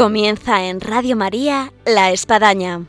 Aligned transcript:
Comienza 0.00 0.64
en 0.64 0.80
Radio 0.80 1.14
María 1.14 1.74
La 1.84 2.10
Espadaña. 2.10 2.86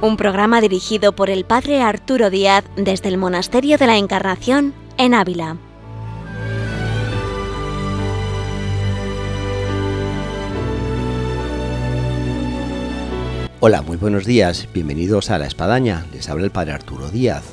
Un 0.00 0.16
programa 0.16 0.60
dirigido 0.60 1.14
por 1.14 1.30
el 1.30 1.44
Padre 1.44 1.82
Arturo 1.82 2.28
Díaz 2.28 2.64
desde 2.74 3.10
el 3.10 3.16
Monasterio 3.16 3.78
de 3.78 3.86
la 3.86 3.96
Encarnación 3.96 4.74
en 4.96 5.14
Ávila. 5.14 5.56
Hola, 13.60 13.82
muy 13.82 13.98
buenos 13.98 14.26
días, 14.26 14.66
bienvenidos 14.74 15.30
a 15.30 15.38
La 15.38 15.46
Espadaña, 15.46 16.06
les 16.12 16.28
habla 16.28 16.44
el 16.44 16.50
Padre 16.50 16.72
Arturo 16.72 17.08
Díaz. 17.08 17.44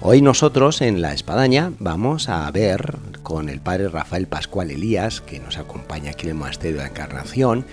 Hoy 0.00 0.22
nosotros 0.22 0.80
en 0.80 1.02
La 1.02 1.12
Espadaña 1.12 1.72
vamos 1.80 2.28
a 2.28 2.48
ver 2.52 2.98
con 3.28 3.50
el 3.50 3.60
Padre 3.60 3.90
Rafael 3.90 4.26
Pascual 4.26 4.70
Elías, 4.70 5.20
que 5.20 5.38
nos 5.38 5.58
acompaña 5.58 6.12
aquí 6.12 6.22
en 6.24 6.30
el 6.30 6.36
Monasterio 6.36 6.78
de 6.78 6.84
la 6.84 6.88
Encarnación, 6.88 7.66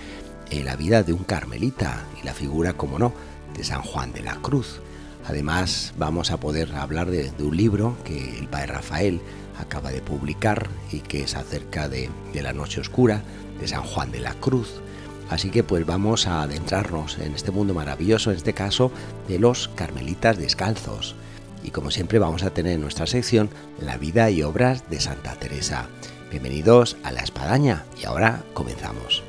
en 0.50 0.66
la 0.66 0.76
vida 0.76 1.02
de 1.02 1.14
un 1.14 1.24
carmelita 1.24 2.04
y 2.20 2.26
la 2.26 2.34
figura, 2.34 2.74
como 2.74 2.98
no, 2.98 3.14
de 3.56 3.64
San 3.64 3.80
Juan 3.80 4.12
de 4.12 4.20
la 4.20 4.34
Cruz. 4.34 4.82
Además 5.24 5.94
vamos 5.96 6.30
a 6.30 6.36
poder 6.36 6.74
hablar 6.74 7.10
de, 7.10 7.32
un 7.38 7.56
libro 7.56 7.96
que 8.04 8.38
el 8.38 8.48
Padre 8.48 8.66
Rafael 8.66 9.22
acaba 9.58 9.92
de 9.92 10.02
publicar 10.02 10.68
y 10.92 11.00
que 11.00 11.22
es 11.22 11.34
acerca 11.34 11.88
de, 11.88 12.10
de 12.34 12.42
la 12.42 12.52
noche 12.52 12.82
oscura 12.82 13.22
de 13.58 13.66
San 13.66 13.82
Juan 13.82 14.12
de 14.12 14.20
la 14.20 14.34
Cruz 14.34 14.82
Así 15.30 15.50
que 15.50 15.64
pues 15.64 15.84
vamos 15.84 16.26
a 16.26 16.42
adentrarnos 16.42 17.18
en 17.18 17.34
este 17.34 17.50
mundo 17.50 17.74
maravilloso, 17.74 18.30
en 18.30 18.36
este 18.36 18.52
caso 18.52 18.92
de 19.26 19.38
los 19.38 19.68
carmelitas 19.68 20.38
descalzos. 20.38 21.16
Y 21.62 21.70
como 21.70 21.90
siempre 21.90 22.18
vamos 22.18 22.42
a 22.42 22.50
tener 22.50 22.72
en 22.72 22.80
nuestra 22.80 23.06
sección 23.06 23.50
la 23.80 23.96
vida 23.96 24.30
y 24.30 24.42
obras 24.42 24.88
de 24.90 25.00
Santa 25.00 25.34
Teresa. 25.34 25.88
Bienvenidos 26.30 26.96
a 27.02 27.12
La 27.12 27.20
Espadaña 27.20 27.84
y 28.00 28.06
ahora 28.06 28.42
comenzamos. 28.54 29.22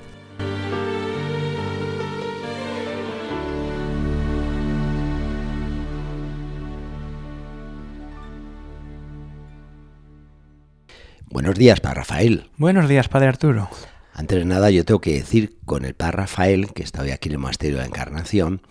Buenos 11.30 11.56
días, 11.56 11.80
Padre 11.82 11.98
Rafael. 11.98 12.50
Buenos 12.58 12.90
días, 12.90 13.10
Padre 13.10 13.28
Arturo. 13.28 13.70
Antes 14.14 14.40
de 14.40 14.46
nada, 14.46 14.72
yo 14.72 14.84
tengo 14.84 15.02
que 15.02 15.14
decir 15.14 15.58
con 15.66 15.86
el 15.86 15.94
Padre 15.94 16.18
Rafael, 16.18 16.74
que 16.74 16.82
está 16.82 17.04
hoy 17.04 17.12
aquí 17.12 17.30
en 17.30 17.34
el 17.34 17.40
Monasterio 17.40 17.76
de 17.76 17.84
la 17.84 17.88
Encarnación, 17.88 18.62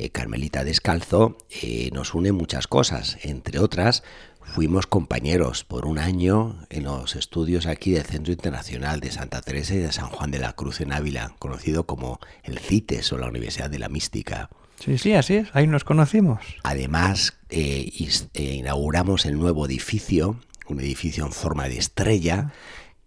eh, 0.00 0.10
Carmelita 0.10 0.64
Descalzo, 0.64 1.36
eh, 1.62 1.90
nos 1.92 2.14
une 2.14 2.32
muchas 2.32 2.66
cosas. 2.66 3.18
Entre 3.22 3.58
otras, 3.58 4.02
fuimos 4.40 4.86
compañeros 4.86 5.64
por 5.64 5.84
un 5.84 5.98
año 5.98 6.64
en 6.70 6.84
los 6.84 7.16
estudios 7.16 7.66
aquí 7.66 7.90
del 7.90 8.04
Centro 8.04 8.32
Internacional 8.32 9.00
de 9.00 9.10
Santa 9.10 9.42
Teresa 9.42 9.74
y 9.74 9.78
de 9.78 9.92
San 9.92 10.08
Juan 10.08 10.30
de 10.30 10.38
la 10.38 10.54
Cruz 10.54 10.80
en 10.80 10.94
Ávila, 10.94 11.34
conocido 11.38 11.84
como 11.84 12.18
el 12.44 12.58
CITES 12.58 13.12
o 13.12 13.18
la 13.18 13.28
Universidad 13.28 13.68
de 13.68 13.78
la 13.78 13.90
Mística. 13.90 14.48
Sí, 14.82 14.96
sí, 14.96 15.12
así 15.12 15.34
es, 15.34 15.48
ahí 15.52 15.66
nos 15.66 15.84
conocimos. 15.84 16.40
Además, 16.62 17.34
eh, 17.50 17.92
inauguramos 18.32 19.26
el 19.26 19.38
nuevo 19.38 19.66
edificio, 19.66 20.40
un 20.66 20.80
edificio 20.80 21.26
en 21.26 21.32
forma 21.32 21.68
de 21.68 21.76
estrella, 21.76 22.52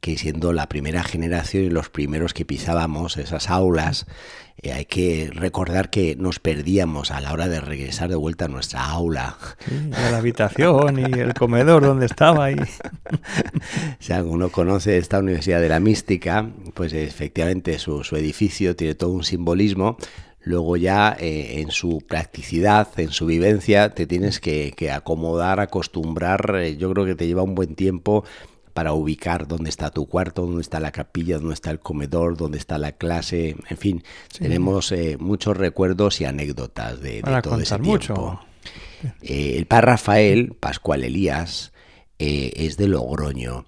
que 0.04 0.18
siendo 0.18 0.52
la 0.52 0.68
primera 0.68 1.02
generación 1.02 1.64
y 1.64 1.70
los 1.70 1.88
primeros 1.88 2.34
que 2.34 2.44
pisábamos 2.44 3.16
esas 3.16 3.50
aulas, 3.50 4.06
eh, 4.62 4.74
hay 4.74 4.84
que 4.84 5.32
recordar 5.34 5.90
que 5.90 6.18
nos 6.18 6.40
perdíamos 6.40 7.10
a 7.10 7.22
la 7.22 7.32
hora 7.32 7.48
de 7.48 7.62
regresar 7.62 8.10
de 8.10 8.18
vuelta 8.18 8.46
a 8.46 8.48
nuestra 8.50 8.86
aula. 8.86 9.38
a 9.94 10.12
la 10.12 10.18
habitación 10.18 11.00
y 11.00 11.04
el 11.06 11.34
comedor 11.34 11.84
donde 11.84 12.06
estaba 12.06 12.50
si 14.00 14.12
alguno 14.12 14.50
conoce 14.50 14.98
esta 14.98 15.20
Universidad 15.20 15.62
de 15.62 15.70
la 15.70 15.80
Mística, 15.80 16.50
pues 16.74 16.92
efectivamente 16.92 17.80
su, 17.80 18.02
edificio 18.18 18.76
tiene 18.76 18.96
todo 18.96 19.12
un 19.12 19.24
simbolismo. 19.24 19.96
Luego 20.42 20.76
ya 20.76 21.16
eh, 21.18 21.62
en 21.62 21.72
su 21.72 22.04
practicidad, 22.06 22.90
en 22.98 23.12
su 23.12 23.26
vivencia, 23.26 23.92
te 23.92 24.06
tienes 24.06 24.42
que, 24.42 24.74
que 24.76 24.92
acomodar, 24.92 25.62
acostumbrar. 25.62 26.58
Eh, 26.58 26.76
yo 26.76 26.92
creo 26.92 27.06
que 27.06 27.16
te 27.16 27.26
lleva 27.26 27.44
un 27.44 27.56
buen 27.56 27.76
tiempo 27.76 28.26
para 28.74 28.94
ubicar 28.94 29.48
dónde 29.48 29.70
está 29.70 29.92
tu 29.92 30.08
cuarto, 30.08 30.46
dónde 30.46 30.62
está 30.62 30.80
la 30.80 30.92
capilla, 30.92 31.38
dónde 31.38 31.54
está 31.54 31.72
el 31.72 31.80
comedor, 31.80 32.36
dónde 32.36 32.58
está 32.58 32.78
la 32.78 32.94
clase, 32.94 33.56
en 33.70 33.78
fin, 33.78 34.04
tenemos 34.38 34.92
eh, 34.92 35.18
muchos 35.20 35.56
recuerdos 35.56 36.20
y 36.22 36.26
anécdotas 36.26 37.00
de, 37.00 37.22
todo 37.42 37.60
ese 37.60 37.78
tiempo. 37.80 38.40
Eh, 39.22 39.56
el 39.58 39.66
padre 39.66 39.88
Rafael 39.88 40.56
Pascual 40.60 41.04
Elías 41.04 41.74
eh, 42.20 42.54
es 42.56 42.78
de 42.78 42.88
Logroño 42.88 43.66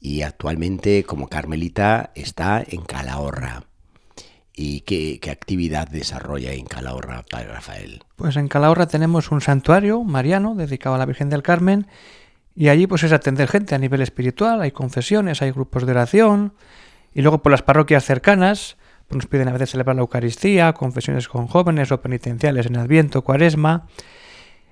y 0.00 0.22
actualmente 0.22 1.04
como 1.04 1.28
carmelita 1.28 2.12
está 2.14 2.62
en 2.66 2.82
Calahorra. 2.82 3.64
¿Y 4.56 4.82
qué, 4.82 5.18
qué, 5.20 5.32
actividad 5.32 5.88
desarrolla 5.88 6.52
en 6.52 6.66
Calahorra, 6.66 7.24
Padre 7.28 7.48
Rafael? 7.48 8.04
Pues 8.14 8.36
en 8.36 8.46
Calahorra 8.46 8.86
tenemos 8.86 9.32
un 9.32 9.40
santuario 9.40 10.04
mariano 10.04 10.54
dedicado 10.54 10.94
a 10.94 10.98
la 10.98 11.06
Virgen 11.06 11.28
del 11.28 11.42
Carmen 11.42 11.88
y 12.54 12.68
allí 12.68 12.86
pues 12.86 13.02
es 13.02 13.12
atender 13.12 13.48
gente 13.48 13.74
a 13.74 13.78
nivel 13.78 14.00
espiritual, 14.00 14.60
hay 14.62 14.70
confesiones, 14.70 15.42
hay 15.42 15.50
grupos 15.50 15.86
de 15.86 15.92
oración, 15.92 16.54
y 17.12 17.22
luego 17.22 17.42
por 17.42 17.52
las 17.52 17.62
parroquias 17.62 18.04
cercanas 18.04 18.76
pues 19.08 19.16
nos 19.16 19.26
piden 19.26 19.48
a 19.48 19.52
veces 19.52 19.70
celebrar 19.70 19.96
la 19.96 20.02
Eucaristía, 20.02 20.72
confesiones 20.72 21.28
con 21.28 21.46
jóvenes 21.46 21.92
o 21.92 22.00
penitenciales 22.00 22.66
en 22.66 22.76
Adviento, 22.76 23.22
Cuaresma, 23.22 23.86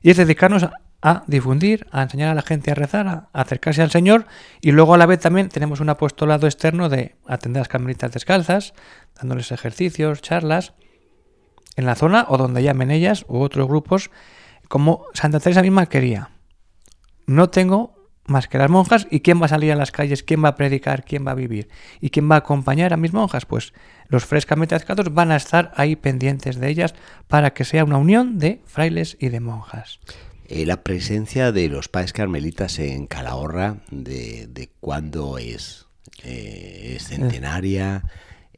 y 0.00 0.10
es 0.10 0.16
dedicarnos 0.16 0.68
a 1.02 1.24
difundir, 1.26 1.86
a 1.90 2.02
enseñar 2.02 2.30
a 2.30 2.34
la 2.34 2.42
gente 2.42 2.70
a 2.70 2.74
rezar, 2.74 3.06
a 3.08 3.28
acercarse 3.32 3.82
al 3.82 3.90
Señor, 3.90 4.26
y 4.60 4.70
luego 4.70 4.94
a 4.94 4.98
la 4.98 5.06
vez 5.06 5.20
también 5.20 5.48
tenemos 5.48 5.80
un 5.80 5.90
apostolado 5.90 6.46
externo 6.46 6.88
de 6.88 7.16
atender 7.26 7.60
a 7.60 7.62
las 7.62 7.68
carmelitas 7.68 8.12
descalzas, 8.12 8.72
dándoles 9.20 9.52
ejercicios, 9.52 10.22
charlas, 10.22 10.74
en 11.76 11.86
la 11.86 11.94
zona 11.94 12.26
o 12.28 12.38
donde 12.38 12.62
llamen 12.62 12.90
ellas 12.90 13.24
u 13.28 13.40
otros 13.40 13.66
grupos, 13.66 14.10
como 14.68 15.04
Santa 15.14 15.40
Teresa 15.40 15.62
misma 15.62 15.86
quería 15.86 16.31
no 17.26 17.50
tengo 17.50 18.02
más 18.26 18.48
que 18.48 18.58
las 18.58 18.70
monjas 18.70 19.06
y 19.10 19.20
quién 19.20 19.40
va 19.40 19.46
a 19.46 19.48
salir 19.48 19.72
a 19.72 19.76
las 19.76 19.90
calles, 19.90 20.22
quién 20.22 20.42
va 20.44 20.48
a 20.48 20.54
predicar, 20.54 21.04
quién 21.04 21.26
va 21.26 21.32
a 21.32 21.36
vivir 21.36 21.68
y 22.00 22.10
quién 22.10 22.30
va 22.30 22.36
a 22.36 22.38
acompañar 22.38 22.92
a 22.92 22.96
mis 22.96 23.12
monjas, 23.12 23.46
pues 23.46 23.72
los 24.08 24.24
frescamente 24.24 24.74
descalzos 24.74 25.12
van 25.12 25.32
a 25.32 25.36
estar 25.36 25.72
ahí 25.76 25.96
pendientes 25.96 26.56
de 26.56 26.68
ellas 26.68 26.94
para 27.28 27.52
que 27.52 27.64
sea 27.64 27.84
una 27.84 27.98
unión 27.98 28.38
de 28.38 28.62
frailes 28.66 29.16
y 29.20 29.28
de 29.28 29.40
monjas. 29.40 30.00
Eh, 30.46 30.66
la 30.66 30.82
presencia 30.82 31.52
de 31.52 31.68
los 31.68 31.88
padres 31.88 32.12
carmelitas 32.12 32.78
en 32.78 33.06
Calahorra, 33.06 33.78
¿de, 33.90 34.46
de 34.48 34.70
cuándo 34.80 35.38
es? 35.38 35.86
Eh, 36.22 36.94
¿Es 36.96 37.08
centenaria? 37.08 38.04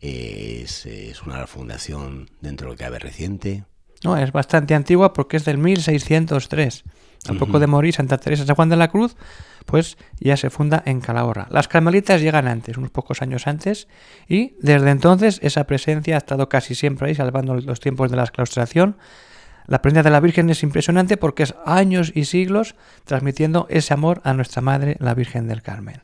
¿Es, 0.00 0.86
¿Es 0.86 1.22
una 1.22 1.46
fundación 1.46 2.28
dentro 2.40 2.66
de 2.66 2.72
lo 2.72 2.76
que 2.76 2.84
cabe 2.84 2.98
reciente? 2.98 3.64
No, 4.02 4.16
es 4.16 4.32
bastante 4.32 4.74
antigua 4.74 5.12
porque 5.12 5.36
es 5.36 5.44
del 5.44 5.58
1603. 5.58 6.84
Al 7.28 7.38
poco 7.38 7.58
de 7.58 7.66
morir 7.66 7.94
Santa 7.94 8.18
Teresa 8.18 8.44
San 8.44 8.54
Juan 8.54 8.68
de 8.68 8.76
la 8.76 8.88
Cruz, 8.88 9.16
pues 9.64 9.96
ya 10.20 10.36
se 10.36 10.50
funda 10.50 10.82
en 10.84 11.00
Calahorra. 11.00 11.46
Las 11.50 11.68
carmelitas 11.68 12.20
llegan 12.20 12.46
antes, 12.46 12.76
unos 12.76 12.90
pocos 12.90 13.22
años 13.22 13.46
antes, 13.46 13.88
y 14.28 14.56
desde 14.60 14.90
entonces 14.90 15.40
esa 15.42 15.64
presencia 15.64 16.16
ha 16.16 16.18
estado 16.18 16.48
casi 16.48 16.74
siempre 16.74 17.08
ahí, 17.08 17.14
salvando 17.14 17.54
los 17.54 17.80
tiempos 17.80 18.10
de 18.10 18.16
la 18.16 18.26
claustración. 18.26 18.96
La 19.66 19.80
presencia 19.80 20.02
de 20.02 20.10
la 20.10 20.20
Virgen 20.20 20.50
es 20.50 20.62
impresionante 20.62 21.16
porque 21.16 21.44
es 21.44 21.54
años 21.64 22.12
y 22.14 22.26
siglos 22.26 22.74
transmitiendo 23.04 23.66
ese 23.70 23.94
amor 23.94 24.20
a 24.24 24.34
nuestra 24.34 24.60
Madre, 24.60 24.96
la 25.00 25.14
Virgen 25.14 25.48
del 25.48 25.62
Carmen. 25.62 26.02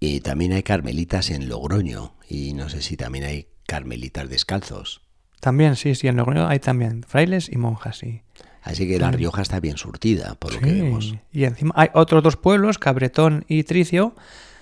Y 0.00 0.20
también 0.20 0.52
hay 0.52 0.64
carmelitas 0.64 1.30
en 1.30 1.48
Logroño, 1.48 2.14
y 2.28 2.54
no 2.54 2.68
sé 2.68 2.82
si 2.82 2.96
también 2.96 3.24
hay 3.24 3.46
carmelitas 3.68 4.28
descalzos. 4.28 5.02
También, 5.38 5.76
sí, 5.76 5.94
sí, 5.94 6.08
en 6.08 6.16
Logroño 6.16 6.48
hay 6.48 6.58
también 6.58 7.04
frailes 7.04 7.48
y 7.48 7.56
monjas, 7.56 7.98
sí. 7.98 8.22
Así 8.62 8.86
que 8.86 8.98
La 8.98 9.10
Rioja 9.10 9.42
está 9.42 9.60
bien 9.60 9.76
surtida, 9.76 10.36
por 10.36 10.54
lo 10.54 10.60
que 10.60 10.72
vemos. 10.72 11.14
Y 11.32 11.44
encima 11.44 11.72
hay 11.76 11.88
otros 11.94 12.22
dos 12.22 12.36
pueblos, 12.36 12.78
Cabretón 12.78 13.44
y 13.48 13.64
Tricio, 13.64 14.14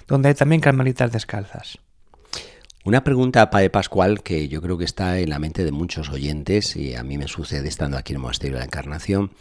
donde 0.09 0.31
hay 0.31 0.35
también 0.35 0.61
carmelitas 0.61 1.13
descalzas. 1.13 1.79
Una 2.83 3.05
pregunta, 3.05 3.51
Padre 3.51 3.69
Pascual, 3.69 4.23
que 4.23 4.49
yo 4.49 4.63
creo 4.63 4.79
que 4.79 4.87
está 4.87 5.19
en 5.19 5.29
la 5.29 5.39
mente 5.39 5.65
de 5.65 5.71
muchos 5.71 6.09
oyentes, 6.09 6.77
y 6.77 6.95
a 6.95 7.03
mí 7.03 7.19
me 7.19 7.29
sucede 7.29 7.69
estando 7.69 7.99
aquí 7.99 8.15
en 8.15 8.17
el 8.17 8.23
Monasterio 8.23 8.55
de 8.55 8.61
la 8.61 8.65
Encarnación. 8.65 9.33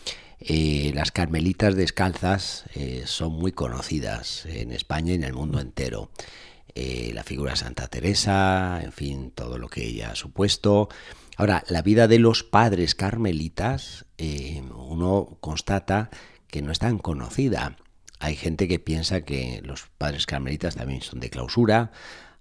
Eh, 0.42 0.92
las 0.94 1.12
carmelitas 1.12 1.76
descalzas 1.76 2.66
eh, 2.76 3.04
son 3.06 3.32
muy 3.32 3.54
conocidas 3.54 4.46
en 4.46 4.74
España 4.74 5.14
y 5.14 5.16
en 5.16 5.24
el 5.24 5.34
mundo 5.34 5.62
entero. 5.62 6.12
Eh, 6.76 7.12
la 7.14 7.24
figura 7.24 7.52
de 7.52 7.58
Santa 7.58 7.88
Teresa, 7.88 8.82
en 8.84 8.92
fin, 8.92 9.32
todo 9.32 9.58
lo 9.58 9.70
que 9.70 9.86
ella 9.86 10.12
ha 10.12 10.16
supuesto. 10.16 10.90
Ahora, 11.38 11.64
la 11.70 11.82
vida 11.82 12.10
de 12.10 12.20
los 12.20 12.44
padres 12.44 12.94
carmelitas, 12.94 14.06
eh, 14.20 14.62
uno 14.76 15.38
constata 15.40 16.10
que 16.48 16.62
no 16.62 16.72
es 16.72 16.80
tan 16.80 16.98
conocida. 16.98 17.78
Hay 18.20 18.36
gente 18.36 18.68
que 18.68 18.78
piensa 18.78 19.22
que 19.22 19.62
los 19.64 19.88
padres 19.98 20.26
carmelitas 20.26 20.76
también 20.76 21.02
son 21.02 21.22
de 21.22 21.30
clausura, 21.30 21.92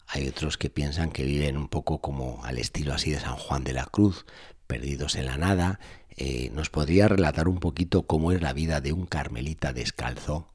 hay 0.09 0.27
otros 0.27 0.59
que 0.59 0.71
piensan 0.71 1.11
que 1.11 1.23
viven 1.23 1.57
un 1.57 1.69
poco 1.69 2.01
como 2.01 2.45
al 2.45 2.59
estilo 2.59 2.95
así 2.95 3.13
de 3.13 3.21
San 3.21 3.37
Juan 3.37 3.63
de 3.63 3.75
la 3.75 3.85
Cruz, 3.85 4.27
perdidos 4.67 5.15
en 5.15 5.27
la 5.27 5.37
nada. 5.37 5.79
Eh, 6.17 6.51
¿Nos 6.53 6.69
podría 6.69 7.07
relatar 7.07 7.47
un 7.47 7.61
poquito 7.61 8.07
cómo 8.07 8.33
es 8.33 8.43
la 8.43 8.53
vida 8.53 8.81
de 8.81 8.93
un 8.93 9.07
carmelita 9.07 9.73
descalzo? 9.73 10.49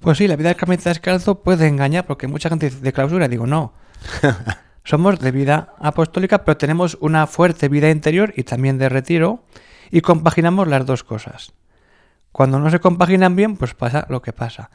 Pues 0.00 0.18
sí, 0.18 0.28
la 0.28 0.36
vida 0.36 0.48
del 0.48 0.58
carmelita 0.58 0.90
descalzo 0.90 1.42
puede 1.42 1.68
engañar 1.68 2.04
porque 2.04 2.26
mucha 2.26 2.50
gente 2.50 2.68
dice 2.68 2.82
de 2.82 2.92
clausura. 2.92 3.28
Digo, 3.28 3.46
no. 3.46 3.72
Somos 4.84 5.20
de 5.20 5.30
vida 5.30 5.74
apostólica, 5.78 6.44
pero 6.44 6.58
tenemos 6.58 6.98
una 7.00 7.26
fuerte 7.26 7.70
vida 7.70 7.88
interior 7.88 8.34
y 8.36 8.42
también 8.42 8.76
de 8.76 8.90
retiro 8.90 9.44
y 9.94 10.00
compaginamos 10.00 10.66
las 10.66 10.84
dos 10.86 11.04
cosas. 11.04 11.52
Cuando 12.32 12.58
no 12.58 12.68
se 12.68 12.80
compaginan 12.80 13.36
bien, 13.36 13.56
pues 13.56 13.74
pasa 13.74 14.08
lo 14.10 14.22
que 14.22 14.32
pasa. 14.32 14.70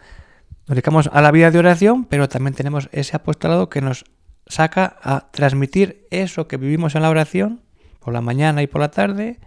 Nos 0.65 0.75
dedicamos 0.75 1.09
a 1.11 1.21
la 1.21 1.29
vida 1.31 1.51
de 1.51 1.59
oración, 1.59 2.05
pero 2.05 2.29
también 2.29 2.53
tenemos 2.53 2.87
ese 2.93 3.17
apostolado 3.17 3.67
que 3.67 3.81
nos 3.81 4.05
saca 4.47 4.95
a 5.03 5.29
transmitir 5.31 6.07
eso 6.09 6.47
que 6.47 6.55
vivimos 6.55 6.95
en 6.95 7.01
la 7.01 7.09
oración 7.09 7.63
por 7.99 8.13
la 8.13 8.21
mañana 8.21 8.61
y 8.61 8.67
por 8.67 8.79
la 8.79 8.91
tarde 8.91 9.41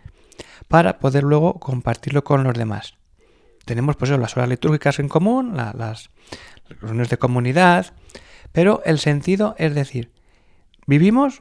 para 0.68 0.98
poder 0.98 1.24
luego 1.24 1.58
compartirlo 1.58 2.22
con 2.22 2.44
los 2.44 2.52
demás. 2.52 2.98
Tenemos 3.64 3.96
pues 3.96 4.10
las 4.10 4.36
horas 4.36 4.50
litúrgicas 4.50 4.98
en 4.98 5.08
común, 5.08 5.56
las 5.56 6.10
reuniones 6.82 7.08
de 7.08 7.16
comunidad, 7.16 7.94
pero 8.52 8.82
el 8.84 8.98
sentido 8.98 9.54
es 9.56 9.74
decir, 9.74 10.12
vivimos 10.86 11.40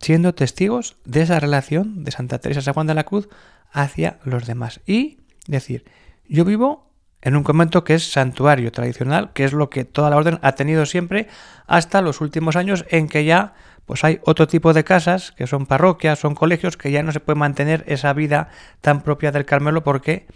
siendo 0.00 0.34
testigos 0.34 0.96
de 1.04 1.22
esa 1.22 1.40
relación 1.40 2.04
de 2.04 2.10
Santa 2.10 2.38
Teresa 2.38 2.62
San 2.62 2.74
Juan 2.74 2.86
de 2.86 2.94
la 2.94 3.04
Cruz 3.04 3.28
hacia 3.72 4.18
los 4.24 4.46
demás. 4.46 4.80
Y 4.86 5.18
decir, 5.46 5.84
yo 6.28 6.44
vivo 6.44 6.88
en 7.20 7.36
un 7.36 7.42
convento 7.42 7.84
que 7.84 7.94
es 7.94 8.12
santuario 8.12 8.70
tradicional, 8.70 9.32
que 9.32 9.44
es 9.44 9.52
lo 9.52 9.70
que 9.70 9.84
toda 9.84 10.10
la 10.10 10.16
orden 10.16 10.38
ha 10.42 10.52
tenido 10.52 10.86
siempre 10.86 11.28
hasta 11.66 12.00
los 12.00 12.20
últimos 12.20 12.56
años 12.56 12.84
en 12.90 13.08
que 13.08 13.24
ya 13.24 13.54
pues 13.86 14.04
hay 14.04 14.20
otro 14.24 14.46
tipo 14.46 14.74
de 14.74 14.84
casas, 14.84 15.32
que 15.32 15.46
son 15.46 15.64
parroquias, 15.64 16.18
son 16.18 16.34
colegios, 16.34 16.76
que 16.76 16.90
ya 16.90 17.02
no 17.02 17.10
se 17.10 17.20
puede 17.20 17.38
mantener 17.38 17.84
esa 17.86 18.12
vida 18.12 18.50
tan 18.82 19.00
propia 19.00 19.32
del 19.32 19.46
Carmelo 19.46 19.82
porque 19.82 20.26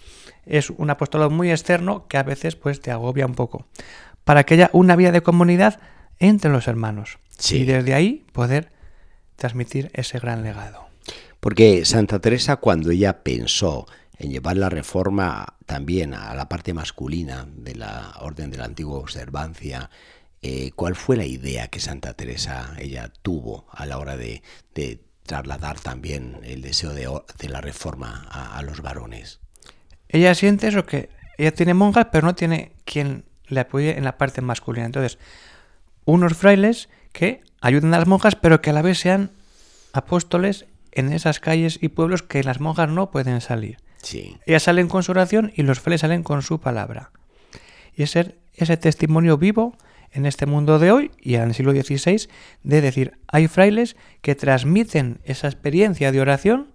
es 0.47 0.71
un 0.71 0.89
apostolado 0.89 1.29
muy 1.29 1.51
externo 1.51 2.07
que 2.09 2.17
a 2.17 2.23
veces 2.23 2.57
pues 2.57 2.81
te 2.81 2.91
agobia 2.91 3.27
un 3.27 3.35
poco. 3.35 3.67
Para 4.25 4.45
que 4.45 4.55
haya 4.55 4.71
una 4.73 4.97
vida 4.97 5.13
de 5.13 5.23
comunidad 5.23 5.81
entre 6.19 6.51
los 6.51 6.67
hermanos. 6.67 7.19
Y 7.51 7.65
desde 7.65 7.93
ahí 7.93 8.25
poder 8.33 8.73
transmitir 9.43 9.91
ese 9.93 10.21
gran 10.21 10.45
legado. 10.45 10.87
Porque 11.41 11.85
Santa 11.85 12.21
Teresa 12.21 12.59
cuando 12.59 12.93
ella 12.93 13.25
pensó 13.25 13.87
en 14.17 14.31
llevar 14.31 14.57
la 14.57 14.69
reforma 14.69 15.57
también 15.67 16.15
a 16.15 16.33
la 16.37 16.49
parte 16.49 16.73
masculina 16.73 17.45
de 17.53 17.75
la 17.75 18.15
orden 18.21 18.53
de 18.53 18.59
la 18.59 18.67
antigua 18.67 19.01
observancia, 19.01 19.91
eh, 20.43 20.71
¿cuál 20.77 20.95
fue 20.95 21.17
la 21.17 21.25
idea 21.25 21.67
que 21.67 21.81
Santa 21.81 22.15
Teresa 22.15 22.77
ella 22.79 23.13
tuvo 23.23 23.67
a 23.73 23.85
la 23.85 23.99
hora 23.99 24.17
de, 24.17 24.43
trasladar 25.25 25.81
también 25.81 26.39
el 26.45 26.63
deseo 26.63 26.93
de, 26.93 27.49
la 27.49 27.61
reforma 27.61 28.29
a, 28.31 28.57
a, 28.57 28.63
los 28.63 28.81
varones? 28.81 29.41
Ella 30.09 30.37
siente 30.37 30.69
eso 30.69 30.87
que 30.87 31.11
ella 31.37 31.53
tiene 31.53 31.75
monjas, 31.75 32.07
pero 32.13 32.29
no 32.29 32.37
tiene 32.37 32.77
quien 32.85 33.25
le 33.49 33.59
apoye 33.59 33.99
en 33.99 34.05
la 34.05 34.19
parte 34.19 34.41
masculina. 34.41 34.87
Entonces, 34.87 35.19
unos 36.05 36.37
frailes 36.37 36.89
que 37.13 37.43
ayuden 37.61 37.95
a 37.95 37.99
las 37.99 38.09
monjas, 38.09 38.37
pero 38.37 38.61
que 38.61 38.71
a 38.71 38.73
la 38.73 38.83
vez 38.83 38.99
sean 38.99 39.31
apóstoles 39.93 40.67
en 40.91 41.13
esas 41.13 41.41
calles 41.41 41.79
y 41.81 41.89
pueblos 41.89 42.23
que 42.23 42.43
las 42.43 42.61
monjas 42.61 42.89
no 42.89 43.11
pueden 43.11 43.41
salir. 43.41 43.79
Sí. 44.03 44.37
Ellas 44.47 44.65
salen 44.65 44.89
con 44.89 45.03
su 45.03 45.13
oración 45.13 45.53
y 45.55 45.63
los 45.63 45.81
frailes 45.81 46.03
salen 46.03 46.23
con 46.23 46.43
su 46.43 46.61
palabra. 46.61 47.13
Y 47.95 48.03
es 48.03 48.11
ser 48.11 48.39
ese 48.55 48.77
testimonio 48.77 49.39
vivo 49.39 49.77
en 50.13 50.27
este 50.27 50.47
mundo 50.47 50.79
de 50.79 50.93
hoy 50.93 51.11
y 51.21 51.35
en 51.37 51.43
el 51.43 51.55
siglo 51.55 51.73
XVI 51.73 52.29
de 52.63 52.81
decir, 52.81 53.19
hay 53.29 53.49
frailes 53.49 53.97
que 54.21 54.35
transmiten 54.35 55.21
esa 55.25 55.47
experiencia 55.47 56.13
de 56.13 56.21
oración 56.21 56.69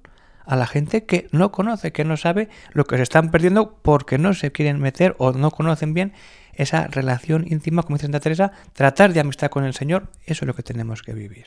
a 0.46 0.56
la 0.56 0.66
gente 0.66 1.06
que 1.06 1.28
no 1.32 1.52
conoce, 1.52 1.92
que 1.92 2.06
no 2.06 2.18
sabe 2.18 2.50
lo 2.72 2.86
que 2.86 2.96
se 2.96 3.04
están 3.04 3.32
perdiendo 3.32 3.78
porque 3.82 4.18
no 4.18 4.34
se 4.34 4.52
quieren 4.52 4.80
meter 4.80 5.16
o 5.20 5.34
no 5.34 5.52
conocen 5.52 5.94
bien 5.94 6.14
esa 6.58 6.88
relación 6.88 7.46
íntima, 7.48 7.84
como 7.84 7.96
dice 7.98 8.08
Santa 8.08 8.20
Teresa, 8.20 8.52
tratar 8.74 9.14
de 9.14 9.20
amistad 9.20 9.50
con 9.50 9.64
el 9.64 9.74
Señor, 9.74 10.10
eso 10.26 10.44
es 10.44 10.48
lo 10.48 10.56
que 10.56 10.64
tenemos 10.64 11.04
que 11.04 11.14
vivir. 11.14 11.46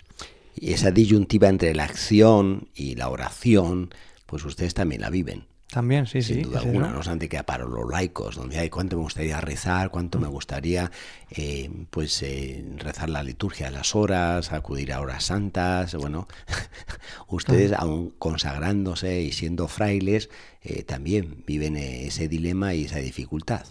Y 0.55 0.73
esa 0.73 0.91
disyuntiva 0.91 1.49
entre 1.49 1.75
la 1.75 1.85
acción 1.85 2.69
y 2.75 2.95
la 2.95 3.09
oración, 3.09 3.91
pues 4.27 4.45
ustedes 4.45 4.75
también 4.75 5.01
la 5.01 5.11
viven. 5.11 5.45
También, 5.71 6.07
sí, 6.07 6.21
Sin 6.21 6.37
sí. 6.37 6.43
duda 6.43 6.61
alguna, 6.61 6.89
no 6.89 6.97
obstante 6.97 7.29
que 7.29 7.43
para 7.45 7.65
los 7.65 7.89
laicos, 7.89 8.35
donde 8.35 8.59
hay 8.59 8.71
cuánto 8.71 8.97
me 8.97 9.03
gustaría 9.03 9.41
rezar, 9.41 9.91
cuánto 9.91 10.19
me 10.19 10.27
gustaría 10.27 10.91
eh, 11.31 11.71
pues 11.91 12.23
eh, 12.25 12.65
rezar 12.79 13.09
la 13.09 13.23
liturgia 13.23 13.69
a 13.69 13.71
las 13.71 13.95
horas, 13.95 14.51
acudir 14.51 14.93
a 14.93 15.01
horas 15.01 15.25
santas, 15.25 15.95
bueno, 15.95 16.27
ustedes 17.29 17.73
aún 17.73 18.11
consagrándose 18.19 19.23
y 19.23 19.31
siendo 19.31 19.69
frailes, 19.69 20.29
eh, 20.63 20.83
también 20.83 21.45
viven 21.47 21.77
ese 21.77 22.27
dilema 22.27 22.75
y 22.75 22.87
esa 22.87 22.99
dificultad. 22.99 23.65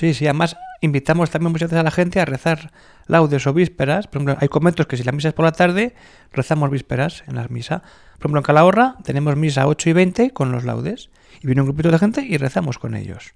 Sí, 0.00 0.14
sí, 0.14 0.24
además 0.24 0.56
invitamos 0.80 1.28
también 1.28 1.52
muchas 1.52 1.68
veces 1.68 1.80
a 1.80 1.82
la 1.82 1.90
gente 1.90 2.20
a 2.20 2.24
rezar 2.24 2.72
laudes 3.06 3.46
o 3.46 3.52
vísperas. 3.52 4.06
Por 4.06 4.22
ejemplo, 4.22 4.38
hay 4.40 4.48
conventos 4.48 4.86
que 4.86 4.96
si 4.96 5.02
la 5.02 5.12
misa 5.12 5.28
es 5.28 5.34
por 5.34 5.44
la 5.44 5.52
tarde, 5.52 5.94
rezamos 6.32 6.70
vísperas 6.70 7.22
en 7.26 7.36
las 7.36 7.50
misas. 7.50 7.82
Por 7.82 8.20
ejemplo, 8.20 8.40
en 8.40 8.44
Calahorra 8.44 8.96
tenemos 9.04 9.36
misa 9.36 9.66
8 9.66 9.90
y 9.90 9.92
20 9.92 10.30
con 10.30 10.52
los 10.52 10.64
laudes. 10.64 11.10
Y 11.42 11.46
viene 11.48 11.60
un 11.60 11.66
grupito 11.66 11.90
de 11.90 11.98
gente 11.98 12.22
y 12.22 12.38
rezamos 12.38 12.78
con 12.78 12.94
ellos. 12.94 13.34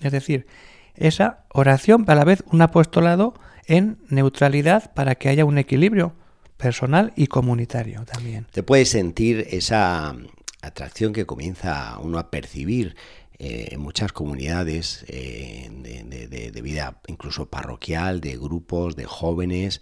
Es 0.00 0.10
decir, 0.10 0.46
esa 0.94 1.44
oración, 1.50 2.06
a 2.08 2.14
la 2.14 2.24
vez 2.24 2.44
un 2.50 2.62
apostolado 2.62 3.34
en 3.66 3.98
neutralidad 4.08 4.94
para 4.94 5.16
que 5.16 5.28
haya 5.28 5.44
un 5.44 5.58
equilibrio 5.58 6.14
personal 6.56 7.12
y 7.14 7.26
comunitario 7.26 8.06
también. 8.06 8.46
Te 8.52 8.62
puedes 8.62 8.88
sentir 8.88 9.46
esa 9.50 10.16
atracción 10.62 11.12
que 11.12 11.26
comienza 11.26 11.98
uno 11.98 12.18
a 12.18 12.30
percibir 12.30 12.96
eh, 13.42 13.68
en 13.72 13.80
muchas 13.80 14.12
comunidades 14.12 15.06
eh, 15.08 15.70
de, 15.72 16.60
vida 16.60 17.00
incluso 17.06 17.48
parroquial, 17.48 18.20
de 18.20 18.36
grupos, 18.36 18.96
de 18.96 19.06
jóvenes, 19.06 19.80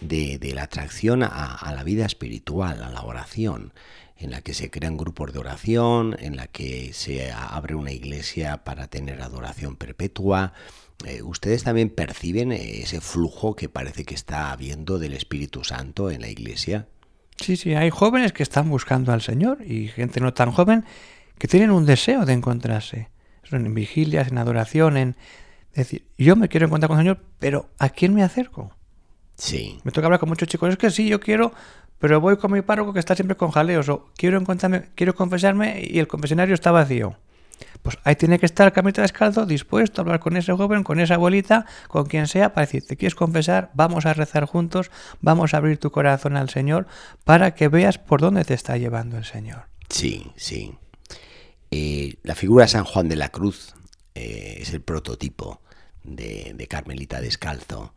de, 0.00 0.38
la 0.54 0.62
atracción 0.62 1.24
a, 1.24 1.72
la 1.74 1.82
vida 1.82 2.06
espiritual, 2.06 2.80
a 2.80 2.90
la 2.90 3.02
oración, 3.02 3.72
en 4.18 4.30
la 4.30 4.40
que 4.40 4.54
se 4.54 4.70
crean 4.70 4.96
grupos 4.96 5.32
de 5.32 5.40
oración, 5.40 6.14
en 6.20 6.36
la 6.36 6.46
que 6.46 6.92
se 6.92 7.32
abre 7.32 7.74
una 7.74 7.90
iglesia 7.90 8.62
para 8.62 8.86
tener 8.86 9.20
adoración 9.20 9.74
perpetua. 9.74 10.52
Eh, 11.04 11.22
¿Ustedes 11.22 11.64
también 11.64 11.90
perciben 11.90 12.52
ese 12.52 13.00
flujo 13.00 13.56
que 13.56 13.68
parece 13.68 14.04
que 14.04 14.14
está 14.14 14.52
habiendo 14.52 15.00
del 15.00 15.14
Espíritu 15.14 15.64
Santo 15.64 16.08
en 16.12 16.20
la 16.20 16.28
iglesia? 16.28 16.86
Sí, 17.36 17.56
sí, 17.56 17.74
hay 17.74 17.90
jóvenes 17.90 18.32
que 18.32 18.44
están 18.44 18.70
buscando 18.70 19.12
al 19.12 19.22
Señor 19.22 19.58
y 19.66 19.88
gente 19.88 20.20
no 20.20 20.32
tan 20.32 20.52
joven 20.52 20.84
que 21.42 21.48
tienen 21.48 21.72
un 21.72 21.86
deseo 21.86 22.24
de 22.24 22.34
encontrarse. 22.34 23.08
Son 23.42 23.66
en 23.66 23.74
vigilias, 23.74 24.28
en 24.28 24.38
adoración, 24.38 24.96
en 24.96 25.16
decir, 25.74 26.06
yo 26.16 26.36
me 26.36 26.48
quiero 26.48 26.66
encontrar 26.66 26.86
con 26.86 26.98
el 27.00 27.02
Señor, 27.02 27.18
pero 27.40 27.68
¿a 27.80 27.88
quién 27.88 28.14
me 28.14 28.22
acerco? 28.22 28.70
Sí. 29.34 29.80
Me 29.82 29.90
toca 29.90 30.06
hablar 30.06 30.20
con 30.20 30.28
muchos 30.28 30.46
chicos, 30.46 30.70
es 30.70 30.76
que 30.76 30.92
sí, 30.92 31.08
yo 31.08 31.18
quiero, 31.18 31.52
pero 31.98 32.20
voy 32.20 32.36
con 32.36 32.52
mi 32.52 32.62
párroco 32.62 32.92
que 32.92 33.00
está 33.00 33.16
siempre 33.16 33.36
con 33.36 33.50
jaleos, 33.50 33.88
o 33.88 34.12
quiero 34.16 34.38
encontrarme, 34.38 34.90
quiero 34.94 35.16
confesarme 35.16 35.84
y 35.84 35.98
el 35.98 36.06
confesionario 36.06 36.54
está 36.54 36.70
vacío. 36.70 37.16
Pues 37.82 37.98
ahí 38.04 38.14
tiene 38.14 38.38
que 38.38 38.46
estar 38.46 38.68
el 38.68 38.72
camino 38.72 39.02
descalzo, 39.02 39.44
dispuesto 39.44 40.00
a 40.00 40.02
hablar 40.04 40.20
con 40.20 40.36
ese 40.36 40.52
joven, 40.52 40.84
con 40.84 41.00
esa 41.00 41.14
abuelita, 41.14 41.66
con 41.88 42.06
quien 42.06 42.28
sea, 42.28 42.54
para 42.54 42.66
decir, 42.66 42.86
¿te 42.86 42.96
quieres 42.96 43.16
confesar? 43.16 43.72
Vamos 43.74 44.06
a 44.06 44.14
rezar 44.14 44.44
juntos, 44.44 44.92
vamos 45.20 45.54
a 45.54 45.56
abrir 45.56 45.78
tu 45.78 45.90
corazón 45.90 46.36
al 46.36 46.50
Señor, 46.50 46.86
para 47.24 47.56
que 47.56 47.66
veas 47.66 47.98
por 47.98 48.20
dónde 48.20 48.44
te 48.44 48.54
está 48.54 48.76
llevando 48.76 49.18
el 49.18 49.24
Señor. 49.24 49.64
Sí, 49.88 50.30
sí. 50.36 50.78
Eh, 51.74 52.16
la 52.22 52.34
figura 52.34 52.66
de 52.66 52.68
San 52.68 52.84
Juan 52.84 53.08
de 53.08 53.16
la 53.16 53.30
Cruz 53.30 53.74
eh, 54.14 54.58
es 54.60 54.74
el 54.74 54.82
prototipo 54.82 55.62
de, 56.04 56.66
Carmelita 56.68 57.18
Descalzo. 57.22 57.94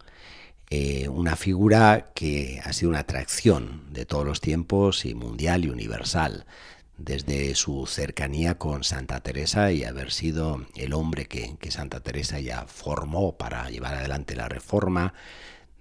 Eh, 0.70 1.10
una 1.10 1.36
figura 1.36 2.12
que 2.16 2.62
ha 2.64 2.72
sido 2.72 2.90
una 2.90 3.00
atracción 3.00 3.84
de 3.92 4.06
todos 4.06 4.26
los 4.26 4.40
tiempos 4.40 5.04
y 5.04 5.14
mundial 5.14 5.66
y 5.66 5.70
universal, 5.70 6.46
desde 6.98 7.54
su 7.56 7.86
cercanía 7.86 8.58
con 8.58 8.86
Santa 8.86 9.20
Teresa 9.20 9.74
y 9.74 9.84
haber 9.84 10.14
sido 10.14 10.66
el 10.78 10.94
hombre 10.94 11.26
que, 11.26 11.58
Santa 11.70 12.00
Teresa 12.00 12.40
ya 12.40 12.68
formó 12.68 13.36
para 13.36 13.70
llevar 13.70 13.96
adelante 13.96 14.38
la 14.38 14.48
reforma, 14.48 15.14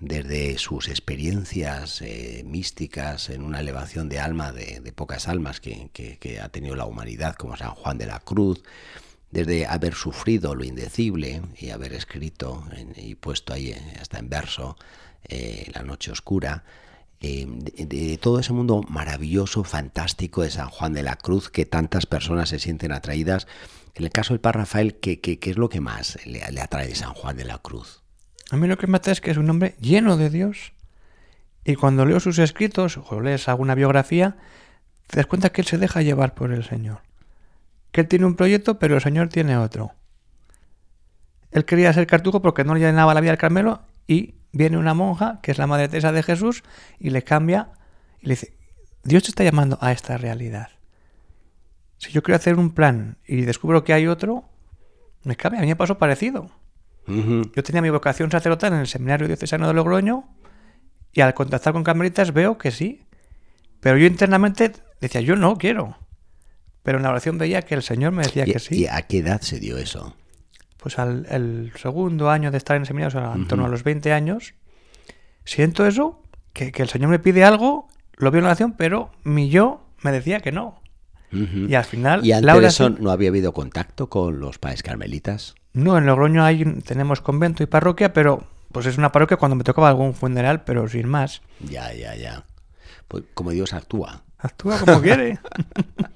desde 0.00 0.58
sus 0.58 0.88
experiencias 0.88 2.02
eh, 2.02 2.42
místicas 2.44 3.30
en 3.30 3.42
una 3.42 3.60
elevación 3.60 4.08
de 4.08 4.18
alma 4.18 4.52
de, 4.52 4.92
pocas 4.92 5.28
almas 5.28 5.60
que, 5.60 6.38
ha 6.42 6.48
tenido 6.48 6.76
la 6.76 6.86
humanidad, 6.86 7.36
como 7.36 7.56
San 7.56 7.70
Juan 7.70 7.98
de 7.98 8.06
la 8.06 8.20
Cruz, 8.20 8.62
desde 9.30 9.66
haber 9.66 9.94
sufrido 9.94 10.54
lo 10.54 10.64
indecible 10.64 11.42
y 11.58 11.70
haber 11.70 11.92
escrito 11.92 12.64
y 12.96 13.14
puesto 13.14 13.52
ahí 13.52 13.70
eh, 13.70 13.96
hasta 14.00 14.18
en 14.18 14.28
verso 14.28 14.76
eh, 15.24 15.70
La 15.74 15.82
Noche 15.82 16.12
Oscura, 16.12 16.64
de, 17.20 18.18
todo 18.20 18.38
ese 18.38 18.52
mundo 18.52 18.82
maravilloso, 18.86 19.64
fantástico 19.64 20.42
de 20.42 20.50
San 20.50 20.68
Juan 20.68 20.92
de 20.92 21.02
la 21.02 21.16
Cruz, 21.16 21.48
que 21.48 21.64
tantas 21.64 22.04
personas 22.04 22.50
se 22.50 22.58
sienten 22.58 22.92
atraídas. 22.92 23.46
En 23.94 24.04
el 24.04 24.10
caso 24.10 24.34
del 24.34 24.40
Padre 24.40 24.58
Rafael, 24.58 24.96
¿qué, 24.96 25.38
es 25.40 25.56
lo 25.56 25.70
que 25.70 25.80
más 25.80 26.18
le 26.26 26.60
atrae 26.60 26.88
de 26.88 26.94
San 26.94 27.14
Juan 27.14 27.38
de 27.38 27.44
la 27.44 27.58
Cruz? 27.58 28.03
A 28.54 28.56
mí 28.56 28.68
lo 28.68 28.78
que 28.78 28.87
me 28.87 28.92
mata 28.92 29.11
es 29.11 29.20
que 29.20 29.32
es 29.32 29.37
un 29.37 29.50
hombre 29.50 29.75
lleno 29.80 30.16
de 30.16 30.30
Dios. 30.30 30.75
Y 31.64 31.75
cuando 31.75 32.06
leo 32.06 32.20
sus 32.20 32.38
escritos 32.38 32.99
o 32.99 33.20
lees 33.20 33.49
alguna 33.49 33.75
biografía, 33.75 34.37
te 35.08 35.16
das 35.16 35.26
cuenta 35.26 35.50
que 35.50 35.62
él 35.62 35.66
se 35.66 35.76
deja 35.76 36.02
llevar 36.02 36.34
por 36.34 36.52
el 36.52 36.62
Señor. 36.62 37.00
Que 37.90 38.02
él 38.02 38.06
tiene 38.06 38.26
un 38.26 38.37
proyecto, 38.37 38.78
pero 38.78 38.94
el 38.94 39.00
Señor 39.00 39.28
tiene 39.28 39.56
otro. 39.56 39.90
él 41.50 41.64
quería 41.64 41.92
ser 41.92 42.06
cartujo 42.06 42.42
porque 42.42 42.62
no 42.62 42.75
le 42.75 42.80
llenaba 42.80 43.12
la 43.12 43.20
vida 43.20 43.32
al 43.32 43.38
Carmelo 43.38 43.82
y 44.06 44.37
viene 44.52 44.78
una 44.78 44.94
monja, 44.94 45.40
que 45.42 45.50
es 45.50 45.58
la 45.58 45.66
Madre 45.66 45.88
Teresa 45.88 46.12
de 46.12 46.23
Jesús, 46.23 46.62
y 47.00 47.11
le 47.11 47.23
cambia 47.23 47.73
y 48.20 48.28
le 48.28 48.34
dice, 48.34 48.56
Dios 49.02 49.25
te 49.25 49.30
está 49.30 49.42
llamando 49.42 49.78
a 49.80 49.90
esta 49.90 50.16
realidad. 50.16 50.68
Si 51.99 52.12
yo 52.12 52.23
quiero 52.23 52.37
hacer 52.37 52.56
un 52.56 52.70
plan 52.70 53.18
y 53.26 53.40
descubro 53.40 53.82
que 53.82 53.94
hay 53.94 54.06
otro, 54.06 54.49
me 55.25 55.34
cambia. 55.34 55.58
A 55.58 55.62
mí 55.62 55.66
me 55.66 55.75
pasó 55.75 55.99
parecido. 55.99 56.52
Yo 57.06 57.62
tenía 57.62 57.82
mi 57.82 57.90
vocación 57.90 58.30
sacerdotal 58.30 58.73
en 58.73 58.80
el 58.80 58.87
Seminario 58.87 59.26
Diocesano 59.26 59.68
de 59.68 59.75
Logroño 59.75 60.25
y 61.12 61.20
al 61.20 61.34
contactar 61.34 61.73
con 61.73 61.84
carmelitas 61.84 62.32
veo 62.32 62.58
que 62.58 62.70
sí. 62.70 63.02
Pero 63.80 63.99
yo 63.99 64.06
internamente 64.06 64.73
decía, 65.00 65.20
yo 65.20 65.37
no 65.37 65.56
quiero. 65.58 65.99
Pero 66.82 66.99
en 66.99 67.04
la 67.04 67.11
oración 67.11 67.38
veía 67.38 67.62
que 67.62 67.75
el 67.75 67.82
Señor 67.82 68.12
me 68.12 68.23
decía 68.23 68.44
que 68.44 68.58
sí. 68.58 68.82
¿Y 68.82 68.87
a 68.87 69.02
qué 69.02 69.18
edad 69.18 69.40
se 69.42 69.61
dio 69.61 69.76
eso? 69.78 70.16
Pues 70.78 70.99
al 70.99 71.26
el 71.30 71.73
segundo 71.76 72.30
año 72.30 72.50
de 72.50 72.58
estar 72.58 72.76
en 72.76 72.82
el 72.82 72.87
seminario, 72.87 73.18
o 73.18 73.23
sea, 73.23 73.34
en 73.34 73.46
torno 73.46 73.64
a 73.64 73.68
los 73.68 73.84
20 73.84 74.12
años, 74.12 74.54
siento 75.44 75.87
eso, 75.87 76.23
que, 76.52 76.73
que, 76.73 76.82
el 76.82 76.88
Señor 76.88 77.11
me 77.11 77.18
pide 77.18 77.44
algo, 77.44 77.88
lo 78.16 78.30
veo 78.30 78.40
en 78.40 78.44
la 78.44 78.50
oración, 78.50 78.75
pero 78.76 79.11
mi 79.23 79.49
yo 79.49 79.87
me 80.02 80.12
decía 80.12 80.40
que 80.40 80.52
no. 80.52 80.82
Y 81.30 81.75
al 81.75 81.84
final... 81.84 82.25
¿Y 82.25 82.32
antes 82.32 82.61
de 82.61 82.66
eso 82.66 82.90
no 82.90 83.11
había 83.11 83.28
habido 83.28 83.52
contacto 83.52 84.08
con 84.08 84.38
los 84.38 84.58
padres 84.58 84.82
carmelitas? 84.82 85.54
No, 85.74 85.98
en 85.98 86.06
Logroño 86.06 86.44
hay, 86.44 86.64
tenemos 86.82 87.20
convento 87.20 87.62
y 87.62 87.66
parroquia, 87.66 88.12
pero 88.12 88.44
pues 88.72 88.86
es 88.86 88.96
una 88.96 89.12
parroquia 89.12 89.36
cuando 89.36 89.56
me 89.56 89.64
tocaba 89.64 89.88
algún 89.88 90.14
funeral, 90.14 90.64
pero 90.64 90.88
sin 90.88 91.08
más. 91.08 91.42
Ya, 91.60 91.92
ya, 91.92 92.14
ya. 92.14 92.44
Pues 93.08 93.24
como 93.34 93.50
Dios 93.50 93.72
actúa. 93.72 94.22
Actúa 94.38 94.78
como 94.78 95.00
quiere. 95.00 95.38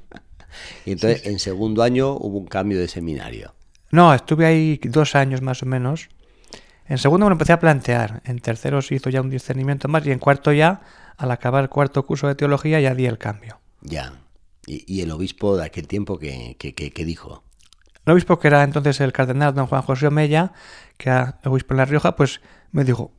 y 0.87 0.93
entonces, 0.93 1.27
en 1.27 1.39
segundo 1.39 1.83
año 1.83 2.13
hubo 2.13 2.39
un 2.39 2.47
cambio 2.47 2.79
de 2.79 2.89
seminario. 2.89 3.55
No, 3.91 4.15
estuve 4.15 4.47
ahí 4.47 4.81
dos 4.85 5.15
años 5.15 5.43
más 5.43 5.63
o 5.63 5.67
menos. 5.67 6.09
En 6.87 6.99
segundo 6.99 7.27
me 7.27 7.31
lo 7.31 7.35
empecé 7.35 7.53
a 7.53 7.61
plantear. 7.61 8.23
En 8.25 8.39
tercero 8.39 8.81
se 8.83 8.95
hizo 8.95 9.11
ya 9.11 9.21
un 9.21 9.31
discernimiento 9.31 9.89
más 9.89 10.07
y 10.07 10.11
en 10.11 10.19
cuarto 10.19 10.53
ya, 10.53 10.83
al 11.17 11.31
acabar 11.31 11.65
el 11.65 11.69
cuarto 11.69 12.05
curso 12.07 12.29
de 12.29 12.35
teología, 12.35 12.81
ya 12.81 12.95
di 12.95 13.07
el 13.07 13.19
cambio. 13.19 13.61
Ya. 13.83 14.13
¿Y, 14.67 15.01
el 15.01 15.11
obispo 15.11 15.57
de 15.57 15.65
aquel 15.65 15.89
tiempo 15.89 16.19
qué, 16.19 16.57
qué, 16.59 17.05
dijo? 17.05 17.43
El 18.09 18.13
obispo, 18.13 18.39
que 18.39 18.49
era 18.49 18.63
entonces 18.63 19.03
el 19.03 19.13
cardenal 19.13 19.55
don 19.55 19.67
Juan 19.67 19.83
José 19.83 20.07
Omella, 20.07 20.55
que 20.97 21.11
era 21.11 21.39
el 21.43 21.51
obispo 21.51 21.75
en 21.75 21.77
La 21.77 21.85
Rioja, 21.85 22.17
pues 22.17 22.41
me 22.73 22.83
dijo, 22.83 23.13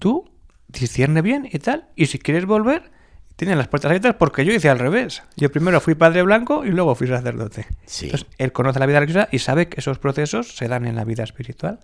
tú 0.00 0.28
discierne 0.66 1.22
bien 1.22 1.48
y 1.48 1.60
tal, 1.60 1.86
y 1.94 2.06
si 2.06 2.18
quieres 2.18 2.44
volver, 2.44 2.90
tienes 3.36 3.56
las 3.56 3.68
puertas 3.68 3.88
abiertas 3.88 4.16
porque 4.16 4.44
yo 4.44 4.52
hice 4.52 4.68
al 4.68 4.80
revés. 4.80 5.22
Yo 5.36 5.52
primero 5.52 5.80
fui 5.80 5.94
padre 5.94 6.22
blanco 6.22 6.64
y 6.64 6.70
luego 6.70 6.96
fui 6.96 7.06
sacerdote. 7.06 7.68
Sí. 7.86 8.06
Entonces, 8.06 8.26
él 8.38 8.50
conoce 8.50 8.80
la 8.80 8.86
vida 8.86 8.98
religiosa 8.98 9.28
y 9.30 9.38
sabe 9.38 9.68
que 9.68 9.78
esos 9.78 10.00
procesos 10.00 10.56
se 10.56 10.66
dan 10.66 10.86
en 10.86 10.96
la 10.96 11.04
vida 11.04 11.22
espiritual. 11.22 11.78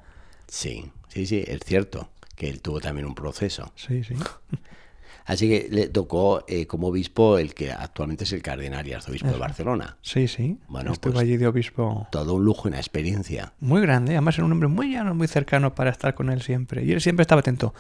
Sí, 0.49 0.91
sí, 1.07 1.29
sí, 1.29 1.45
es 1.47 1.61
cierto 1.65 2.11
que 2.35 2.51
él 2.51 2.61
tuvo 2.61 2.81
también 2.81 3.07
un 3.07 3.15
proceso. 3.15 3.73
Sí, 3.77 4.03
sí. 4.03 4.17
Así 5.27 5.49
que 5.49 5.69
le 5.71 5.89
tocó 5.89 6.45
eh, 6.47 6.69
como 6.69 6.87
obispo 6.87 7.37
el 7.37 7.53
que 7.53 7.73
actualmente 7.73 8.23
es 8.23 8.33
el 8.33 8.43
cardenal 8.43 8.87
y 8.87 8.93
arzobispo 8.93 9.29
de 9.29 9.39
Barcelona. 9.39 9.99
Sí, 10.01 10.29
sí. 10.29 10.59
Bueno, 10.69 10.93
Estuve 10.93 11.15
pues, 11.15 11.25
allí 11.25 11.37
de 11.37 11.49
obispo. 11.49 12.07
Todo 12.13 12.35
un 12.35 12.45
lujo, 12.45 12.69
una 12.69 12.77
experiencia. 12.77 13.53
Muy 13.59 13.83
grande. 13.83 14.13
Además 14.13 14.37
era 14.39 14.45
un 14.45 14.53
hombre 14.53 14.69
muy 14.69 14.93
llano, 14.93 15.17
muy 15.17 15.27
cercano 15.27 15.75
para 15.75 15.91
estar 15.91 16.15
con 16.15 16.31
él 16.31 16.43
siempre. 16.43 16.85
Y 16.85 16.93
él 16.93 17.01
siempre 17.01 17.23
estaba 17.23 17.41
atento. 17.41 17.75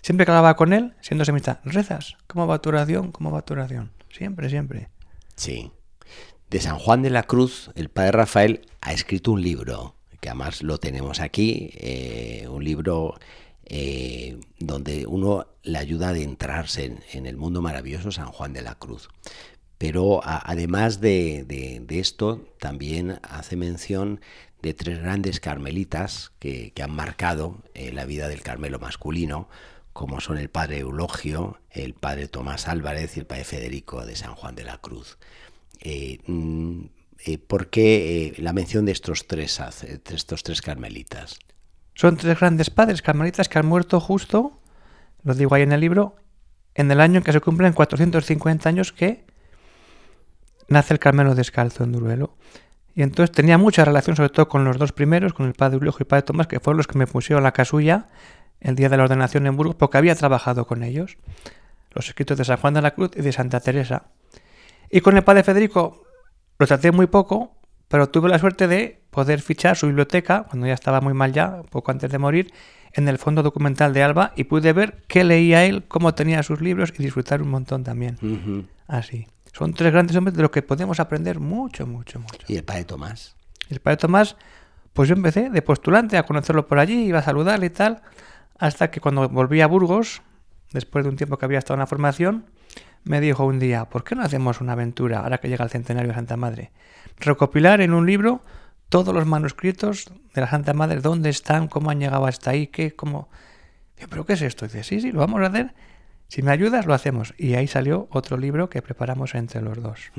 Siempre 0.00 0.24
que 0.24 0.30
hablaba 0.30 0.54
con 0.54 0.72
él, 0.72 0.94
siendo 1.00 1.24
semita, 1.24 1.60
rezas. 1.64 2.16
¿Cómo 2.28 2.46
va 2.46 2.62
tu 2.62 2.68
oración? 2.68 3.10
¿Cómo 3.10 3.32
va 3.32 3.42
tu 3.42 3.54
oración? 3.54 3.90
Siempre, 4.08 4.48
siempre. 4.48 4.88
Sí. 5.34 5.72
De 6.50 6.60
San 6.60 6.78
Juan 6.78 7.02
de 7.02 7.10
la 7.10 7.24
Cruz, 7.24 7.72
el 7.74 7.88
padre 7.88 8.12
Rafael 8.12 8.68
ha 8.80 8.92
escrito 8.92 9.32
un 9.32 9.42
libro, 9.42 9.96
que 10.20 10.28
además 10.28 10.62
lo 10.62 10.78
tenemos 10.78 11.18
aquí, 11.18 11.70
eh, 11.74 12.46
un 12.48 12.62
libro 12.62 13.14
eh, 13.74 14.38
donde 14.58 15.06
uno 15.06 15.46
le 15.62 15.78
ayuda 15.78 16.08
a 16.08 16.10
adentrarse 16.10 16.98
en, 17.12 17.24
el 17.24 17.38
mundo 17.38 17.62
maravilloso 17.62 18.12
San 18.12 18.26
Juan 18.26 18.52
de 18.52 18.60
la 18.60 18.74
Cruz. 18.74 19.08
Pero 19.78 20.20
además 20.22 21.00
de, 21.00 21.82
esto, 21.88 22.46
también 22.60 23.18
hace 23.22 23.56
mención 23.56 24.20
de 24.60 24.74
tres 24.74 25.00
grandes 25.00 25.40
carmelitas 25.40 26.32
que, 26.38 26.74
han 26.82 26.94
marcado 26.94 27.62
eh, 27.72 27.92
la 27.92 28.04
vida 28.04 28.28
del 28.28 28.42
Carmelo 28.42 28.78
masculino, 28.78 29.48
como 29.94 30.20
son 30.20 30.36
el 30.36 30.50
padre 30.50 30.80
Eulogio, 30.80 31.58
el 31.70 31.94
padre 31.94 32.28
Tomás 32.28 32.68
Álvarez 32.68 33.16
y 33.16 33.20
el 33.20 33.26
padre 33.26 33.44
Federico 33.44 34.04
de 34.04 34.16
San 34.16 34.34
Juan 34.34 34.54
de 34.54 34.64
la 34.64 34.76
Cruz. 34.76 35.16
Eh, 35.80 36.18
mm, 36.26 36.84
¿Por 37.46 37.70
qué 37.70 38.34
la 38.36 38.52
mención 38.52 38.84
de 38.84 38.92
estos 38.92 39.26
tres, 39.26 39.60
estos 40.10 40.42
tres 40.42 40.60
carmelitas? 40.60 41.38
Son 41.94 42.16
tres 42.16 42.38
grandes 42.38 42.70
padres 42.70 43.02
carmelitas 43.02 43.48
que 43.48 43.58
han 43.58 43.66
muerto 43.66 44.00
justo, 44.00 44.60
lo 45.22 45.34
digo 45.34 45.54
ahí 45.54 45.62
en 45.62 45.72
el 45.72 45.80
libro, 45.80 46.16
en 46.74 46.90
el 46.90 47.00
año 47.00 47.18
en 47.18 47.24
que 47.24 47.32
se 47.32 47.40
cumplen 47.40 47.72
450 47.72 48.68
años 48.68 48.92
que 48.92 49.24
nace 50.68 50.94
el 50.94 51.00
Carmelo 51.00 51.34
Descalzo 51.34 51.84
en 51.84 51.92
Duruelo. 51.92 52.36
Y 52.94 53.02
entonces 53.02 53.34
tenía 53.34 53.58
mucha 53.58 53.84
relación 53.84 54.16
sobre 54.16 54.30
todo 54.30 54.48
con 54.48 54.64
los 54.64 54.78
dos 54.78 54.92
primeros, 54.92 55.32
con 55.32 55.46
el 55.46 55.54
padre 55.54 55.78
Uliojo 55.78 55.98
y 56.00 56.02
el 56.02 56.06
padre 56.06 56.22
Tomás, 56.22 56.46
que 56.46 56.60
fueron 56.60 56.78
los 56.78 56.86
que 56.86 56.98
me 56.98 57.06
pusieron 57.06 57.42
la 57.42 57.52
casulla 57.52 58.08
el 58.60 58.76
día 58.76 58.88
de 58.88 58.96
la 58.96 59.04
ordenación 59.04 59.46
en 59.46 59.56
Burgos, 59.56 59.76
porque 59.76 59.98
había 59.98 60.14
trabajado 60.14 60.66
con 60.66 60.82
ellos. 60.82 61.16
Los 61.90 62.08
escritos 62.08 62.38
de 62.38 62.44
San 62.44 62.58
Juan 62.58 62.74
de 62.74 62.82
la 62.82 62.92
Cruz 62.92 63.10
y 63.16 63.22
de 63.22 63.32
Santa 63.32 63.60
Teresa. 63.60 64.04
Y 64.90 65.00
con 65.00 65.16
el 65.16 65.24
padre 65.24 65.42
Federico 65.42 66.04
lo 66.58 66.66
traté 66.66 66.92
muy 66.92 67.06
poco, 67.06 67.56
pero 67.88 68.08
tuve 68.08 68.28
la 68.28 68.38
suerte 68.38 68.68
de 68.68 69.01
poder 69.12 69.42
fichar 69.42 69.76
su 69.76 69.86
biblioteca, 69.86 70.44
cuando 70.48 70.66
ya 70.66 70.72
estaba 70.72 71.02
muy 71.02 71.12
mal 71.12 71.32
ya, 71.32 71.62
poco 71.70 71.90
antes 71.90 72.10
de 72.10 72.18
morir, 72.18 72.50
en 72.94 73.08
el 73.08 73.18
fondo 73.18 73.42
documental 73.42 73.92
de 73.92 74.02
Alba 74.02 74.32
y 74.36 74.44
pude 74.44 74.72
ver 74.72 75.02
qué 75.06 75.22
leía 75.22 75.64
él, 75.66 75.84
cómo 75.86 76.14
tenía 76.14 76.42
sus 76.42 76.62
libros 76.62 76.94
y 76.98 77.02
disfrutar 77.02 77.42
un 77.42 77.50
montón 77.50 77.84
también. 77.84 78.16
Así. 78.88 79.28
Son 79.52 79.74
tres 79.74 79.92
grandes 79.92 80.16
hombres 80.16 80.34
de 80.34 80.42
los 80.42 80.50
que 80.50 80.62
podemos 80.62 80.98
aprender 80.98 81.40
mucho, 81.40 81.86
mucho, 81.86 82.20
mucho. 82.20 82.38
¿Y 82.48 82.56
el 82.56 82.64
padre 82.64 82.84
Tomás? 82.84 83.36
El 83.68 83.80
padre 83.80 83.98
Tomás, 83.98 84.36
pues 84.94 85.10
yo 85.10 85.14
empecé 85.14 85.50
de 85.50 85.60
postulante 85.60 86.16
a 86.16 86.22
conocerlo 86.22 86.66
por 86.66 86.78
allí, 86.78 87.04
iba 87.04 87.18
a 87.18 87.22
saludarle 87.22 87.66
y 87.66 87.70
tal, 87.70 88.00
hasta 88.58 88.90
que 88.90 89.00
cuando 89.00 89.28
volví 89.28 89.60
a 89.60 89.66
Burgos, 89.66 90.22
después 90.72 91.04
de 91.04 91.10
un 91.10 91.16
tiempo 91.16 91.36
que 91.36 91.44
había 91.44 91.58
estado 91.58 91.74
en 91.74 91.80
la 91.80 91.86
formación, 91.86 92.46
me 93.04 93.20
dijo 93.20 93.44
un 93.44 93.58
día, 93.58 93.84
¿por 93.84 94.04
qué 94.04 94.14
no 94.14 94.22
hacemos 94.22 94.62
una 94.62 94.72
aventura 94.72 95.20
ahora 95.20 95.36
que 95.36 95.50
llega 95.50 95.64
el 95.64 95.70
centenario 95.70 96.08
de 96.08 96.14
Santa 96.14 96.38
Madre? 96.38 96.70
recopilar 97.18 97.80
en 97.80 97.92
un 97.94 98.06
libro 98.06 98.42
todos 98.92 99.14
los 99.14 99.24
manuscritos 99.24 100.12
de 100.34 100.40
la 100.42 100.50
Santa 100.50 100.74
Madre, 100.74 101.00
dónde 101.00 101.30
están, 101.30 101.66
cómo 101.66 101.88
han 101.88 101.98
llegado 101.98 102.26
hasta 102.26 102.50
ahí, 102.50 102.66
qué, 102.66 102.94
cómo... 102.94 103.30
¿Pero 103.96 104.26
qué 104.26 104.34
es 104.34 104.42
esto? 104.42 104.66
dice, 104.66 104.84
sí, 104.84 105.00
sí, 105.00 105.12
lo 105.12 105.20
vamos 105.20 105.40
a 105.40 105.46
hacer. 105.46 105.72
Si 106.28 106.42
me 106.42 106.50
ayudas, 106.50 106.84
lo 106.84 106.92
hacemos. 106.92 107.32
Y 107.38 107.54
ahí 107.54 107.66
salió 107.66 108.06
otro 108.10 108.36
libro 108.36 108.68
que 108.68 108.82
preparamos 108.82 109.34
entre 109.34 109.62
los 109.62 109.82
dos. 109.82 110.12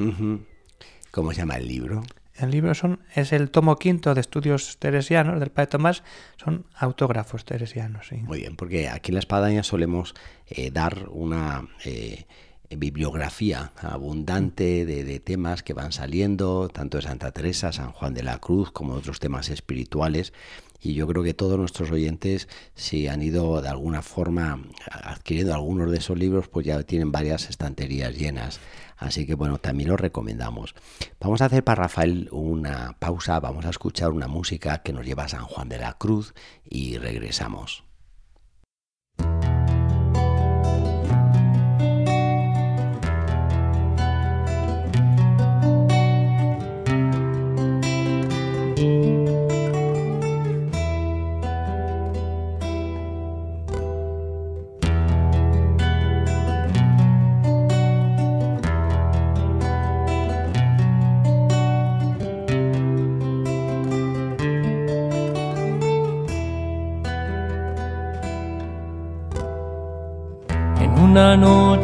¿Cómo 1.12 1.32
se 1.34 1.38
llama 1.38 1.58
el 1.58 1.68
libro? 1.68 2.02
El 2.34 2.50
libro 2.50 2.74
son, 2.74 3.02
es 3.14 3.32
el 3.32 3.52
tomo 3.52 3.76
quinto 3.76 4.16
de 4.16 4.22
estudios 4.22 4.80
teresianos 4.80 5.40
del 5.40 5.52
Padre 5.52 5.68
Tomás, 5.68 6.04
son 6.44 6.66
autógrafos 6.74 7.46
teresianos. 7.46 8.08
Sí. 8.08 8.16
Muy 8.16 8.40
bien, 8.40 8.56
porque 8.56 8.90
aquí 8.90 9.12
en 9.12 9.16
la 9.16 9.20
espadaña 9.20 9.62
solemos 9.62 10.16
eh, 10.48 10.72
dar 10.72 11.10
una 11.12 11.68
eh, 11.86 12.26
bibliografía 12.78 13.72
abundante 13.78 14.86
de, 14.86 15.20
temas 15.20 15.64
que 15.64 15.74
van 15.74 15.92
saliendo, 15.92 16.70
tanto 16.70 16.98
de 16.98 17.04
Santa 17.04 17.32
Teresa, 17.32 17.72
San 17.72 17.92
Juan 17.92 18.14
de 18.14 18.24
la 18.24 18.40
Cruz, 18.40 18.72
como 18.72 18.94
de 18.94 19.00
otros 19.00 19.20
temas 19.20 19.50
espirituales. 19.50 20.34
Y 20.82 20.96
yo 20.96 21.08
creo 21.08 21.24
que 21.24 21.34
todos 21.34 21.58
nuestros 21.58 21.92
oyentes, 21.92 22.50
si 22.76 23.08
han 23.08 23.22
ido 23.22 23.62
de 23.62 23.70
alguna 23.70 24.02
forma 24.02 24.62
adquiriendo 24.92 25.54
algunos 25.54 25.90
de 25.90 25.98
esos 25.98 26.18
libros, 26.18 26.50
pues 26.50 26.66
ya 26.66 26.82
tienen 26.84 27.12
varias 27.12 27.50
estanterías 27.50 28.18
llenas. 28.18 28.60
Así 28.98 29.26
que 29.26 29.36
bueno, 29.36 29.60
también 29.60 29.90
los 29.90 30.00
recomendamos. 30.00 30.76
Vamos 31.20 31.42
a 31.42 31.46
hacer 31.46 31.64
para 31.64 31.84
Rafael 31.84 32.28
una 32.32 32.98
pausa, 33.00 33.40
vamos 33.40 33.66
a 33.66 33.70
escuchar 33.70 34.12
una 34.12 34.28
música 34.28 34.84
que 34.84 34.94
nos 34.94 35.06
lleva 35.06 35.24
a 35.24 35.30
San 35.30 35.46
Juan 35.46 35.70
de 35.70 35.78
la 35.78 35.94
Cruz 35.94 36.34
y 36.70 36.98
regresamos. 36.98 37.86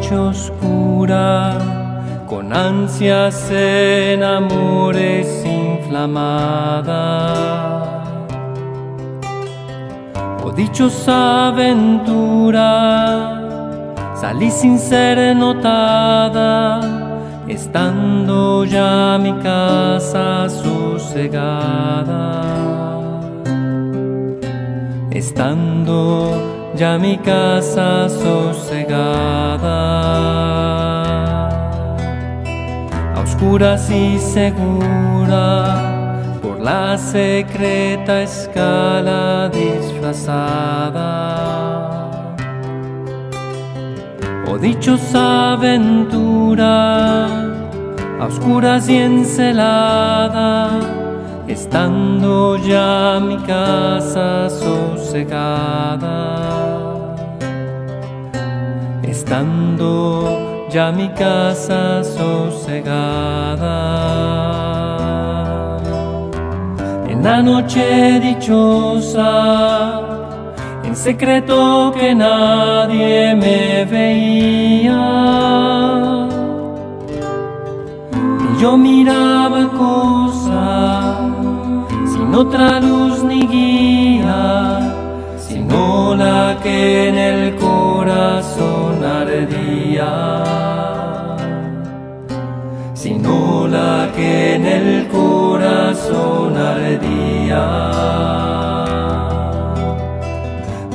Noche 0.00 0.16
oscura, 0.16 1.58
con 2.26 2.52
ansias 2.52 3.50
en 3.50 4.22
amores 4.22 5.44
inflamada. 5.44 7.34
Oh 10.42 10.50
dichosa 10.52 11.48
aventura, 11.48 12.70
salí 14.14 14.50
sin 14.50 14.78
ser 14.78 15.36
notada, 15.36 16.80
estando 17.46 18.64
ya 18.64 19.18
mi 19.20 19.34
casa 19.42 20.48
sosegada. 20.48 22.30
Estando 25.10 26.49
ya 26.80 26.96
mi 26.96 27.18
casa 27.18 28.08
sosegada 28.08 29.80
oscuras 33.22 33.90
y 33.90 34.18
segura 34.18 35.58
por 36.40 36.58
la 36.58 36.96
secreta 36.96 38.22
escala 38.22 39.50
disfrazada. 39.50 41.10
Oh 44.48 44.56
dichosa 44.56 45.52
aventura, 45.52 47.26
a 48.20 48.26
oscuras 48.26 48.88
y 48.88 48.96
encelada, 48.96 50.80
estando 51.52 52.56
ya 52.56 53.20
mi 53.20 53.36
casa 53.38 54.48
sosegada. 54.48 56.18
Estando 59.02 60.68
ya 60.70 60.92
mi 60.92 61.08
casa 61.10 62.04
sosegada. 62.04 63.78
En 67.08 67.24
la 67.24 67.42
noche 67.42 68.20
dichosa, 68.20 70.00
en 70.84 70.94
secreto 70.96 71.92
que 71.98 72.14
nadie 72.14 73.34
me 73.34 73.84
veía. 73.84 75.02
Y 78.44 78.62
yo 78.62 78.76
miraba 78.76 79.68
cosa, 79.70 80.30
sin 80.30 80.39
otra 82.40 82.80
luz 82.80 83.22
ni 83.22 83.46
guía, 83.46 84.80
sino 85.38 86.14
la 86.16 86.56
que 86.62 87.08
en 87.08 87.18
el 87.18 87.56
corazón 87.56 89.04
ardía 89.04 90.50
sino 93.02 93.66
la 93.66 94.10
que 94.14 94.56
en 94.56 94.66
el 94.66 95.08
corazón 95.08 96.54
ardía. 96.56 97.66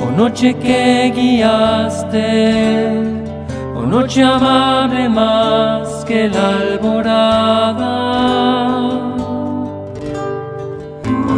Oh 0.02 0.10
noche 0.16 0.54
que 0.54 1.12
guiaste, 1.16 2.30
oh 3.76 3.82
noche 3.82 4.22
amable 4.22 5.08
más 5.08 6.04
que 6.04 6.28
la 6.28 6.58
alborada. 6.60 7.86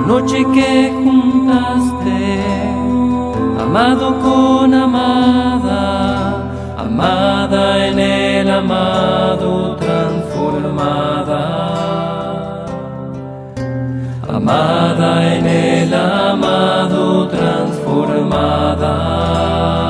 Noche 0.08 0.42
que 0.54 0.90
juntaste, 1.04 2.40
amado 3.60 4.18
con 4.20 4.72
amada, 4.72 6.50
amada 6.78 7.88
en 7.88 7.98
el 7.98 8.50
amado 8.50 9.76
amada 14.38 15.36
en 15.36 15.46
el 15.46 15.92
amado 15.92 17.28
transformada. 17.28 19.87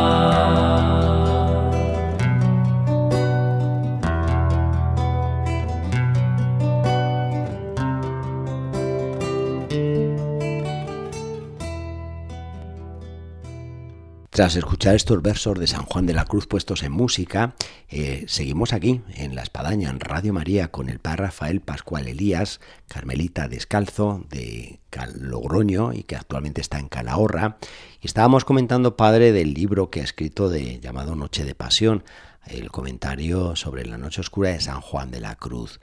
Tras 14.38 14.54
escuchar 14.54 14.94
estos 14.94 15.20
versos 15.20 15.58
de 15.58 15.66
San 15.66 15.84
Juan 15.84 16.06
de 16.06 16.12
la 16.12 16.24
Cruz 16.24 16.46
puestos 16.46 16.84
en 16.84 16.92
música, 16.92 17.56
eh, 17.88 18.24
seguimos 18.28 18.72
aquí 18.72 19.00
en 19.16 19.34
La 19.34 19.42
Espadaña, 19.42 19.90
en 19.90 19.98
Radio 19.98 20.32
María, 20.32 20.70
con 20.70 20.88
el 20.88 21.00
padre 21.00 21.24
Rafael 21.24 21.60
Pascual 21.60 22.06
Elías, 22.06 22.60
carmelita 22.86 23.48
descalzo 23.48 24.24
de 24.30 24.78
Logroño 25.16 25.92
y 25.92 26.04
que 26.04 26.14
actualmente 26.14 26.60
está 26.60 26.78
en 26.78 26.86
Calahorra. 26.86 27.58
Y 28.00 28.06
estábamos 28.06 28.44
comentando, 28.44 28.96
padre, 28.96 29.32
del 29.32 29.54
libro 29.54 29.90
que 29.90 30.02
ha 30.02 30.04
escrito 30.04 30.48
de, 30.48 30.78
llamado 30.78 31.16
Noche 31.16 31.44
de 31.44 31.56
Pasión, 31.56 32.04
el 32.46 32.70
comentario 32.70 33.56
sobre 33.56 33.86
la 33.86 33.98
noche 33.98 34.20
oscura 34.20 34.50
de 34.50 34.60
San 34.60 34.80
Juan 34.82 35.10
de 35.10 35.18
la 35.18 35.34
Cruz. 35.34 35.80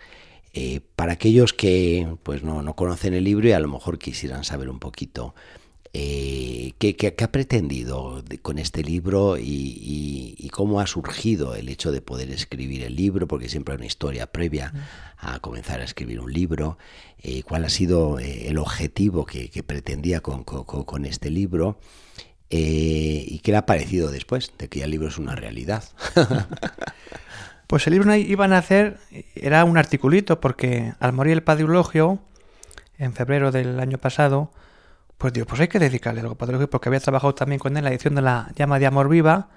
Eh, 0.54 0.80
para 0.96 1.12
aquellos 1.12 1.52
que 1.52 2.08
pues 2.24 2.42
no, 2.42 2.62
no 2.62 2.78
conocen 2.78 3.16
el 3.16 3.26
libro 3.26 3.50
y 3.50 3.52
a 3.52 3.60
lo 3.60 3.68
mejor 3.68 4.00
quisieran 4.00 4.46
saber 4.46 4.70
un 4.70 4.80
poquito 4.80 5.36
eh, 5.98 6.74
¿qué, 6.78 7.16
ha 7.24 7.32
pretendido 7.32 8.22
con 8.42 8.58
este 8.58 8.84
libro 8.84 9.38
y, 9.40 10.50
cómo 10.52 10.80
ha 10.82 10.88
surgido 10.88 11.56
el 11.56 11.70
hecho 11.70 11.92
de 11.92 12.02
poder 12.02 12.32
escribir 12.32 12.84
el 12.84 12.98
libro? 12.98 13.30
Porque 13.30 13.48
siempre 13.48 13.74
hay 13.74 13.78
una 13.78 13.86
historia 13.86 14.28
previa 14.28 14.74
a 15.18 15.40
comenzar 15.40 15.80
a 15.80 15.86
escribir 15.86 16.20
un 16.20 16.34
libro. 16.34 16.78
Eh, 17.20 17.44
¿Cuál 17.44 17.64
ha 17.64 17.70
sido 17.70 18.20
eh, 18.20 18.50
el 18.50 18.58
objetivo 18.58 19.26
que, 19.26 19.50
pretendía 19.66 20.20
con, 20.20 21.06
este 21.06 21.30
libro? 21.30 21.80
¿Y 22.50 23.40
qué 23.40 23.52
le 23.52 23.58
ha 23.58 23.66
parecido 23.66 24.12
después 24.12 24.52
de 24.58 24.68
que 24.68 24.80
ya 24.80 24.86
el 24.86 24.92
libro 24.92 25.08
es 25.08 25.18
una 25.18 25.36
realidad? 25.36 25.86
pues 27.68 27.88
el 27.88 27.94
libro 27.94 28.14
iban 28.16 28.52
a 28.52 28.58
hacer, 28.58 28.98
era 29.34 29.64
un 29.64 29.78
articulito, 29.78 30.42
porque 30.42 30.94
al 31.00 31.14
morir 31.14 31.34
el 31.34 31.44
padre 31.44 31.64
Eulogio, 31.64 32.20
en 32.98 33.14
febrero 33.14 33.54
del 33.54 33.80
año 33.80 33.98
pasado, 33.98 34.52
pues 35.18 35.34
digo, 35.34 35.46
pues 35.46 35.62
hay 35.62 35.68
que 35.68 35.80
dedicarle 35.80 36.22
algo 36.22 36.36
patológico 36.36 36.70
porque 36.70 36.90
había 36.90 37.00
trabajado 37.00 37.34
también 37.36 37.60
con 37.60 37.74
él 37.74 37.78
en 37.80 37.84
la 37.86 37.90
edición 37.92 38.16
de 38.16 38.22
la 38.22 38.52
llama 38.56 38.80
de 38.80 38.86
amor 38.86 39.10
viva 39.10 39.50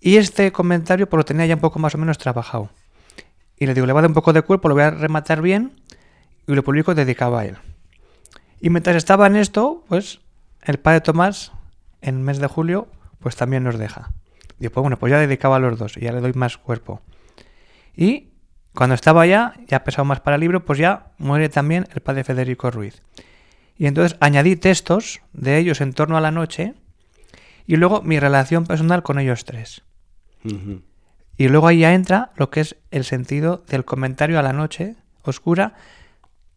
y 0.00 0.16
este 0.16 0.52
comentario 0.52 1.08
pues 1.08 1.18
lo 1.18 1.24
tenía 1.24 1.46
ya 1.46 1.54
un 1.54 1.60
poco 1.60 1.78
más 1.78 1.94
o 1.94 1.98
menos 1.98 2.18
trabajado. 2.18 2.70
Y 3.56 3.66
le 3.66 3.74
digo, 3.74 3.86
le 3.86 3.92
voy 3.92 4.00
a 4.00 4.02
dar 4.02 4.10
un 4.10 4.14
poco 4.14 4.32
de 4.32 4.42
cuerpo, 4.42 4.68
lo 4.68 4.74
voy 4.74 4.84
a 4.84 4.90
rematar 4.90 5.42
bien 5.42 5.80
y 6.46 6.54
lo 6.54 6.64
publico 6.64 6.94
dedicado 6.94 7.36
a 7.36 7.44
él. 7.44 7.58
Y 8.60 8.70
mientras 8.70 8.96
estaba 8.96 9.26
en 9.26 9.36
esto, 9.36 9.84
pues 9.88 10.20
el 10.62 10.78
padre 10.78 11.00
Tomás, 11.00 11.52
en 12.00 12.16
el 12.16 12.20
mes 12.22 12.38
de 12.38 12.46
julio, 12.46 12.88
pues 13.18 13.36
también 13.36 13.64
nos 13.64 13.78
deja. 13.78 14.10
Digo, 14.58 14.72
pues 14.72 14.82
bueno, 14.82 14.98
pues 14.98 15.10
ya 15.10 15.18
dedicaba 15.18 15.56
a 15.56 15.58
los 15.58 15.78
dos 15.78 15.96
y 15.96 16.00
ya 16.00 16.12
le 16.12 16.20
doy 16.20 16.32
más 16.34 16.56
cuerpo. 16.56 17.02
Y 17.94 18.28
cuando 18.74 18.94
estaba 18.94 19.26
ya, 19.26 19.54
ya 19.66 19.84
pesado 19.84 20.04
más 20.04 20.20
para 20.20 20.36
el 20.36 20.40
libro, 20.40 20.64
pues 20.64 20.78
ya 20.78 21.08
muere 21.18 21.48
también 21.48 21.86
el 21.94 22.00
padre 22.00 22.24
Federico 22.24 22.70
Ruiz. 22.70 23.02
Y 23.80 23.86
entonces 23.86 24.18
añadí 24.20 24.56
textos 24.56 25.22
de 25.32 25.56
ellos 25.56 25.80
en 25.80 25.94
torno 25.94 26.18
a 26.18 26.20
la 26.20 26.30
noche 26.30 26.74
y 27.66 27.76
luego 27.76 28.02
mi 28.02 28.20
relación 28.20 28.66
personal 28.66 29.02
con 29.02 29.18
ellos 29.18 29.46
tres. 29.46 29.84
Y 31.38 31.48
luego 31.48 31.66
ahí 31.66 31.78
ya 31.78 31.94
entra 31.94 32.30
lo 32.36 32.50
que 32.50 32.60
es 32.60 32.76
el 32.90 33.04
sentido 33.04 33.64
del 33.68 33.86
comentario 33.86 34.38
a 34.38 34.42
la 34.42 34.52
noche 34.52 34.96
oscura, 35.22 35.72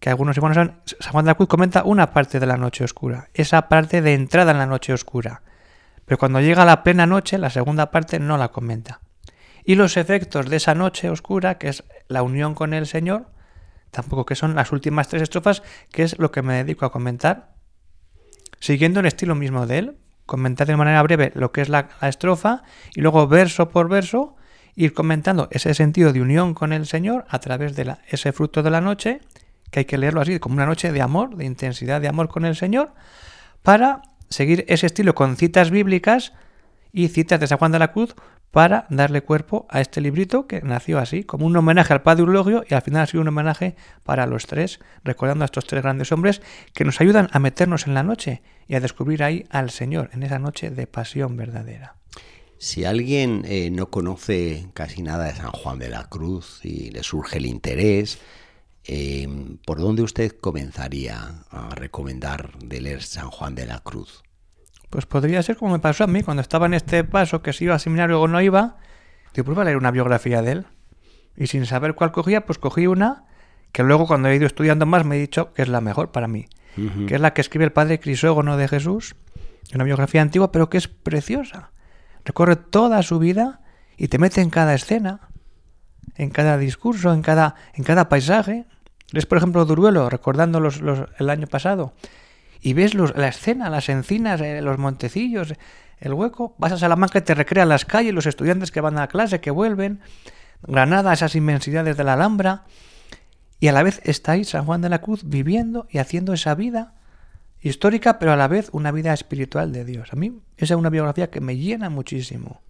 que 0.02 0.10
algunos 0.10 0.38
no 0.38 0.54
saben. 0.54 0.74
San 0.84 1.14
Juan 1.14 1.24
de 1.24 1.32
la 1.32 1.36
Cruz 1.36 1.48
comenta 1.48 1.86
una 1.86 2.12
parte 2.12 2.42
de 2.42 2.46
la 2.46 2.58
noche 2.58 2.84
oscura, 2.84 3.30
esa 3.34 3.70
parte 3.70 4.02
de 4.02 4.16
entrada 4.16 4.52
en 4.52 4.58
la 4.58 4.66
noche 4.66 4.92
oscura. 4.92 5.44
Pero 6.04 6.18
cuando 6.18 6.42
llega 6.42 6.66
la 6.66 6.84
plena 6.84 7.06
noche, 7.06 7.38
la 7.38 7.50
segunda 7.50 7.90
parte 7.90 8.20
no 8.20 8.38
la 8.38 8.50
comenta. 8.50 9.00
Y 9.64 9.76
los 9.76 9.96
efectos 9.96 10.50
de 10.50 10.58
esa 10.58 10.76
noche 10.76 11.10
oscura, 11.10 11.58
que 11.58 11.70
es 11.70 11.86
la 12.10 12.22
unión 12.22 12.54
con 12.54 12.74
el 12.74 12.86
Señor, 12.86 13.28
tampoco 13.94 14.26
que 14.26 14.36
son 14.36 14.56
las 14.56 14.72
últimas 14.74 15.08
tres 15.08 15.22
estrofas, 15.22 15.64
que 15.92 16.04
es 16.04 16.20
lo 16.20 16.32
que 16.32 16.42
me 16.42 16.56
dedico 16.56 16.86
a 16.86 16.92
comentar, 16.92 17.54
siguiendo 18.60 19.00
el 19.00 19.06
estilo 19.06 19.36
mismo 19.36 19.66
de 19.68 19.78
él, 19.78 19.98
comentar 20.26 20.68
de 20.68 20.76
manera 20.76 21.02
breve 21.04 21.32
lo 21.36 21.52
que 21.52 21.62
es 21.62 21.70
la, 21.70 21.90
estrofa 22.02 22.64
y 22.96 23.02
luego 23.02 23.28
verso 23.28 23.70
por 23.70 23.88
verso 23.88 24.36
ir 24.76 24.94
comentando 24.94 25.48
ese 25.52 25.74
sentido 25.74 26.12
de 26.12 26.22
unión 26.22 26.54
con 26.54 26.74
el 26.74 26.88
Señor 26.88 27.26
a 27.30 27.40
través 27.40 27.76
de 27.76 27.96
ese 28.08 28.34
fruto 28.34 28.64
de 28.64 28.72
la 28.72 28.82
noche, 28.82 29.22
que 29.70 29.80
hay 29.80 29.86
que 29.86 29.98
leerlo 29.98 30.22
así, 30.22 30.40
como 30.40 30.56
una 30.56 30.66
noche 30.66 30.92
de 30.92 31.02
amor, 31.02 31.36
de 31.36 31.46
intensidad 31.46 32.02
de 32.02 32.08
amor 32.08 32.30
con 32.30 32.46
el 32.46 32.56
Señor, 32.56 32.94
para 33.62 34.02
seguir 34.30 34.66
ese 34.68 34.88
estilo 34.88 35.14
con 35.14 35.38
citas 35.38 35.70
bíblicas 35.70 36.34
y 36.94 37.08
citas 37.10 37.40
de 37.40 37.48
San 37.48 37.58
Juan 37.58 37.72
de 37.72 37.80
la 37.80 37.92
Cruz 37.92 38.16
para 38.52 38.86
darle 38.92 39.24
cuerpo 39.24 39.66
a 39.70 39.82
este 39.82 40.00
librito 40.00 40.46
que 40.46 40.62
nació 40.62 41.00
así, 41.00 41.24
como 41.24 41.48
un 41.48 41.58
homenaje 41.58 41.92
al 41.92 42.04
padre 42.04 42.22
Eulogio 42.22 42.64
y 42.70 42.76
al 42.76 42.84
final 42.84 43.02
ha 43.02 43.08
sido 43.08 43.22
un 43.22 43.28
homenaje 43.28 43.76
para 44.04 44.28
los 44.28 44.46
tres, 44.46 44.80
recordando 45.04 45.44
a 45.44 45.48
estos 45.48 45.66
tres 45.66 45.82
grandes 45.82 46.12
hombres 46.12 46.42
que 46.74 46.86
nos 46.86 47.02
ayudan 47.02 47.30
a 47.32 47.40
meternos 47.40 47.88
en 47.88 47.96
la 47.96 48.04
noche 48.04 48.44
y 48.68 48.76
a 48.76 48.80
descubrir 48.80 49.24
ahí 49.24 49.46
al 49.50 49.72
Señor, 49.72 50.12
en 50.14 50.22
esa 50.22 50.38
noche 50.38 50.70
de 50.70 50.86
pasión 50.86 51.36
verdadera. 51.36 51.96
Si 52.60 52.86
alguien 52.86 53.44
eh, 53.46 53.72
no 53.72 53.90
conoce 53.90 54.68
casi 54.76 55.02
nada 55.02 55.26
de 55.26 55.36
San 55.36 55.52
Juan 55.52 55.80
de 55.80 55.90
la 55.90 56.08
Cruz 56.08 56.62
y 56.64 56.92
le 56.92 57.02
surge 57.02 57.40
el 57.40 57.48
interés, 57.48 58.20
eh, 58.86 59.28
¿por 59.66 59.80
dónde 59.80 60.04
usted 60.04 60.32
comenzaría 60.40 61.44
a 61.50 61.74
recomendar 61.74 62.58
de 62.60 62.82
leer 62.82 63.02
San 63.02 63.32
Juan 63.32 63.56
de 63.56 63.66
la 63.66 63.80
Cruz? 63.80 64.23
Pues 64.94 65.08
podría 65.08 65.42
ser 65.42 65.58
como 65.58 65.72
me 65.74 65.80
pasó 65.80 66.04
a 66.04 66.08
mí 66.08 66.22
cuando 66.22 66.42
estaba 66.42 66.68
en 66.68 66.76
este 66.76 67.04
paso, 67.04 67.42
que 67.42 67.52
si 67.52 67.64
iba 67.64 67.74
a 67.74 67.80
seminario 67.80 68.22
o 68.22 68.28
no 68.28 68.40
iba, 68.42 68.78
digo, 69.34 69.46
pues 69.46 69.56
voy 69.56 69.64
a 69.64 69.66
leer 69.66 69.78
una 69.78 69.90
biografía 69.90 70.44
de 70.44 70.52
él. 70.52 70.66
Y 71.36 71.48
sin 71.48 71.66
saber 71.66 71.96
cuál 71.96 72.12
cogía, 72.12 72.46
pues 72.46 72.60
cogí 72.60 72.86
una 72.86 73.24
que 73.72 73.82
luego 73.82 74.06
cuando 74.06 74.30
he 74.30 74.36
ido 74.36 74.46
estudiando 74.46 74.86
más 74.86 75.04
me 75.04 75.16
he 75.16 75.20
dicho 75.20 75.52
que 75.54 75.64
es 75.64 75.68
la 75.68 75.82
mejor 75.82 76.12
para 76.12 76.28
mí, 76.28 76.46
que 77.08 77.16
es 77.16 77.22
la 77.22 77.34
que 77.34 77.42
escribe 77.42 77.66
el 77.66 77.72
padre 77.72 78.00
Crisógono 78.00 78.56
de 78.56 78.68
Jesús, 78.68 79.16
una 79.74 79.84
biografía 79.84 80.22
antigua, 80.22 80.52
pero 80.52 80.70
que 80.70 80.78
es 80.78 80.88
preciosa. 80.88 81.72
Recorre 82.24 82.56
toda 82.56 83.02
su 83.02 83.18
vida 83.18 83.62
y 83.98 84.10
te 84.10 84.20
mete 84.20 84.42
en 84.42 84.52
cada 84.52 84.76
escena, 84.76 85.22
en 86.18 86.30
cada 86.30 86.60
discurso, 86.60 87.12
en 87.14 87.24
cada, 87.24 87.56
en 87.74 87.84
cada 87.84 88.10
paisaje. 88.10 88.66
Ves, 89.12 89.26
por 89.26 89.40
ejemplo, 89.40 89.66
Duruelo, 89.66 90.08
recordando 90.10 90.60
los, 90.60 90.82
los- 90.82 91.10
el 91.18 91.32
año 91.32 91.48
pasado, 91.48 91.94
y 92.64 92.74
ves 92.74 92.94
los- 92.94 93.16
la 93.16 93.28
escena, 93.28 93.70
las 93.70 93.90
encinas, 93.90 94.42
eh, 94.42 94.62
los 94.62 94.78
montecillos, 94.80 95.54
el 96.00 96.14
hueco. 96.14 96.56
Vas 96.58 96.72
a 96.72 96.78
Salamanca 96.78 97.20
y 97.20 97.22
te 97.22 97.36
recrean 97.36 97.70
las 97.70 97.86
calles, 97.86 98.14
los 98.14 98.26
estudiantes 98.26 98.72
que 98.72 98.82
van 98.82 98.98
a 98.98 99.08
clase, 99.08 99.40
que 99.42 99.52
vuelven. 99.52 100.00
Granada, 100.66 101.12
esas 101.14 101.36
inmensidades 101.36 101.98
de 101.98 102.04
la 102.04 102.14
Alhambra. 102.14 102.64
Y 103.60 103.68
a 103.68 103.72
la 103.74 103.84
vez 103.84 104.02
está 104.04 104.34
ahí 104.34 104.44
San 104.44 104.66
Juan 104.66 104.82
de 104.82 104.90
la 104.90 105.00
Cruz 105.02 105.22
viviendo 105.26 105.88
y 105.90 105.98
haciendo 106.00 106.34
esa 106.34 106.56
vida 106.56 106.94
histórica, 107.62 108.20
pero 108.20 108.34
a 108.34 108.36
la 108.36 108.48
vez 108.48 108.70
una 108.74 108.92
vida 108.92 109.14
espiritual 109.14 109.72
de 109.72 109.86
Dios. 109.86 110.10
A 110.12 110.16
mí 110.16 110.40
esa 110.58 110.74
es 110.74 110.78
una 110.80 110.90
biografía 110.90 111.30
que 111.30 111.40
me 111.42 111.56
llena 111.58 111.90
muchísimo. 111.90 112.62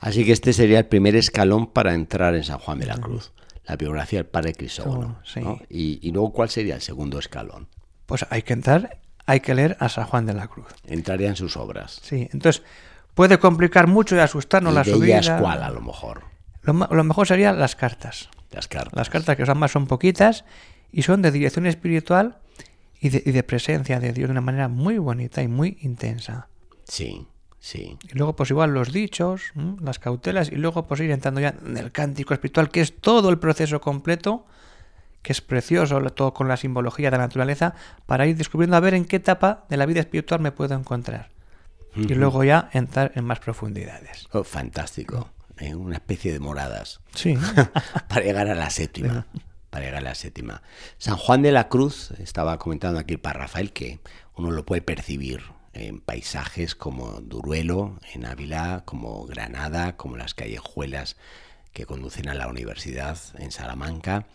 Así 0.00 0.24
que 0.24 0.32
este 0.32 0.52
sería 0.52 0.78
el 0.78 0.86
primer 0.86 1.16
escalón 1.16 1.66
para 1.68 1.94
entrar 1.94 2.34
en 2.34 2.44
San 2.44 2.58
Juan 2.58 2.78
de 2.78 2.86
la 2.86 2.96
Cruz. 2.98 3.32
La 3.66 3.76
biografía 3.76 4.20
del 4.20 4.26
padre 4.26 4.54
Crisógono. 4.54 5.18
Sí. 5.24 5.40
¿no? 5.40 5.58
Y, 5.68 5.98
y 6.06 6.12
luego, 6.12 6.32
¿cuál 6.32 6.48
sería 6.48 6.74
el 6.76 6.80
segundo 6.80 7.18
escalón? 7.18 7.68
Pues 8.06 8.24
hay 8.30 8.42
que 8.42 8.52
entrar, 8.52 8.98
hay 9.30 9.40
que 9.40 9.54
leer 9.54 9.76
a 9.78 9.88
San 9.88 10.06
Juan 10.06 10.26
de 10.26 10.34
la 10.34 10.48
Cruz. 10.48 10.66
Entraría 10.86 11.28
en 11.28 11.36
sus 11.36 11.56
obras. 11.56 12.00
Sí, 12.02 12.28
entonces 12.32 12.64
puede 13.14 13.38
complicar 13.38 13.86
mucho 13.86 14.16
y 14.16 14.18
asustarnos 14.18 14.72
¿Y 14.72 14.74
la 14.74 14.82
de 14.82 14.90
subida. 14.92 15.18
ellas 15.18 15.40
cuál, 15.40 15.62
a 15.62 15.70
lo 15.70 15.80
mejor? 15.80 16.22
Lo, 16.62 16.72
lo 16.72 17.04
mejor 17.04 17.28
serían 17.28 17.58
las 17.60 17.76
cartas. 17.76 18.28
Las 18.50 18.66
cartas. 18.66 18.92
Las 18.94 19.08
cartas 19.08 19.36
que 19.36 19.46
son 19.46 19.58
más 19.58 19.70
son 19.70 19.86
poquitas 19.86 20.44
y 20.90 21.02
son 21.02 21.22
de 21.22 21.30
dirección 21.30 21.66
espiritual 21.66 22.38
y 23.00 23.10
de, 23.10 23.22
y 23.24 23.30
de 23.30 23.42
presencia 23.44 24.00
de 24.00 24.12
Dios 24.12 24.28
de 24.28 24.32
una 24.32 24.40
manera 24.40 24.66
muy 24.66 24.98
bonita 24.98 25.42
y 25.42 25.48
muy 25.48 25.78
intensa. 25.82 26.48
Sí, 26.84 27.24
sí. 27.60 27.96
Y 28.12 28.18
luego 28.18 28.34
pues 28.34 28.50
igual 28.50 28.74
los 28.74 28.92
dichos, 28.92 29.52
¿m? 29.54 29.76
las 29.80 30.00
cautelas 30.00 30.50
y 30.50 30.56
luego 30.56 30.88
pues 30.88 31.00
ir 31.00 31.12
entrando 31.12 31.40
ya 31.40 31.54
en 31.64 31.76
el 31.76 31.92
cántico 31.92 32.34
espiritual 32.34 32.68
que 32.68 32.80
es 32.80 33.00
todo 33.00 33.30
el 33.30 33.38
proceso 33.38 33.80
completo, 33.80 34.44
que 35.22 35.32
es 35.32 35.40
precioso, 35.40 36.00
todo 36.10 36.32
con 36.32 36.48
la 36.48 36.56
simbología 36.56 37.10
de 37.10 37.18
la 37.18 37.24
naturaleza, 37.24 37.74
para 38.06 38.26
ir 38.26 38.36
descubriendo 38.36 38.76
a 38.76 38.80
ver 38.80 38.94
en 38.94 39.04
qué 39.04 39.16
etapa 39.16 39.64
de 39.68 39.76
la 39.76 39.86
vida 39.86 40.00
espiritual 40.00 40.40
me 40.40 40.52
puedo 40.52 40.74
encontrar. 40.74 41.30
Y 41.94 42.14
luego 42.14 42.44
ya 42.44 42.70
entrar 42.72 43.12
en 43.16 43.24
más 43.24 43.40
profundidades. 43.40 44.28
Oh, 44.32 44.44
fantástico. 44.44 45.30
¿eh? 45.58 45.74
Una 45.74 45.96
especie 45.96 46.32
de 46.32 46.40
moradas. 46.40 47.00
Sí, 47.14 47.36
para 48.08 48.24
llegar 48.24 48.48
a 48.48 48.54
la 48.54 48.70
séptima. 48.70 49.26
Para 49.70 49.86
llegar 49.86 50.00
a 50.00 50.04
la 50.04 50.14
séptima. 50.14 50.62
San 50.98 51.16
Juan 51.16 51.42
de 51.42 51.52
la 51.52 51.68
Cruz, 51.68 52.12
estaba 52.18 52.58
comentando 52.58 52.98
aquí 52.98 53.14
el 53.14 53.20
para 53.20 53.40
Rafael, 53.40 53.72
que 53.72 54.00
uno 54.36 54.50
lo 54.52 54.64
puede 54.64 54.82
percibir 54.82 55.42
en 55.72 56.00
paisajes 56.00 56.74
como 56.74 57.20
Duruelo, 57.20 57.98
en 58.12 58.26
Ávila, 58.26 58.82
como 58.84 59.24
Granada, 59.26 59.96
como 59.96 60.16
las 60.16 60.34
callejuelas 60.34 61.16
que 61.72 61.86
conducen 61.86 62.28
a 62.28 62.34
la 62.34 62.48
universidad 62.48 63.18
en 63.38 63.52
Salamanca. 63.52 64.26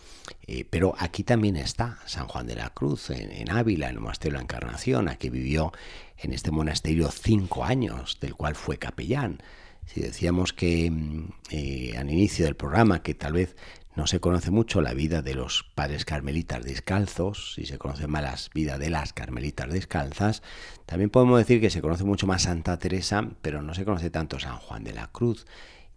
Eh, 0.48 0.66
pero 0.70 0.96
aquí 0.98 1.24
también 1.24 1.56
está 1.56 2.00
San 2.06 2.28
Juan 2.28 2.48
de 2.48 2.56
la 2.56 2.70
Cruz, 2.70 3.10
en, 3.10 3.52
Ávila, 3.52 3.90
en 3.90 3.96
el 3.96 4.02
Monasterio 4.02 4.34
de 4.34 4.38
la 4.38 4.44
Encarnación. 4.44 5.10
Aquí 5.10 5.30
vivió 5.30 5.74
en 6.18 6.34
este 6.34 6.52
monasterio 6.52 7.12
cinco 7.12 7.64
años, 7.64 8.18
del 8.22 8.36
cual 8.36 8.56
fue 8.56 8.78
capellán. 8.78 9.42
Si 9.86 10.02
decíamos 10.02 10.54
que 10.54 10.90
mm, 10.90 11.30
eh, 11.52 11.98
al 11.98 12.10
inicio 12.10 12.46
del 12.46 12.56
programa 12.56 13.04
que 13.04 13.14
tal 13.14 13.34
vez 13.34 13.56
no 13.96 14.08
se 14.08 14.20
conoce 14.20 14.52
mucho 14.52 14.82
la 14.82 14.94
vida 14.94 15.22
de 15.22 15.36
los 15.36 15.64
padres 15.76 16.04
carmelitas 16.06 16.64
descalzos 16.64 17.56
y 17.58 17.66
se 17.66 17.78
conoce 17.78 18.08
más 18.08 18.22
la 18.24 18.36
vida 18.54 18.78
de 18.78 18.90
las 18.90 19.14
carmelitas 19.14 19.72
descalzas, 19.72 20.44
también 20.86 21.10
podemos 21.10 21.40
decir 21.40 21.62
que 21.62 21.70
se 21.70 21.82
conoce 21.82 22.04
mucho 22.04 22.28
más 22.28 22.44
Santa 22.44 22.78
Teresa, 22.78 23.30
pero 23.42 23.62
no 23.62 23.74
se 23.74 23.86
conoce 23.86 24.10
tanto 24.10 24.40
San 24.40 24.58
Juan 24.58 24.84
de 24.84 24.94
la 24.94 25.08
Cruz. 25.08 25.46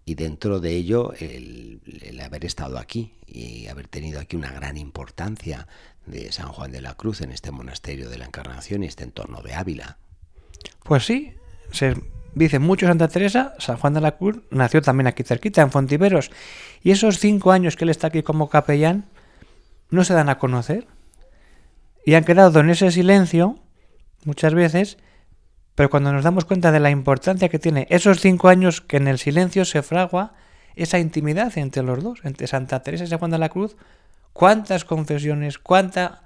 Y 0.08 0.14
dentro 0.14 0.58
de 0.58 0.70
ello 0.70 1.12
el, 1.20 1.82
haber 2.24 2.46
estado 2.46 2.78
aquí 2.78 3.12
y 3.26 3.66
haber 3.66 3.88
tenido 3.88 4.20
aquí 4.20 4.36
una 4.36 4.50
gran 4.50 4.78
importancia 4.78 5.68
de 6.06 6.32
San 6.32 6.48
Juan 6.48 6.72
de 6.72 6.80
la 6.80 6.94
Cruz 6.94 7.20
en 7.20 7.30
este 7.30 7.50
monasterio 7.50 8.08
de 8.08 8.16
la 8.16 8.24
Encarnación 8.24 8.82
y 8.82 8.86
este 8.86 9.04
entorno 9.04 9.42
de 9.42 9.52
Ávila. 9.52 9.98
Pues 10.82 11.04
sí, 11.04 11.34
se 11.72 11.94
dice 12.34 12.58
mucho 12.58 12.86
Santa 12.86 13.08
Teresa, 13.08 13.52
San 13.58 13.76
Juan 13.76 13.92
de 13.92 14.00
la 14.00 14.16
Cruz 14.16 14.38
nació 14.50 14.80
también 14.80 15.08
aquí 15.08 15.24
cerquita, 15.24 15.60
en 15.60 15.70
Fontiveros. 15.70 16.30
Y 16.82 16.90
esos 16.90 17.18
cinco 17.18 17.52
años 17.52 17.76
que 17.76 17.84
él 17.84 17.90
está 17.90 18.06
aquí 18.06 18.22
como 18.22 18.48
capellán 18.48 19.04
no 19.90 20.04
se 20.04 20.14
dan 20.14 20.30
a 20.30 20.38
conocer. 20.38 20.86
Y 22.06 22.14
han 22.14 22.24
quedado 22.24 22.60
en 22.60 22.70
ese 22.70 22.90
silencio 22.92 23.58
muchas 24.24 24.54
veces, 24.54 24.96
pero 25.78 25.90
cuando 25.90 26.12
nos 26.12 26.24
damos 26.24 26.44
cuenta 26.44 26.72
de 26.72 26.80
la 26.80 26.90
importancia 26.90 27.48
que 27.48 27.60
tiene 27.60 27.86
esos 27.88 28.18
cinco 28.18 28.48
años 28.48 28.80
que 28.80 28.96
en 28.96 29.06
el 29.06 29.16
silencio 29.16 29.64
se 29.64 29.84
fragua 29.84 30.32
esa 30.74 30.98
intimidad 30.98 31.56
entre 31.56 31.84
los 31.84 32.02
dos, 32.02 32.18
entre 32.24 32.48
Santa 32.48 32.82
Teresa 32.82 33.04
y 33.04 33.06
San 33.06 33.20
Juan 33.20 33.30
de 33.30 33.38
la 33.38 33.48
Cruz, 33.48 33.76
cuántas 34.32 34.84
confesiones, 34.84 35.60
cuánta 35.60 36.22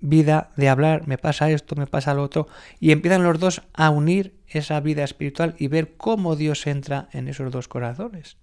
vida 0.00 0.48
de 0.56 0.70
hablar, 0.70 1.06
me 1.06 1.18
pasa 1.18 1.50
esto, 1.50 1.76
me 1.76 1.86
pasa 1.86 2.14
lo 2.14 2.22
otro, 2.22 2.48
y 2.80 2.92
empiezan 2.92 3.22
los 3.22 3.38
dos 3.38 3.60
a 3.74 3.90
unir 3.90 4.34
esa 4.48 4.80
vida 4.80 5.04
espiritual 5.04 5.54
y 5.58 5.68
ver 5.68 5.98
cómo 5.98 6.34
Dios 6.34 6.66
entra 6.66 7.10
en 7.12 7.28
esos 7.28 7.52
dos 7.52 7.68
corazones. 7.68 8.38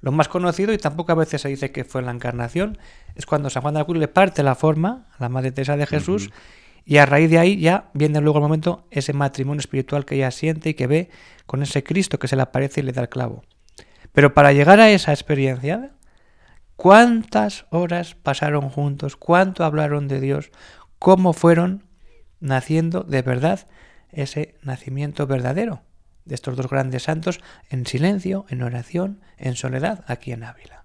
Lo 0.00 0.12
más 0.12 0.28
conocido, 0.28 0.72
y 0.72 0.78
tampoco 0.78 1.10
a 1.10 1.16
veces 1.16 1.40
se 1.40 1.48
dice 1.48 1.72
que 1.72 1.82
fue 1.82 2.02
en 2.02 2.06
la 2.06 2.12
encarnación, 2.12 2.78
es 3.16 3.26
cuando 3.26 3.50
San 3.50 3.62
Juan 3.62 3.74
de 3.74 3.80
la 3.80 3.84
Cruz 3.84 3.98
le 3.98 4.06
parte 4.06 4.44
la 4.44 4.54
forma 4.54 5.08
a 5.18 5.24
la 5.24 5.28
Madre 5.28 5.50
Teresa 5.50 5.76
de 5.76 5.86
Jesús, 5.86 6.30
y 6.84 6.98
a 6.98 7.06
raíz 7.06 7.30
de 7.30 7.38
ahí 7.38 7.58
ya 7.58 7.90
viene 7.94 8.20
luego 8.20 8.38
el 8.38 8.42
momento 8.42 8.86
ese 8.90 9.12
matrimonio 9.12 9.60
espiritual 9.60 10.04
que 10.04 10.16
ella 10.16 10.30
siente 10.30 10.70
y 10.70 10.74
que 10.74 10.86
ve 10.86 11.10
con 11.46 11.62
ese 11.62 11.82
Cristo 11.82 12.18
que 12.18 12.28
se 12.28 12.36
le 12.36 12.42
aparece 12.42 12.80
y 12.80 12.84
le 12.84 12.92
da 12.92 13.02
el 13.02 13.08
clavo. 13.08 13.42
Pero 14.12 14.34
para 14.34 14.52
llegar 14.52 14.80
a 14.80 14.90
esa 14.90 15.12
experiencia, 15.12 15.92
cuántas 16.76 17.66
horas 17.70 18.14
pasaron 18.14 18.68
juntos, 18.68 19.16
cuánto 19.16 19.64
hablaron 19.64 20.08
de 20.08 20.20
Dios, 20.20 20.50
cómo 20.98 21.32
fueron 21.32 21.84
naciendo 22.40 23.02
de 23.02 23.22
verdad 23.22 23.66
ese 24.10 24.56
nacimiento 24.62 25.26
verdadero 25.26 25.82
de 26.24 26.34
estos 26.34 26.56
dos 26.56 26.68
grandes 26.68 27.04
santos 27.04 27.40
en 27.70 27.86
silencio, 27.86 28.46
en 28.48 28.62
oración, 28.62 29.20
en 29.36 29.56
soledad, 29.56 30.04
aquí 30.06 30.32
en 30.32 30.44
Ávila. 30.44 30.84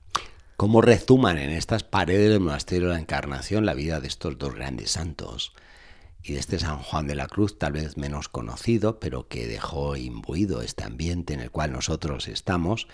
Cómo 0.58 0.82
rezuman 0.82 1.38
en 1.38 1.52
estas 1.52 1.84
paredes 1.84 2.30
del 2.30 2.42
monasterio 2.42 2.88
de 2.88 2.96
la 2.96 3.00
Encarnación 3.00 3.66
la 3.66 3.74
vida 3.74 4.02
de 4.02 4.08
estos 4.08 4.38
dos 4.38 4.56
grandes 4.56 4.92
santos 4.92 5.54
y 6.24 6.34
de 6.34 6.40
este 6.40 6.60
San 6.60 6.80
Juan 6.80 7.08
de 7.08 7.16
la 7.16 7.28
Cruz, 7.28 7.58
tal 7.58 7.74
vez 7.74 7.98
menos 7.98 8.30
conocido, 8.30 9.00
pero 9.00 9.28
que 9.28 9.48
dejó 9.48 9.96
imbuido 9.96 10.62
este 10.62 10.84
ambiente 10.84 11.34
en 11.34 11.40
el 11.40 11.52
cual 11.52 11.72
nosotros 11.72 12.28
estamos 12.28 12.88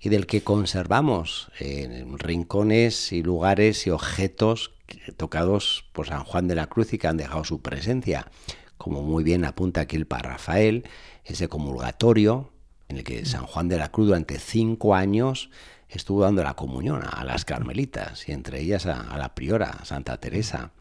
y 0.00 0.08
del 0.08 0.26
que 0.26 0.42
conservamos 0.42 1.50
en 1.60 2.18
rincones 2.18 3.12
y 3.12 3.22
lugares 3.22 3.86
y 3.86 3.90
objetos 3.90 4.72
tocados 5.16 5.84
por 5.92 6.08
San 6.08 6.24
Juan 6.24 6.48
de 6.48 6.56
la 6.56 6.66
Cruz 6.66 6.92
y 6.92 6.98
que 6.98 7.06
han 7.06 7.16
dejado 7.16 7.44
su 7.44 7.62
presencia, 7.62 8.30
como 8.78 9.02
muy 9.02 9.22
bien 9.22 9.44
apunta 9.44 9.82
aquí 9.82 9.96
el 9.96 10.06
Rafael, 10.08 10.84
ese 11.24 11.48
comulgatorio 11.48 12.50
en 12.88 12.98
el 12.98 13.04
que 13.04 13.24
San 13.26 13.46
Juan 13.46 13.68
de 13.68 13.78
la 13.78 13.92
Cruz 13.92 14.08
durante 14.08 14.38
cinco 14.38 14.94
años 14.94 15.50
estuvo 15.88 16.22
dando 16.22 16.42
la 16.42 16.54
comunión 16.54 17.02
a 17.08 17.22
las 17.24 17.44
carmelitas 17.44 18.28
y 18.28 18.32
entre 18.32 18.60
ellas 18.60 18.86
a, 18.86 19.02
a 19.02 19.18
la 19.18 19.34
priora 19.34 19.84
Santa 19.84 20.18
Teresa 20.18 20.72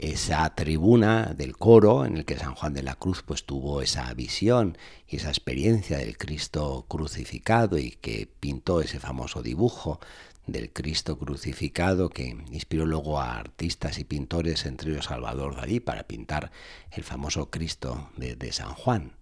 esa 0.00 0.54
tribuna 0.54 1.34
del 1.36 1.58
coro 1.58 2.06
en 2.06 2.16
el 2.16 2.24
que 2.24 2.38
San 2.38 2.54
Juan 2.54 2.72
de 2.72 2.82
la 2.82 2.94
Cruz 2.94 3.22
pues 3.22 3.44
tuvo 3.44 3.82
esa 3.82 4.12
visión 4.14 4.78
y 5.06 5.16
esa 5.16 5.28
experiencia 5.28 5.98
del 5.98 6.16
Cristo 6.16 6.86
crucificado 6.88 7.76
y 7.76 7.90
que 7.90 8.26
pintó 8.40 8.80
ese 8.80 8.98
famoso 8.98 9.42
dibujo 9.42 10.00
del 10.46 10.72
Cristo 10.72 11.18
crucificado 11.18 12.08
que 12.08 12.28
inspiró 12.50 12.86
luego 12.86 13.20
a 13.20 13.38
artistas 13.38 13.98
y 13.98 14.04
pintores, 14.04 14.64
entre 14.64 14.90
ellos 14.90 15.04
Salvador 15.04 15.54
Dalí, 15.54 15.80
para 15.80 16.04
pintar 16.04 16.50
el 16.92 17.04
famoso 17.04 17.50
Cristo 17.50 18.10
de, 18.16 18.52
San 18.52 18.72
Juan. 18.72 19.12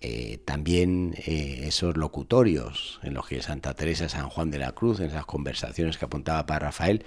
Eh, 0.00 0.38
también 0.44 1.14
eh, 1.26 1.62
esos 1.68 1.96
locutorios 1.96 2.98
en 3.04 3.14
los 3.14 3.28
que 3.28 3.40
Santa 3.40 3.74
Teresa 3.74 4.08
San 4.08 4.28
Juan 4.30 4.50
de 4.50 4.58
la 4.58 4.72
Cruz, 4.72 4.98
en 4.98 5.06
esas 5.06 5.26
conversaciones 5.26 5.96
que 5.96 6.06
apuntaba 6.06 6.44
para 6.44 6.66
Rafael, 6.66 7.04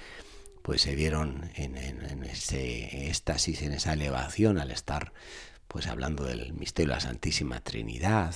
pues 0.62 0.82
se 0.82 0.96
vieron 0.96 1.50
en, 1.56 1.78
en, 1.78 2.04
en, 2.06 2.24
ese 2.24 3.08
éxtasis, 3.10 3.62
en 3.62 3.74
esa 3.74 3.94
elevación 3.94 4.60
al 4.60 4.72
estar 4.72 5.14
pues 5.68 5.88
hablando 5.88 6.24
del 6.26 6.54
misterio 6.54 6.90
de 6.90 6.96
la 6.96 7.02
Santísima 7.02 7.62
Trinidad, 7.62 8.36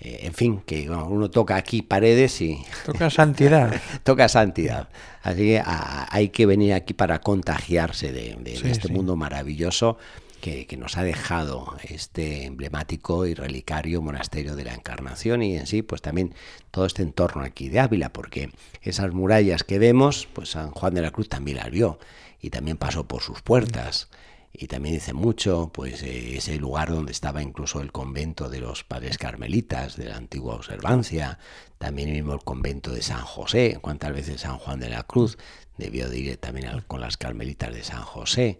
eh, 0.00 0.20
en 0.22 0.32
fin, 0.34 0.60
que 0.64 0.86
bueno, 0.88 1.06
uno 1.08 1.28
toca 1.28 1.56
aquí 1.56 1.82
paredes 1.82 2.40
y 2.40 2.62
Toca 2.86 3.10
santidad. 3.10 3.80
toca 4.04 4.28
santidad. 4.28 4.88
Así 5.22 5.40
que 5.40 5.58
a- 5.58 6.06
hay 6.10 6.28
que 6.28 6.46
venir 6.46 6.72
aquí 6.74 6.94
para 6.94 7.20
contagiarse 7.20 8.12
de, 8.12 8.36
de- 8.36 8.52
de 8.52 8.56
Sí, 8.56 8.68
este 8.70 8.86
sí. 8.88 8.92
mundo 8.94 9.16
maravilloso 9.16 9.98
que, 10.38 10.76
nos 10.78 10.96
ha 10.96 11.02
dejado 11.02 11.76
este 11.88 12.44
emblemático 12.44 13.26
y 13.26 13.34
relicario 13.34 14.00
monasterio 14.00 14.56
de 14.56 14.64
la 14.64 14.74
Encarnación 14.74 15.42
y 15.42 15.56
en 15.56 15.66
sí, 15.66 15.82
pues 15.82 16.02
también 16.02 16.34
todo 16.70 16.86
este 16.86 17.02
entorno 17.02 17.42
aquí 17.42 17.68
de 17.68 17.80
Ávila, 17.80 18.12
porque 18.12 18.50
esas 18.82 19.12
murallas 19.12 19.64
que 19.64 19.78
vemos, 19.78 20.28
pues 20.32 20.50
San 20.50 20.70
Juan 20.70 20.94
de 20.94 21.02
la 21.02 21.10
Cruz 21.10 21.28
también 21.28 21.58
las 21.58 21.70
vio 21.70 21.98
y 22.40 22.50
también 22.50 22.76
pasó 22.76 23.06
por 23.06 23.22
sus 23.22 23.42
puertas. 23.42 24.08
Y 24.52 24.66
también 24.66 24.94
dice 24.94 25.12
mucho, 25.12 25.70
pues 25.72 26.02
eh, 26.02 26.36
ese 26.36 26.56
lugar 26.56 26.90
donde 26.90 27.12
estaba 27.12 27.42
incluso 27.42 27.80
el 27.80 27.92
convento 27.92 28.48
de 28.48 28.60
los 28.60 28.82
padres 28.82 29.18
carmelitas 29.18 29.96
de 29.96 30.06
la 30.06 30.16
antigua 30.16 30.54
observancia, 30.54 31.38
también 31.76 32.10
mismo 32.10 32.32
el 32.32 32.40
convento 32.40 32.90
de 32.90 33.02
San 33.02 33.22
José, 33.22 33.78
cuántas 33.80 34.12
veces 34.12 34.40
San 34.40 34.58
Juan 34.58 34.80
de 34.80 34.88
la 34.88 35.02
Cruz 35.02 35.38
debió 35.76 36.08
de 36.08 36.18
ir 36.18 36.36
también 36.38 36.82
con 36.86 37.00
las 37.00 37.16
carmelitas 37.16 37.72
de 37.74 37.84
San 37.84 38.02
José. 38.02 38.58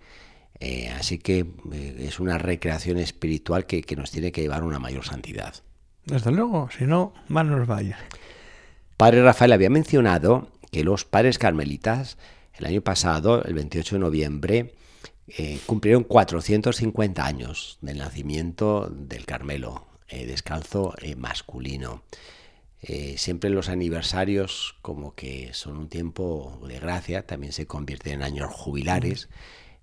Eh, 0.60 0.90
así 0.90 1.18
que 1.18 1.46
eh, 1.72 1.96
es 2.00 2.20
una 2.20 2.38
recreación 2.38 2.98
espiritual 2.98 3.66
que, 3.66 3.82
que 3.82 3.96
nos 3.96 4.10
tiene 4.10 4.32
que 4.32 4.40
llevar 4.40 4.62
a 4.62 4.66
una 4.66 4.78
mayor 4.78 5.04
santidad. 5.04 5.54
Desde 6.04 6.32
luego, 6.32 6.68
si 6.76 6.84
no, 6.84 7.12
mal 7.28 7.50
nos 7.50 7.66
vaya. 7.66 7.98
Padre 8.96 9.22
Rafael 9.22 9.52
había 9.52 9.70
mencionado 9.70 10.48
que 10.72 10.84
los 10.84 11.04
padres 11.04 11.38
carmelitas 11.38 12.18
el 12.54 12.66
año 12.66 12.80
pasado, 12.80 13.44
el 13.44 13.54
28 13.54 13.96
de 13.96 14.00
noviembre, 14.00 14.74
eh, 15.28 15.60
cumplieron 15.66 16.02
450 16.02 17.24
años 17.24 17.78
del 17.80 17.98
nacimiento 17.98 18.88
del 18.90 19.26
Carmelo, 19.26 19.86
descalzo 20.08 20.94
masculino. 21.18 22.02
Eh, 22.80 23.16
siempre 23.18 23.50
los 23.50 23.68
aniversarios 23.68 24.76
como 24.82 25.14
que 25.14 25.52
son 25.52 25.76
un 25.76 25.88
tiempo 25.88 26.60
de 26.68 26.78
gracia, 26.78 27.26
también 27.26 27.52
se 27.52 27.66
convierten 27.66 28.14
en 28.14 28.22
años 28.22 28.52
jubilares 28.52 29.28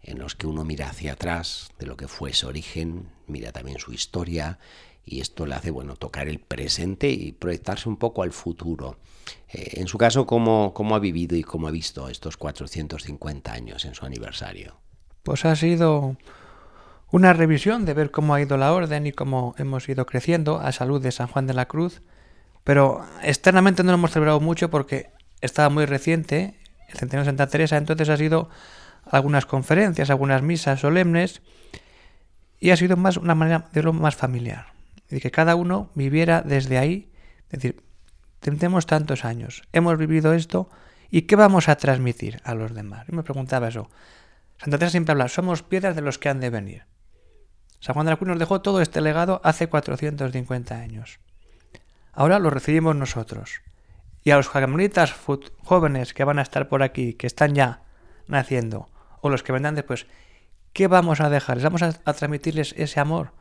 en 0.06 0.20
los 0.20 0.36
que 0.36 0.48
uno 0.48 0.64
mira 0.64 0.90
hacia 0.90 1.14
atrás 1.14 1.70
de 1.80 1.86
lo 1.86 1.98
que 1.98 2.08
fue 2.08 2.34
su 2.34 2.48
origen, 2.48 3.10
mira 3.28 3.52
también 3.52 3.80
su 3.80 3.92
historia 3.92 4.60
y 5.04 5.22
esto 5.22 5.46
le 5.46 5.56
hace 5.56 5.72
bueno 5.72 5.96
tocar 5.96 6.28
el 6.28 6.40
presente 6.40 7.10
y 7.10 7.32
proyectarse 7.32 7.90
un 7.90 7.98
poco 7.98 8.24
al 8.24 8.32
futuro. 8.32 8.98
Eh, 9.50 9.80
en 9.80 9.88
su 9.88 9.98
caso, 9.98 10.26
¿cómo, 10.26 10.74
¿cómo 10.74 10.96
ha 10.96 11.00
vivido 11.00 11.36
y 11.36 11.44
cómo 11.44 11.68
ha 11.68 11.72
visto 11.72 12.10
estos 12.10 12.38
450 12.38 13.52
años 13.52 13.86
en 13.86 13.94
su 13.94 14.06
aniversario? 14.06 14.78
Pues 15.24 15.46
ha 15.46 15.56
sido 15.56 16.18
una 17.12 17.34
revisión 17.34 17.86
de 17.86 17.94
ver 17.94 18.12
cómo 18.12 18.34
ha 18.34 18.42
ido 18.42 18.58
la 18.58 18.74
orden 18.74 19.08
y 19.08 19.12
cómo 19.12 19.56
hemos 19.58 19.88
ido 19.90 20.06
creciendo 20.06 20.60
a 20.60 20.72
salud 20.72 21.02
de 21.02 21.12
San 21.12 21.28
Juan 21.28 21.48
de 21.48 21.54
la 21.54 21.68
Cruz. 21.68 22.02
Pero 22.64 23.06
externamente 23.22 23.84
no 23.84 23.92
lo 23.92 23.98
hemos 23.98 24.12
celebrado 24.12 24.40
mucho 24.40 24.70
porque 24.70 25.12
estaba 25.42 25.70
muy 25.70 25.86
reciente, 25.86 26.60
el 26.90 26.98
centenario 26.98 27.26
de 27.26 27.38
Santa 27.38 27.48
Teresa, 27.48 27.78
entonces 27.78 28.10
ha 28.10 28.18
sido 28.18 28.50
algunas 29.06 29.46
conferencias, 29.46 30.10
algunas 30.10 30.42
misas 30.42 30.80
solemnes 30.80 31.42
y 32.60 32.72
ha 32.72 32.78
sido 32.78 32.98
más 32.98 33.18
una 33.18 33.36
manera 33.36 33.70
de 33.74 33.84
lo 33.84 33.94
más 33.94 34.16
familiar. 34.16 34.68
Y 35.10 35.20
que 35.20 35.32
cada 35.32 35.56
uno 35.56 35.90
viviera 35.94 36.42
desde 36.42 36.78
ahí, 36.78 37.12
es 37.50 37.62
decir, 37.62 37.84
tenemos 38.40 38.86
tantos 38.86 39.26
años, 39.26 39.64
hemos 39.74 39.98
vivido 39.98 40.34
esto 40.34 40.70
y 41.10 41.24
¿qué 41.24 41.36
vamos 41.36 41.70
a 41.70 41.76
transmitir 41.76 42.42
a 42.44 42.56
los 42.56 42.74
demás? 42.74 43.06
Yo 43.08 43.16
me 43.16 43.24
preguntaba 43.24 43.68
eso. 43.68 43.90
Santa 44.58 44.78
Teresa 44.78 44.92
siempre 44.92 45.12
habla, 45.12 45.28
somos 45.28 45.64
piedras 45.64 45.96
de 45.96 46.02
los 46.02 46.18
que 46.18 46.30
han 46.30 46.40
de 46.40 46.50
venir. 46.50 46.84
San 47.80 47.94
Juan 47.94 48.06
de 48.06 48.12
la 48.12 48.18
Cruz 48.18 48.30
nos 48.30 48.40
dejó 48.40 48.62
todo 48.62 48.82
este 48.82 49.02
legado 49.02 49.42
hace 49.44 49.68
450 49.68 50.76
años. 50.76 51.20
Ahora 52.14 52.40
lo 52.40 52.50
recibimos 52.50 52.96
nosotros. 52.96 53.62
Y 54.24 54.32
a 54.32 54.38
los 54.38 54.50
carmelitas 54.50 55.14
jóvenes 55.64 56.14
que 56.14 56.24
van 56.24 56.40
a 56.40 56.42
estar 56.42 56.68
por 56.68 56.82
aquí, 56.82 57.14
que 57.14 57.28
están 57.28 57.54
ya 57.54 57.84
naciendo, 58.28 58.90
o 59.26 59.30
los 59.30 59.44
que 59.44 59.52
vendrán 59.52 59.74
después, 59.74 60.06
¿qué 60.72 60.88
vamos 60.88 61.20
a 61.20 61.30
dejarles? 61.30 61.64
Vamos 61.64 61.82
a, 61.82 61.88
a 61.88 62.14
transmitirles 62.14 62.76
ese 62.78 63.00
amor 63.00 63.32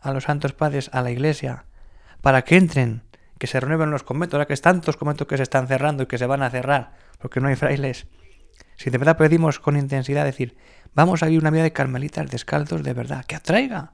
a 0.00 0.12
los 0.12 0.24
santos 0.24 0.52
padres, 0.52 0.88
a 0.92 1.02
la 1.02 1.10
iglesia, 1.10 1.66
para 2.22 2.42
que 2.42 2.56
entren, 2.56 3.02
que 3.38 3.46
se 3.46 3.60
renueven 3.60 3.90
los 3.90 4.04
conventos, 4.04 4.34
ahora 4.34 4.46
que 4.46 4.54
es 4.54 4.62
tantos 4.62 4.96
conventos 4.96 5.26
que 5.26 5.36
se 5.36 5.42
están 5.42 5.68
cerrando 5.68 6.04
y 6.04 6.06
que 6.06 6.16
se 6.16 6.26
van 6.26 6.42
a 6.42 6.48
cerrar, 6.48 6.92
porque 7.18 7.40
no 7.40 7.48
hay 7.48 7.56
frailes. 7.56 8.06
Si 8.76 8.88
de 8.88 8.96
verdad 8.96 9.18
pedimos 9.18 9.60
con 9.60 9.76
intensidad 9.76 10.24
decir, 10.24 10.56
vamos 10.94 11.22
a 11.22 11.26
vivir 11.26 11.40
una 11.40 11.50
vida 11.50 11.64
de 11.64 11.72
carmelitas 11.72 12.30
descalzos 12.30 12.82
de 12.82 12.94
verdad, 12.94 13.24
que 13.26 13.36
atraiga. 13.36 13.92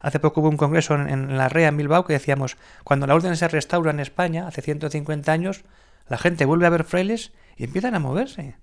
Hace 0.00 0.18
poco 0.18 0.40
hubo 0.40 0.48
un 0.48 0.56
congreso 0.56 0.94
en, 0.94 1.10
en 1.10 1.36
la 1.36 1.50
REA 1.50 1.68
en 1.68 1.76
Bilbao 1.76 2.06
que 2.06 2.14
decíamos, 2.14 2.56
cuando 2.84 3.06
la 3.06 3.14
orden 3.14 3.36
se 3.36 3.48
restaura 3.48 3.90
en 3.90 4.00
España, 4.00 4.48
hace 4.48 4.62
150 4.62 5.30
años, 5.30 5.64
la 6.08 6.16
gente 6.16 6.46
vuelve 6.46 6.66
a 6.66 6.70
ver 6.70 6.84
frailes 6.84 7.32
y 7.56 7.64
empiezan 7.64 7.94
a 7.94 7.98
moverse. 7.98 8.56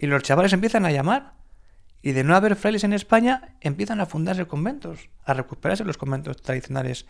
Y 0.00 0.06
los 0.06 0.22
chavales 0.22 0.52
empiezan 0.52 0.84
a 0.84 0.90
llamar. 0.92 1.34
Y 2.02 2.12
de 2.12 2.22
no 2.24 2.36
haber 2.36 2.54
frailes 2.56 2.84
en 2.84 2.92
España, 2.92 3.54
empiezan 3.62 4.00
a 4.00 4.06
fundarse 4.06 4.46
conventos, 4.46 5.08
a 5.24 5.32
recuperarse 5.32 5.84
los 5.84 5.96
conventos 5.96 6.36
tradicionales 6.42 7.06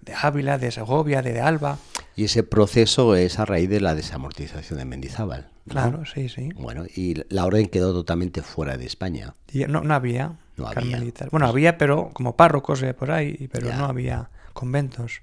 de 0.00 0.14
Ávila, 0.14 0.56
de 0.58 0.70
Segovia, 0.70 1.20
de, 1.20 1.32
de 1.34 1.40
Alba. 1.40 1.76
Y 2.16 2.24
ese 2.24 2.44
proceso 2.44 3.14
es 3.14 3.38
a 3.38 3.44
raíz 3.44 3.68
de 3.68 3.80
la 3.80 3.94
desamortización 3.94 4.78
de 4.78 4.84
Mendizábal. 4.86 5.50
¿no? 5.66 5.72
Claro, 5.72 6.04
sí, 6.06 6.28
sí. 6.30 6.48
Bueno, 6.54 6.84
y 6.86 7.22
la 7.28 7.44
orden 7.44 7.66
quedó 7.66 7.92
totalmente 7.92 8.40
fuera 8.42 8.78
de 8.78 8.86
España. 8.86 9.34
Y 9.52 9.64
no, 9.66 9.82
no 9.82 9.92
había 9.92 10.38
No 10.56 10.66
había. 10.66 10.74
carmelitas. 10.76 11.28
Bueno, 11.30 11.46
había, 11.46 11.76
pero 11.76 12.10
como 12.14 12.34
párrocos 12.36 12.80
eh, 12.82 12.94
por 12.94 13.10
ahí, 13.10 13.48
pero 13.52 13.68
Ya. 13.68 13.76
no 13.76 13.84
había 13.84 14.30
conventos. 14.54 15.20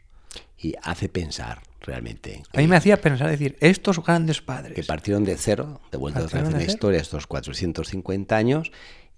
Y 0.59 0.75
hace 0.83 1.09
pensar 1.09 1.61
realmente 1.85 2.43
A 2.53 2.57
mí 2.57 2.63
que- 2.63 2.67
me 2.67 2.75
hacía 2.75 2.99
pensar, 3.01 3.29
decir, 3.29 3.55
estos 3.59 4.03
grandes 4.03 4.39
que 4.41 4.45
padres. 4.45 4.85
partieron 4.87 5.23
de 5.23 5.37
cero, 5.37 5.81
de 5.91 5.97
vuelta 5.97 6.21
otra 6.23 6.41
vez 6.41 6.51
en 6.51 6.57
la 6.57 6.63
historia, 6.63 6.99
estos 6.99 7.27
450 7.27 8.35
años, 8.35 8.71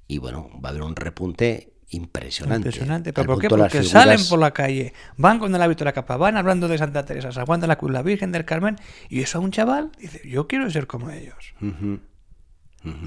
y 0.08 0.18
bueno, 0.20 0.50
va 0.64 0.70
a 0.70 0.72
haber 0.72 0.84
un 0.84 0.96
repunte 0.96 1.74
impresionante. 1.90 2.68
Impresionante. 2.68 3.14
¿Pero 3.14 3.28
por 3.28 3.40
qué? 3.42 3.48
Porque 3.48 3.70
figuras- 3.70 3.88
salen 3.90 4.20
por 4.30 4.40
la 4.40 4.52
calle, 4.52 4.94
van 5.16 5.40
con 5.40 5.56
el 5.56 5.62
hábito 5.62 5.80
de 5.80 5.86
la 5.86 5.94
capa, 5.94 6.18
van 6.18 6.36
hablando 6.36 6.68
de 6.68 6.78
Santa 6.78 7.06
Teresa, 7.06 7.32
San 7.32 7.46
Juan 7.46 7.62
de 7.62 7.68
la 7.68 7.78
Cruz, 7.78 7.92
la 7.92 8.02
Virgen 8.02 8.32
del 8.34 8.44
Carmen, 8.44 8.76
y 9.10 9.22
eso 9.22 9.38
a 9.38 9.42
un 9.42 9.52
chaval 9.52 9.92
dice, 9.98 10.22
yo 10.28 10.48
quiero 10.48 10.70
ser 10.70 10.86
como 10.88 11.10
ellos. 11.12 11.54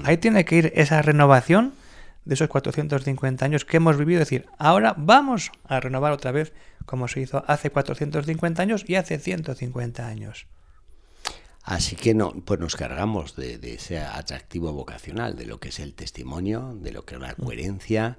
Ahí 0.03 0.17
tiene 0.17 0.45
que 0.45 0.55
ir 0.57 0.71
esa 0.75 1.01
renovación 1.01 1.73
de 2.25 2.35
esos 2.35 2.47
450 2.49 3.45
años 3.45 3.65
que 3.65 3.77
hemos 3.77 3.97
vivido. 3.97 4.21
Es 4.21 4.27
decir, 4.29 4.45
ahora 4.59 4.93
vamos 4.97 5.51
a 5.65 5.79
renovar 5.79 6.11
otra 6.11 6.31
vez 6.31 6.53
como 6.85 7.07
se 7.07 7.21
hizo 7.21 7.43
hace 7.47 7.69
450 7.69 8.61
años 8.61 8.83
y 8.87 8.95
hace 8.95 9.19
150 9.19 10.07
años. 10.07 10.47
Así 11.63 11.95
que 11.95 12.13
no, 12.13 12.31
pues 12.31 12.59
nos 12.59 12.75
cargamos 12.75 13.35
de, 13.35 13.57
de 13.57 13.75
ese 13.75 13.99
atractivo 13.99 14.73
vocacional, 14.73 15.35
de 15.35 15.45
lo 15.45 15.59
que 15.59 15.69
es 15.69 15.79
el 15.79 15.93
testimonio, 15.93 16.75
de 16.81 16.91
lo 16.91 17.05
que 17.05 17.15
es 17.15 17.21
la 17.21 17.35
coherencia, 17.35 18.17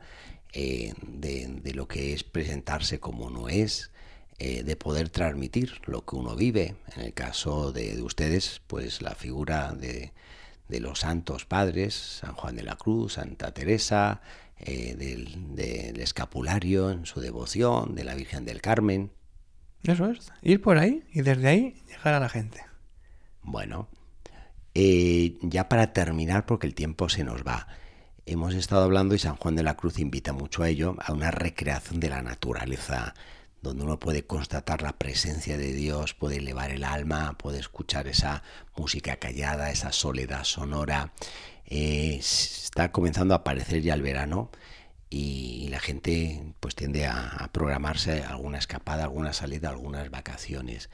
eh, 0.53 0.95
de, 1.03 1.49
de 1.49 1.75
lo 1.75 1.89
que 1.89 2.13
es 2.13 2.25
presentarse 2.25 3.01
como 3.01 3.27
uno 3.27 3.49
es, 3.49 3.91
eh, 4.39 4.63
de 4.63 4.77
poder 4.77 5.09
transmitir 5.09 5.81
lo 5.87 6.05
que 6.05 6.17
uno 6.17 6.37
vive. 6.37 6.77
En 6.97 7.03
el 7.03 7.15
caso 7.15 7.73
de, 7.73 7.97
de 7.97 8.03
ustedes, 8.03 8.61
pues 8.67 9.03
la 9.03 9.15
figura 9.15 9.73
de, 9.73 10.13
de 10.69 10.81
los 10.81 11.01
santos 11.01 11.45
padres, 11.45 11.95
San 11.95 12.35
Juan 12.35 12.57
de 12.57 12.63
la 12.63 12.77
Cruz, 12.77 13.15
Santa 13.15 13.53
Teresa, 13.53 14.21
eh, 14.63 14.95
del, 14.97 15.55
del 15.55 16.01
escapulario 16.01 16.91
en 16.91 17.07
su 17.07 17.21
devoción, 17.21 17.95
de 17.95 18.05
la 18.05 18.15
Virgen 18.15 18.45
del 18.45 18.61
Carmen. 18.61 19.11
Eso 19.83 20.09
es, 20.09 20.33
ir 20.43 20.61
por 20.61 20.79
ahí 20.79 21.03
y 21.13 21.23
desde 21.23 21.49
ahí 21.49 21.83
llegar 21.89 22.15
a 22.15 22.21
la 22.21 22.29
gente. 22.29 22.65
Bueno, 23.43 23.89
eh, 24.75 25.37
ya 25.43 25.69
para 25.69 25.93
terminar, 25.93 26.47
porque 26.47 26.67
el 26.67 26.75
tiempo 26.75 27.09
se 27.09 27.25
nos 27.25 27.43
va, 27.43 27.67
hemos 28.25 28.55
estado 28.55 28.85
hablando 28.85 29.15
y 29.15 29.19
San 29.19 29.37
Juan 29.37 29.57
de 29.57 29.63
la 29.63 29.77
Cruz 29.77 29.99
invita 29.99 30.33
mucho 30.33 30.63
a 30.63 30.69
ello, 30.69 30.97
a 31.05 31.13
una 31.13 31.31
recreación 31.31 32.01
de 32.01 32.09
la 32.09 32.23
naturaleza, 32.23 33.15
donde 33.61 33.85
uno 33.85 33.99
puede 33.99 34.27
constatar 34.27 34.83
la 34.83 34.99
presencia 34.99 35.59
de 35.59 35.73
Dios, 35.73 36.15
puede 36.15 36.37
elevar 36.37 36.71
el 36.71 36.85
alma, 36.85 37.37
puede 37.39 37.59
escuchar 37.59 38.07
esa 38.09 38.43
música 38.77 39.17
callada, 39.17 39.71
esa 39.71 39.93
soledad 39.93 40.45
sonora. 40.45 41.13
Eh, 41.75 42.17
está 42.19 42.93
comenzando 42.93 43.33
a 43.33 43.39
aparecer 43.39 43.81
ya 43.81 43.95
el 43.95 44.03
verano 44.03 44.51
y 45.09 45.69
la 45.71 45.81
gente 45.81 46.53
pues 46.61 46.75
tiende 46.75 47.07
a, 47.07 47.49
programarse 47.51 48.23
alguna 48.25 48.59
escapada, 48.59 49.05
alguna 49.05 49.33
salida, 49.33 49.71
algunas 49.71 50.11
vacaciones. 50.11 50.91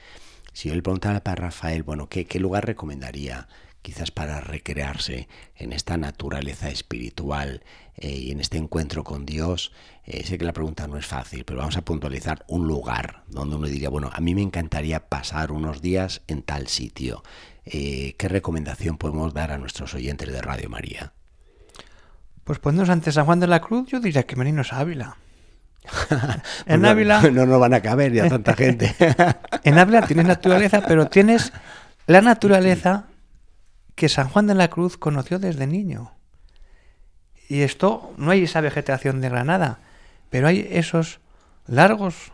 Si 0.52 0.68
yo 0.68 0.76
le 0.76 0.82
preguntara 0.82 1.24
para 1.24 1.46
Rafael, 1.46 1.82
bueno, 1.82 2.08
¿qué, 2.08 2.26
qué 2.26 2.38
lugar 2.38 2.64
recomendaría 2.64 3.48
quizás 3.82 4.12
para 4.12 4.40
recrearse 4.40 5.26
en 5.56 5.72
esta 5.72 5.96
naturaleza 5.96 6.68
espiritual 6.70 7.64
eh, 7.98 8.08
y 8.10 8.30
en 8.32 8.40
este 8.40 8.56
encuentro 8.58 9.04
con 9.04 9.26
Dios? 9.26 9.72
Eh, 10.04 10.24
sé 10.24 10.38
que 10.38 10.44
la 10.44 10.52
pregunta 10.54 10.86
no 10.86 10.96
es 10.96 11.06
fácil, 11.06 11.44
pero 11.44 11.58
vamos 11.58 11.76
a 11.76 11.82
puntualizar 11.82 12.44
un 12.48 12.66
lugar 12.66 13.22
donde 13.28 13.56
uno 13.56 13.66
diría, 13.66 13.90
bueno, 13.90 14.10
a 14.12 14.20
mí 14.20 14.34
me 14.34 14.42
encantaría 14.42 15.08
pasar 15.08 15.52
unos 15.52 15.82
días 15.82 16.22
en 16.28 16.42
tal 16.42 16.68
sitio. 16.68 17.22
Eh, 17.66 18.14
¿Qué 18.16 18.28
recomendación 18.28 18.96
podemos 18.96 19.34
dar 19.34 19.52
a 19.52 19.58
nuestros 19.58 19.92
oyentes 19.94 20.32
de 20.32 20.40
Radio 20.40 20.70
María? 20.70 21.12
Pues 22.44 22.58
poniéndonos 22.58 22.88
ante 22.90 23.12
San 23.12 23.26
Juan 23.26 23.40
de 23.40 23.46
la 23.46 23.60
Cruz, 23.60 23.88
yo 23.88 24.00
diría 24.00 24.22
que 24.24 24.34
venirnos 24.36 24.72
a 24.72 24.78
Ávila. 24.80 25.16
En 26.66 26.80
no, 26.82 26.88
Ávila- 26.88 27.30
no 27.30 27.46
nos 27.46 27.60
van 27.60 27.74
a 27.74 27.80
caber 27.82 28.12
ya 28.12 28.28
tanta 28.28 28.54
gente. 28.54 28.94
En 29.64 29.78
Ávila 29.78 30.06
tienes 30.06 30.26
naturaleza, 30.26 30.82
pero 30.86 31.08
tienes 31.08 31.52
la 32.06 32.22
naturaleza 32.22 33.04
que 33.94 34.08
San 34.08 34.28
Juan 34.28 34.46
de 34.46 34.54
la 34.54 34.68
Cruz 34.68 34.96
conoció 34.96 35.38
desde 35.38 35.66
niño. 35.66 36.12
Y 37.48 37.62
esto, 37.62 38.12
no 38.18 38.30
hay 38.30 38.44
esa 38.44 38.60
vegetación 38.60 39.20
de 39.20 39.30
Granada, 39.30 39.78
pero 40.30 40.46
hay 40.46 40.68
esos 40.70 41.20
largos 41.66 42.32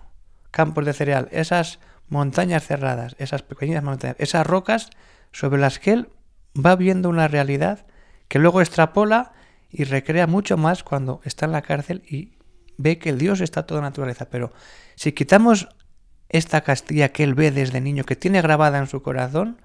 campos 0.51 0.85
de 0.85 0.93
cereal, 0.93 1.29
esas 1.31 1.79
montañas 2.09 2.67
cerradas, 2.67 3.15
esas 3.19 3.43
pequeñas 3.43 3.83
montañas, 3.83 4.17
esas 4.19 4.47
rocas 4.47 4.91
sobre 5.33 5.61
las 5.61 5.79
que 5.79 5.93
él 5.93 6.09
va 6.55 6.77
viendo 6.77 7.09
una 7.09 7.29
realidad 7.29 7.87
que 8.29 8.39
luego 8.39 8.61
extrapola 8.61 9.33
y 9.71 9.85
recrea 9.85 10.27
mucho 10.27 10.57
más 10.57 10.83
cuando 10.85 11.21
está 11.25 11.47
en 11.47 11.53
la 11.53 11.63
cárcel 11.63 12.03
y 12.09 12.35
ve 12.77 12.99
que 12.99 13.11
el 13.11 13.19
Dios 13.19 13.41
está 13.41 13.67
toda 13.67 13.81
naturaleza. 13.81 14.29
Pero 14.31 14.53
si 14.95 15.13
quitamos 15.13 15.69
esta 16.29 16.63
Castilla 16.63 17.11
que 17.11 17.25
él 17.25 17.35
ve 17.35 17.51
desde 17.51 17.81
niño, 17.81 18.05
que 18.05 18.17
tiene 18.17 18.43
grabada 18.43 18.79
en 18.79 18.87
su 18.87 19.03
corazón, 19.03 19.61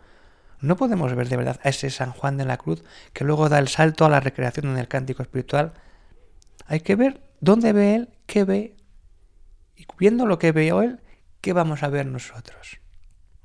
no 0.62 0.76
podemos 0.76 1.14
ver 1.16 1.30
de 1.30 1.38
verdad 1.38 1.60
a 1.64 1.70
ese 1.70 1.90
San 1.90 2.12
Juan 2.12 2.38
de 2.38 2.46
la 2.46 2.58
Cruz 2.58 2.84
que 3.14 3.24
luego 3.24 3.50
da 3.50 3.60
el 3.60 3.68
salto 3.68 4.06
a 4.06 4.10
la 4.10 4.20
recreación 4.20 4.68
en 4.68 4.78
el 4.78 4.88
cántico 4.88 5.22
espiritual. 5.22 5.74
Hay 6.66 6.82
que 6.82 6.96
ver 6.96 7.22
dónde 7.40 7.74
ve 7.74 7.96
él, 7.96 8.10
qué 8.26 8.44
ve, 8.44 8.76
y 9.76 9.86
viendo 9.98 10.26
lo 10.26 10.40
que 10.40 10.52
veo 10.52 10.82
él, 10.82 11.00
qué 11.42 11.54
vamos 11.54 11.84
a 11.84 11.88
ver 11.88 12.06
nosotros. 12.06 12.80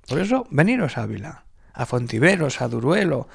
Por 0.08 0.18
eso, 0.18 0.46
veniros 0.50 0.98
a 0.98 1.02
Ávila, 1.02 1.44
a 1.72 1.86
Fontiveros, 1.86 2.60
a 2.60 2.68
Duruelo, 2.68 3.28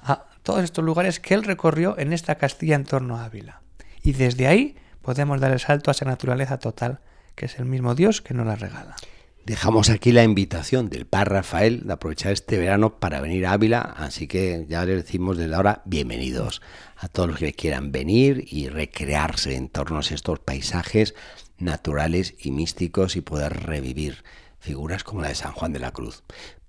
a 0.00 0.26
todos 0.42 0.62
estos 0.62 0.84
lugares 0.84 1.20
que 1.20 1.34
él 1.34 1.42
recorrió 1.42 1.98
en 1.98 2.12
esta 2.12 2.36
Castilla 2.36 2.76
en 2.76 2.84
torno 2.84 3.16
a 3.16 3.24
Ávila. 3.24 3.62
Y 4.02 4.12
desde 4.12 4.46
ahí 4.46 4.76
podemos 5.02 5.40
dar 5.40 5.50
el 5.50 5.60
salto 5.60 5.90
a 5.90 5.92
esa 5.92 6.04
naturaleza 6.04 6.58
total, 6.58 7.00
que 7.34 7.46
es 7.46 7.58
el 7.58 7.64
mismo 7.64 7.94
Dios 7.94 8.22
que 8.22 8.34
nos 8.34 8.46
la 8.46 8.56
regala. 8.56 8.96
Dejamos 9.44 9.90
aquí 9.90 10.10
la 10.12 10.24
invitación 10.24 10.88
del 10.88 11.04
Par 11.04 11.30
Rafael 11.30 11.82
de 11.86 11.92
aprovechar 11.92 12.32
este 12.32 12.56
verano 12.56 12.98
para 12.98 13.20
venir 13.20 13.44
a 13.44 13.52
Ávila, 13.52 13.80
así 13.80 14.26
que 14.26 14.64
ya 14.70 14.86
les 14.86 15.04
decimos 15.04 15.36
desde 15.36 15.54
ahora 15.54 15.82
bienvenidos 15.84 16.62
a 16.96 17.08
todos 17.08 17.28
los 17.28 17.38
que 17.38 17.52
quieran 17.52 17.92
venir 17.92 18.46
y 18.50 18.70
recrearse 18.70 19.54
en 19.54 19.68
torno 19.68 19.98
a 19.98 20.00
estos 20.00 20.38
paisajes 20.38 21.14
naturales 21.58 22.34
y 22.38 22.52
místicos 22.52 23.16
y 23.16 23.20
poder 23.20 23.64
revivir 23.64 24.24
figuras 24.60 25.04
como 25.04 25.20
la 25.20 25.28
de 25.28 25.34
San 25.34 25.52
Juan 25.52 25.74
de 25.74 25.80
la 25.80 25.90
Cruz. 25.90 26.22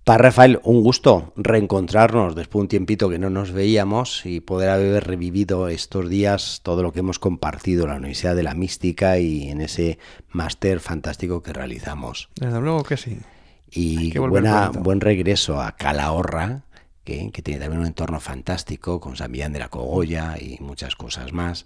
Par 0.06 0.22
Rafael, 0.22 0.60
un 0.62 0.84
gusto 0.84 1.34
reencontrarnos 1.36 2.36
después 2.36 2.60
de 2.60 2.62
un 2.62 2.68
tiempito 2.68 3.10
que 3.10 3.18
no 3.18 3.32
nos 3.32 3.52
veíamos 3.52 4.24
y 4.28 4.40
poder 4.40 4.70
haber 4.70 5.04
revivido 5.08 5.68
estos 5.68 6.08
días 6.10 6.60
todo 6.62 6.84
lo 6.84 6.94
que 6.94 7.00
hemos 7.00 7.18
compartido 7.18 7.86
en 7.86 7.90
la 7.90 7.96
Universidad 7.96 8.36
de 8.36 8.44
la 8.44 8.54
Mística 8.54 9.18
y 9.18 9.50
en 9.50 9.62
ese 9.62 9.98
máster 10.30 10.80
fantástico 10.80 11.42
que 11.42 11.54
realizamos 11.54 12.30
Desde 12.36 12.62
luego 12.62 12.84
que 12.84 12.98
sí. 12.98 13.18
Y 13.72 14.16
buena, 14.20 14.70
buen 14.70 15.02
regreso 15.02 15.60
a 15.60 15.72
Calahorra, 15.72 16.66
que, 17.04 17.32
que 17.32 17.42
tiene 17.42 17.60
también 17.60 17.82
un 17.82 17.88
entorno 17.88 18.20
fantástico 18.20 19.00
con 19.00 19.16
San 19.16 19.32
Millán 19.32 19.54
de 19.54 19.60
la 19.60 19.70
Cogolla 19.70 20.36
y 20.40 20.60
muchas 20.62 20.96
cosas 20.96 21.34
más. 21.34 21.66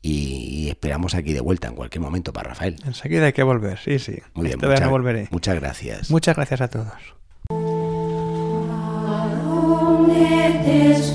Y, 0.00 0.46
y 0.48 0.68
esperamos 0.68 1.16
aquí 1.16 1.32
de 1.32 1.40
vuelta 1.40 1.66
en 1.66 1.74
cualquier 1.74 2.02
momento 2.02 2.32
para 2.32 2.50
Rafael. 2.50 2.76
Enseguida 2.86 3.26
hay 3.26 3.32
que 3.32 3.42
volver, 3.42 3.80
sí, 3.80 3.98
sí. 3.98 4.18
Muy 4.34 4.46
bien, 4.46 4.60
este 4.62 4.86
volveré. 4.86 5.26
muchas 5.32 5.56
gracias. 5.56 6.08
Muchas 6.08 6.36
gracias 6.36 6.60
a 6.60 6.68
todos. 6.68 7.19
¿Dónde 10.10 10.60
te 10.64 11.10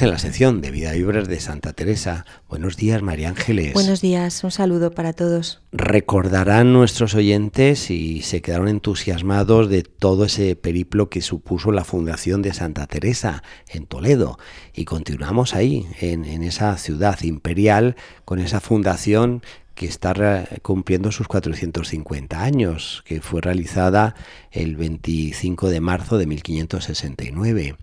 Y 0.00 0.04
en 0.04 0.10
la 0.10 0.18
sección 0.18 0.62
de 0.62 0.70
Vida 0.70 0.94
Libres 0.94 1.28
de 1.28 1.38
Santa 1.38 1.74
Teresa. 1.74 2.24
Buenos 2.48 2.78
días, 2.78 3.02
María 3.02 3.28
Ángeles. 3.28 3.74
Buenos 3.74 4.00
días, 4.00 4.42
un 4.42 4.50
saludo 4.50 4.90
para 4.92 5.12
todos. 5.12 5.60
Recordarán 5.70 6.72
nuestros 6.72 7.14
oyentes 7.14 7.90
y 7.90 8.22
se 8.22 8.40
quedaron 8.40 8.68
entusiasmados 8.68 9.68
de 9.68 9.82
todo 9.82 10.24
ese 10.24 10.56
periplo 10.56 11.10
que 11.10 11.20
supuso 11.20 11.72
la 11.72 11.84
fundación 11.84 12.40
de 12.40 12.54
Santa 12.54 12.86
Teresa 12.86 13.42
en 13.68 13.84
Toledo. 13.84 14.38
Y 14.72 14.86
continuamos 14.86 15.54
ahí, 15.54 15.86
en, 16.00 16.24
en 16.24 16.42
esa 16.42 16.78
ciudad 16.78 17.20
imperial, 17.20 17.96
con 18.24 18.38
esa 18.38 18.60
fundación 18.60 19.42
que 19.74 19.86
está 19.86 20.48
cumpliendo 20.62 21.12
sus 21.12 21.28
450 21.28 22.42
años, 22.42 23.02
que 23.04 23.20
fue 23.20 23.42
realizada 23.42 24.14
el 24.52 24.76
25 24.76 25.68
de 25.68 25.80
marzo 25.80 26.16
de 26.16 26.26
1569. 26.26 27.76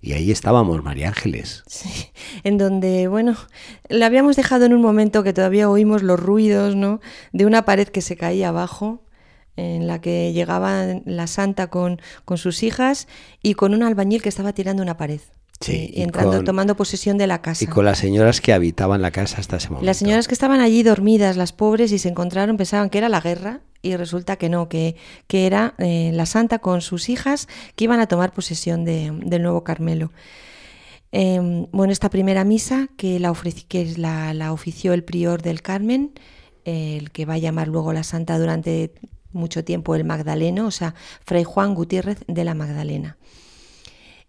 Y 0.00 0.12
ahí 0.12 0.30
estábamos, 0.30 0.82
María 0.84 1.08
Ángeles. 1.08 1.64
Sí, 1.66 1.88
en 2.44 2.56
donde, 2.58 3.08
bueno, 3.08 3.36
la 3.88 4.06
habíamos 4.06 4.36
dejado 4.36 4.64
en 4.64 4.72
un 4.74 4.80
momento 4.80 5.22
que 5.24 5.32
todavía 5.32 5.68
oímos 5.68 6.02
los 6.02 6.20
ruidos, 6.20 6.76
¿no? 6.76 7.00
De 7.32 7.46
una 7.46 7.64
pared 7.64 7.88
que 7.88 8.00
se 8.00 8.16
caía 8.16 8.48
abajo, 8.50 9.02
en 9.56 9.88
la 9.88 10.00
que 10.00 10.32
llegaba 10.32 10.84
la 11.04 11.26
santa 11.26 11.66
con, 11.66 12.00
con 12.24 12.38
sus 12.38 12.62
hijas 12.62 13.08
y 13.42 13.54
con 13.54 13.74
un 13.74 13.82
albañil 13.82 14.22
que 14.22 14.28
estaba 14.28 14.52
tirando 14.52 14.82
una 14.84 14.96
pared. 14.96 15.20
Sí, 15.60 15.72
eh, 15.72 15.90
y 15.94 16.02
entrando, 16.02 16.36
con- 16.36 16.44
tomando 16.44 16.76
posesión 16.76 17.18
de 17.18 17.26
la 17.26 17.42
casa. 17.42 17.64
Y 17.64 17.66
con 17.66 17.84
las 17.84 17.98
señoras 17.98 18.40
que 18.40 18.52
habitaban 18.52 19.02
la 19.02 19.10
casa 19.10 19.38
hasta 19.40 19.56
ese 19.56 19.68
momento. 19.70 19.84
Las 19.86 19.96
señoras 19.96 20.28
que 20.28 20.34
estaban 20.34 20.60
allí 20.60 20.84
dormidas, 20.84 21.36
las 21.36 21.52
pobres, 21.52 21.90
y 21.90 21.98
se 21.98 22.08
encontraron, 22.08 22.56
pensaban 22.56 22.88
que 22.90 22.98
era 22.98 23.08
la 23.08 23.20
guerra, 23.20 23.62
y 23.82 23.96
resulta 23.96 24.36
que 24.36 24.48
no, 24.48 24.68
que, 24.68 24.96
que 25.26 25.46
era 25.46 25.74
eh, 25.78 26.10
la 26.14 26.26
santa 26.26 26.58
con 26.58 26.80
sus 26.80 27.08
hijas 27.08 27.48
que 27.76 27.84
iban 27.84 28.00
a 28.00 28.06
tomar 28.06 28.32
posesión 28.32 28.84
de- 28.84 29.12
del 29.24 29.42
nuevo 29.42 29.64
Carmelo. 29.64 30.12
Eh, 31.12 31.66
bueno, 31.72 31.92
esta 31.92 32.10
primera 32.10 32.44
misa 32.44 32.88
que 32.96 33.18
la, 33.18 33.32
que 33.68 33.94
la, 33.96 34.34
la 34.34 34.52
ofició 34.52 34.92
el 34.92 35.04
prior 35.04 35.40
del 35.42 35.62
Carmen, 35.62 36.12
el 36.64 37.10
que 37.12 37.24
va 37.24 37.34
a 37.34 37.38
llamar 37.38 37.68
luego 37.68 37.92
la 37.92 38.02
santa 38.02 38.38
durante 38.38 38.92
mucho 39.32 39.64
tiempo 39.64 39.94
el 39.94 40.04
Magdaleno, 40.04 40.66
o 40.66 40.70
sea, 40.70 40.94
Fray 41.24 41.44
Juan 41.44 41.74
Gutiérrez 41.74 42.18
de 42.26 42.44
la 42.44 42.54
Magdalena. 42.54 43.16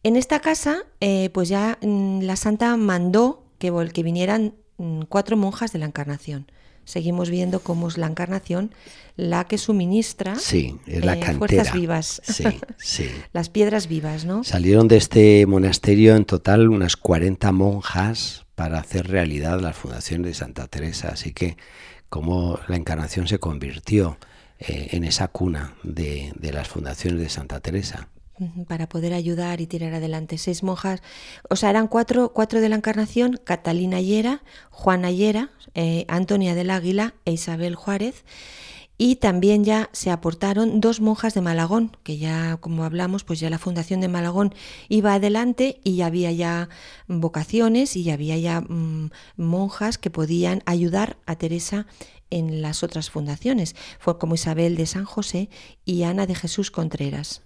En 0.04 0.16
esta 0.16 0.40
casa, 0.40 0.84
eh, 1.02 1.30
pues 1.34 1.50
ya 1.50 1.78
mm, 1.82 2.22
la 2.22 2.38
santa 2.38 2.78
mandó 2.78 3.44
que, 3.58 3.74
que 3.94 4.04
vinieran 4.04 4.54
mm, 4.78 5.02
cuatro 5.10 5.36
monjas 5.36 5.74
de 5.74 5.80
la 5.80 5.86
Encarnación. 5.86 6.50
Seguimos 6.90 7.30
viendo 7.30 7.60
cómo 7.60 7.88
es 7.88 8.00
la 8.00 8.08
Encarnación 8.08 8.72
la 9.16 9.44
que 9.44 9.60
suministra 9.60 10.36
Sí, 10.38 10.76
es 10.88 11.06
la 11.06 11.14
eh, 11.14 11.20
cantera. 11.20 11.38
fuerzas 11.38 11.74
vivas, 11.74 12.22
Sí, 12.24 12.46
sí. 12.80 13.08
las 13.34 13.50
piedras 13.50 13.88
vivas, 13.88 14.26
¿no? 14.26 14.44
Salieron 14.44 14.88
de 14.88 14.98
este 14.98 15.46
monasterio 15.46 16.16
en 16.16 16.26
total 16.26 16.68
unas 16.68 16.96
40 16.98 17.52
monjas 17.52 18.48
para 18.56 18.80
hacer 18.80 19.08
realidad 19.08 19.60
la 19.60 19.74
fundación 19.74 20.24
de 20.24 20.34
Santa 20.34 20.66
Teresa. 20.66 21.10
Así 21.10 21.32
que 21.32 21.58
como 22.10 22.60
la 22.68 22.76
encarnación 22.76 23.28
se 23.28 23.38
convirtió 23.38 24.18
eh, 24.58 24.88
en 24.94 25.04
esa 25.04 25.28
cuna 25.28 25.76
de, 25.84 26.34
de 26.40 26.52
las 26.52 26.70
fundaciones 26.70 27.22
de 27.22 27.30
Santa 27.30 27.60
Teresa. 27.60 28.08
Para 28.68 28.90
poder 28.90 29.14
ayudar 29.14 29.62
y 29.62 29.68
tirar 29.68 29.94
adelante. 29.94 30.38
Seis 30.38 30.64
monjas, 30.64 31.02
o 31.50 31.56
sea, 31.56 31.70
eran 31.70 31.88
cuatro, 31.88 32.34
cuatro 32.34 32.62
de 32.62 32.70
la 32.70 32.76
Encarnación, 32.76 33.40
Catalina 33.44 34.02
Yera, 34.02 34.44
Juana 34.70 35.12
Yera, 35.12 35.52
eh, 35.76 36.06
Antonia 36.08 36.56
del 36.56 36.72
Águila 36.72 37.14
e 37.26 37.34
Isabel 37.34 37.76
Juárez. 37.76 38.24
Y 39.02 39.16
también 39.16 39.64
ya 39.64 39.90
se 39.94 40.12
aportaron 40.12 40.82
dos 40.82 41.00
monjas 41.00 41.34
de 41.34 41.40
Malagón, 41.40 41.96
que 42.04 42.18
ya, 42.18 42.58
como 42.58 42.84
hablamos, 42.84 43.24
pues 43.24 43.40
ya 43.40 43.50
la 43.50 43.58
fundación 43.58 44.02
de 44.02 44.10
Malagón 44.10 44.54
iba 44.90 45.14
adelante 45.14 45.80
y 45.86 45.96
ya 45.96 46.08
había 46.08 46.34
ya 46.34 46.68
vocaciones 47.08 47.96
y 47.96 48.04
ya 48.04 48.16
había 48.16 48.38
ya 48.38 48.60
mm, 48.60 49.12
monjas 49.38 49.98
que 49.98 50.10
podían 50.10 50.64
ayudar 50.66 51.16
a 51.26 51.38
Teresa 51.38 51.88
en 52.30 52.62
las 52.62 52.84
otras 52.84 53.10
fundaciones. 53.10 53.76
Fue 54.00 54.18
como 54.18 54.36
Isabel 54.36 54.76
de 54.76 54.86
San 54.86 55.06
José 55.06 55.50
y 55.86 56.04
Ana 56.04 56.26
de 56.26 56.36
Jesús 56.36 56.72
Contreras, 56.72 57.42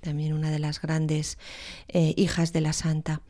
también 0.00 0.32
una 0.32 0.50
de 0.50 0.58
las 0.58 0.80
grandes 0.80 1.38
eh, 1.88 2.14
hijas 2.16 2.52
de 2.52 2.60
la 2.60 2.72
Santa. 2.72 3.22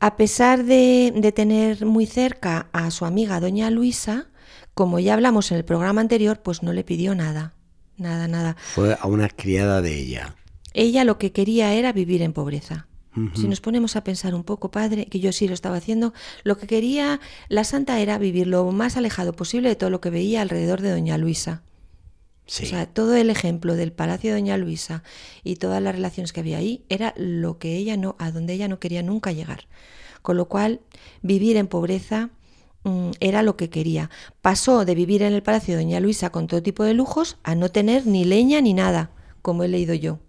A 0.00 0.16
pesar 0.16 0.64
de, 0.64 1.12
de 1.14 1.32
tener 1.32 1.86
muy 1.86 2.06
cerca 2.06 2.68
a 2.72 2.90
su 2.90 3.04
amiga 3.04 3.40
Doña 3.40 3.70
Luisa, 3.70 4.26
como 4.74 4.98
ya 4.98 5.14
hablamos 5.14 5.50
en 5.50 5.58
el 5.58 5.64
programa 5.64 6.00
anterior, 6.00 6.40
pues 6.42 6.62
no 6.62 6.72
le 6.72 6.84
pidió 6.84 7.14
nada, 7.14 7.54
nada, 7.96 8.28
nada. 8.28 8.56
Fue 8.74 8.96
a 9.00 9.06
una 9.06 9.28
criada 9.28 9.82
de 9.82 9.94
ella. 9.94 10.36
Ella 10.74 11.04
lo 11.04 11.18
que 11.18 11.32
quería 11.32 11.74
era 11.74 11.92
vivir 11.92 12.22
en 12.22 12.32
pobreza. 12.32 12.86
Si 13.34 13.48
nos 13.48 13.60
ponemos 13.60 13.96
a 13.96 14.04
pensar 14.04 14.34
un 14.34 14.44
poco, 14.44 14.70
padre, 14.70 15.06
que 15.06 15.18
yo 15.18 15.32
sí 15.32 15.48
lo 15.48 15.54
estaba 15.54 15.76
haciendo, 15.76 16.12
lo 16.44 16.56
que 16.56 16.66
quería 16.66 17.20
la 17.48 17.64
santa 17.64 18.00
era 18.00 18.18
vivir 18.18 18.46
lo 18.46 18.70
más 18.70 18.96
alejado 18.96 19.32
posible 19.32 19.68
de 19.68 19.76
todo 19.76 19.90
lo 19.90 20.00
que 20.00 20.10
veía 20.10 20.42
alrededor 20.42 20.80
de 20.82 20.90
Doña 20.90 21.18
Luisa. 21.18 21.62
Sí. 22.46 22.64
O 22.64 22.68
sea, 22.68 22.86
todo 22.86 23.14
el 23.16 23.30
ejemplo 23.30 23.74
del 23.74 23.92
palacio 23.92 24.30
de 24.30 24.40
Doña 24.40 24.56
Luisa 24.56 25.02
y 25.42 25.56
todas 25.56 25.82
las 25.82 25.94
relaciones 25.94 26.32
que 26.32 26.40
había 26.40 26.58
ahí 26.58 26.84
era 26.88 27.12
lo 27.16 27.58
que 27.58 27.76
ella 27.76 27.96
no, 27.96 28.14
a 28.18 28.30
donde 28.30 28.54
ella 28.54 28.68
no 28.68 28.78
quería 28.78 29.02
nunca 29.02 29.32
llegar. 29.32 29.66
Con 30.22 30.36
lo 30.36 30.48
cual, 30.48 30.80
vivir 31.22 31.56
en 31.56 31.66
pobreza 31.66 32.30
mm, 32.84 33.10
era 33.20 33.42
lo 33.42 33.56
que 33.56 33.68
quería. 33.68 34.10
Pasó 34.42 34.84
de 34.84 34.94
vivir 34.94 35.22
en 35.22 35.32
el 35.32 35.42
palacio 35.42 35.76
de 35.76 35.82
Doña 35.82 36.00
Luisa 36.00 36.30
con 36.30 36.46
todo 36.46 36.62
tipo 36.62 36.84
de 36.84 36.94
lujos 36.94 37.36
a 37.42 37.54
no 37.54 37.70
tener 37.70 38.06
ni 38.06 38.24
leña 38.24 38.60
ni 38.60 38.74
nada, 38.74 39.10
como 39.42 39.64
he 39.64 39.68
leído 39.68 39.94
yo. 39.94 40.20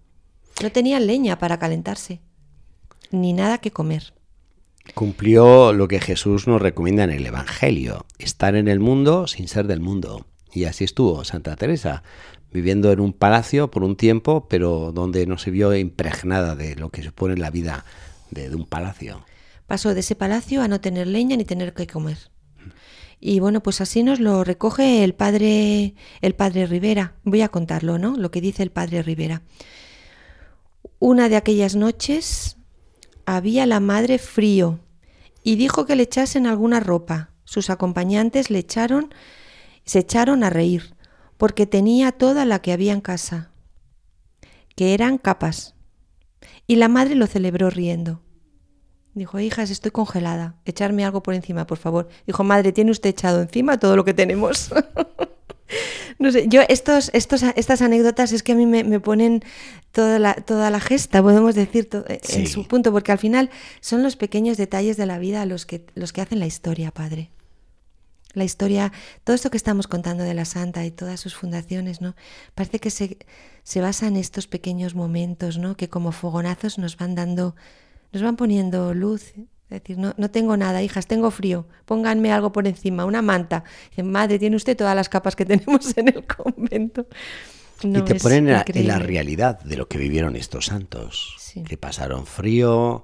No 0.62 0.72
tenía 0.72 1.00
leña 1.00 1.40
para 1.40 1.58
calentarse, 1.58 2.20
ni 3.12 3.34
nada 3.34 3.60
que 3.60 3.72
comer. 3.72 4.14
Cumplió 4.96 5.74
lo 5.74 5.88
que 5.88 6.00
Jesús 6.00 6.48
nos 6.48 6.62
recomienda 6.62 7.04
en 7.04 7.12
el 7.12 7.26
Evangelio, 7.26 8.06
estar 8.18 8.56
en 8.56 8.68
el 8.68 8.80
mundo 8.80 9.28
sin 9.28 9.48
ser 9.48 9.68
del 9.68 9.82
mundo. 9.82 10.26
Y 10.54 10.66
así 10.66 10.84
estuvo 10.84 11.24
Santa 11.24 11.56
Teresa, 11.56 12.04
viviendo 12.52 12.92
en 12.92 13.00
un 13.00 13.14
palacio 13.14 13.70
por 13.70 13.84
un 13.84 13.96
tiempo, 13.96 14.48
pero 14.50 14.92
donde 14.92 15.28
no 15.28 15.38
se 15.38 15.52
vio 15.52 15.76
impregnada 15.76 16.56
de 16.56 16.76
lo 16.76 16.90
que 16.90 17.04
supone 17.04 17.38
la 17.38 17.52
vida 17.52 17.86
de, 18.32 18.50
de 18.50 18.56
un 18.56 18.66
palacio. 18.66 19.26
Pasó 19.68 19.94
de 19.94 20.00
ese 20.00 20.16
palacio 20.16 20.64
a 20.64 20.68
no 20.68 20.82
tener 20.82 21.06
leña 21.06 21.38
ni 21.38 21.46
tener 21.46 21.74
que 21.74 21.86
comer. 21.86 22.18
Y 23.20 23.40
bueno, 23.40 23.62
pues 23.62 23.82
así 23.82 24.02
nos 24.02 24.20
lo 24.20 24.44
recoge 24.44 25.04
el 25.04 25.14
padre, 25.14 25.94
el 26.22 26.36
padre 26.36 26.66
Rivera. 26.66 27.16
Voy 27.24 27.42
a 27.42 27.50
contarlo, 27.50 28.00
¿no? 28.00 28.16
Lo 28.16 28.32
que 28.32 28.42
dice 28.42 28.64
el 28.64 28.72
padre 28.72 29.04
Rivera. 29.04 29.42
Una 31.00 31.28
de 31.28 31.36
aquellas 31.36 31.76
noches 31.76 32.58
había 33.36 33.66
la 33.66 33.80
madre 33.80 34.18
frío 34.18 34.80
y 35.44 35.56
dijo 35.56 35.86
que 35.86 35.96
le 35.96 36.04
echasen 36.04 36.48
alguna 36.48 36.80
ropa. 36.80 37.30
Sus 37.44 37.70
acompañantes 37.70 38.50
le 38.50 38.60
echaron, 38.60 39.14
se 39.86 40.00
echaron 40.00 40.44
a 40.44 40.50
reír, 40.50 40.96
porque 41.38 41.66
tenía 41.66 42.12
toda 42.12 42.46
la 42.46 42.62
que 42.62 42.72
había 42.72 42.94
en 42.94 43.02
casa, 43.02 43.52
que 44.76 44.94
eran 44.94 45.18
capas. 45.18 45.76
Y 46.68 46.76
la 46.76 46.88
madre 46.88 47.16
lo 47.16 47.28
celebró 47.28 47.70
riendo. 47.70 48.22
Dijo, 49.16 49.40
hijas, 49.40 49.72
estoy 49.72 49.92
congelada. 49.92 50.56
Echarme 50.66 51.04
algo 51.04 51.24
por 51.24 51.34
encima, 51.34 51.66
por 51.66 51.78
favor. 51.78 52.08
Dijo, 52.28 52.44
madre, 52.44 52.72
¿tiene 52.72 52.92
usted 52.92 53.10
echado 53.10 53.42
encima 53.42 53.80
todo 53.80 53.96
lo 53.96 54.06
que 54.06 54.14
tenemos? 54.14 54.70
no 56.20 56.32
sé, 56.32 56.48
yo 56.48 56.62
estos, 56.70 57.10
estos, 57.14 57.44
estas 57.56 57.82
anécdotas 57.82 58.32
es 58.32 58.44
que 58.44 58.52
a 58.54 58.56
mí 58.56 58.66
me, 58.66 58.84
me 58.84 59.00
ponen 59.00 59.44
toda 59.92 60.20
la, 60.20 60.34
toda 60.34 60.70
la 60.70 60.80
gesta, 60.80 61.22
podemos 61.22 61.56
decir, 61.56 61.90
to- 61.90 62.06
en 62.08 62.20
su 62.48 62.68
punto, 62.68 62.92
porque 62.92 63.12
al 63.12 63.20
final 63.20 63.50
son 63.82 64.04
los 64.04 64.16
pequeños 64.16 64.58
detalles 64.58 64.98
de 64.98 65.06
la 65.06 65.20
vida 65.20 65.46
los 65.46 65.66
que, 65.66 65.86
los 65.96 66.14
que 66.14 66.22
hacen 66.22 66.40
la 66.40 66.48
historia, 66.48 66.92
padre. 66.92 67.30
La 68.34 68.44
historia, 68.44 68.92
todo 69.24 69.36
esto 69.36 69.50
que 69.50 69.58
estamos 69.58 69.88
contando 69.88 70.24
de 70.24 70.36
la 70.36 70.46
Santa 70.46 70.86
y 70.86 70.92
todas 70.92 71.20
sus 71.20 71.34
fundaciones, 71.36 72.00
¿no? 72.00 72.16
Parece 72.54 72.80
que 72.80 72.92
se, 72.92 73.18
se 73.64 73.82
basa 73.82 74.06
en 74.08 74.18
estos 74.18 74.46
pequeños 74.46 74.94
momentos, 74.94 75.58
¿no? 75.58 75.76
Que 75.76 75.90
como 75.90 76.12
fogonazos 76.12 76.78
nos 76.78 76.96
van 76.96 77.16
dando, 77.16 77.56
nos 78.14 78.22
van 78.22 78.36
poniendo 78.36 78.94
luz. 78.94 79.34
Es 79.70 79.82
decir, 79.82 79.98
no, 79.98 80.14
no 80.18 80.32
tengo 80.32 80.58
nada, 80.58 80.82
hijas, 80.82 81.06
tengo 81.08 81.30
frío, 81.32 81.68
pónganme 81.86 82.32
algo 82.32 82.52
por 82.52 82.68
encima, 82.68 83.06
una 83.06 83.22
manta. 83.22 83.64
Dicen, 83.92 84.12
madre, 84.12 84.40
tiene 84.40 84.56
usted 84.56 84.76
todas 84.76 84.96
las 84.96 85.10
capas 85.10 85.36
que 85.36 85.46
tenemos 85.46 85.96
en 85.98 86.08
el 86.10 86.26
convento. 86.26 87.06
No, 87.84 88.00
y 88.00 88.02
te 88.02 88.16
ponen 88.16 88.48
en 88.48 88.54
la, 88.54 88.60
en 88.68 88.88
la 88.88 88.96
increíble. 88.96 89.00
realidad 89.00 89.60
de 89.62 89.78
lo 89.78 89.88
que 89.88 89.98
vivieron 89.98 90.36
estos 90.36 90.66
santos, 90.66 91.36
Sí. 91.40 91.64
que 91.64 91.78
pasaron 91.78 92.26
frío, 92.26 93.04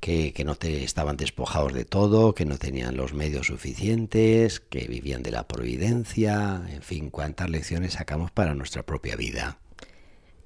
que, 0.00 0.32
que 0.32 0.44
no 0.44 0.54
te 0.54 0.84
estaban 0.84 1.16
despojados 1.16 1.72
de 1.74 1.84
todo, 1.84 2.34
que 2.34 2.44
no 2.46 2.56
tenían 2.58 2.96
los 2.96 3.12
medios 3.12 3.48
suficientes, 3.48 4.60
que 4.60 4.86
vivían 4.86 5.22
de 5.22 5.30
la 5.30 5.46
providencia, 5.48 6.62
en 6.70 6.82
fin, 6.82 7.10
cuántas 7.10 7.50
lecciones 7.50 7.94
sacamos 7.94 8.30
para 8.30 8.54
nuestra 8.54 8.82
propia 8.84 9.16
vida. 9.16 9.58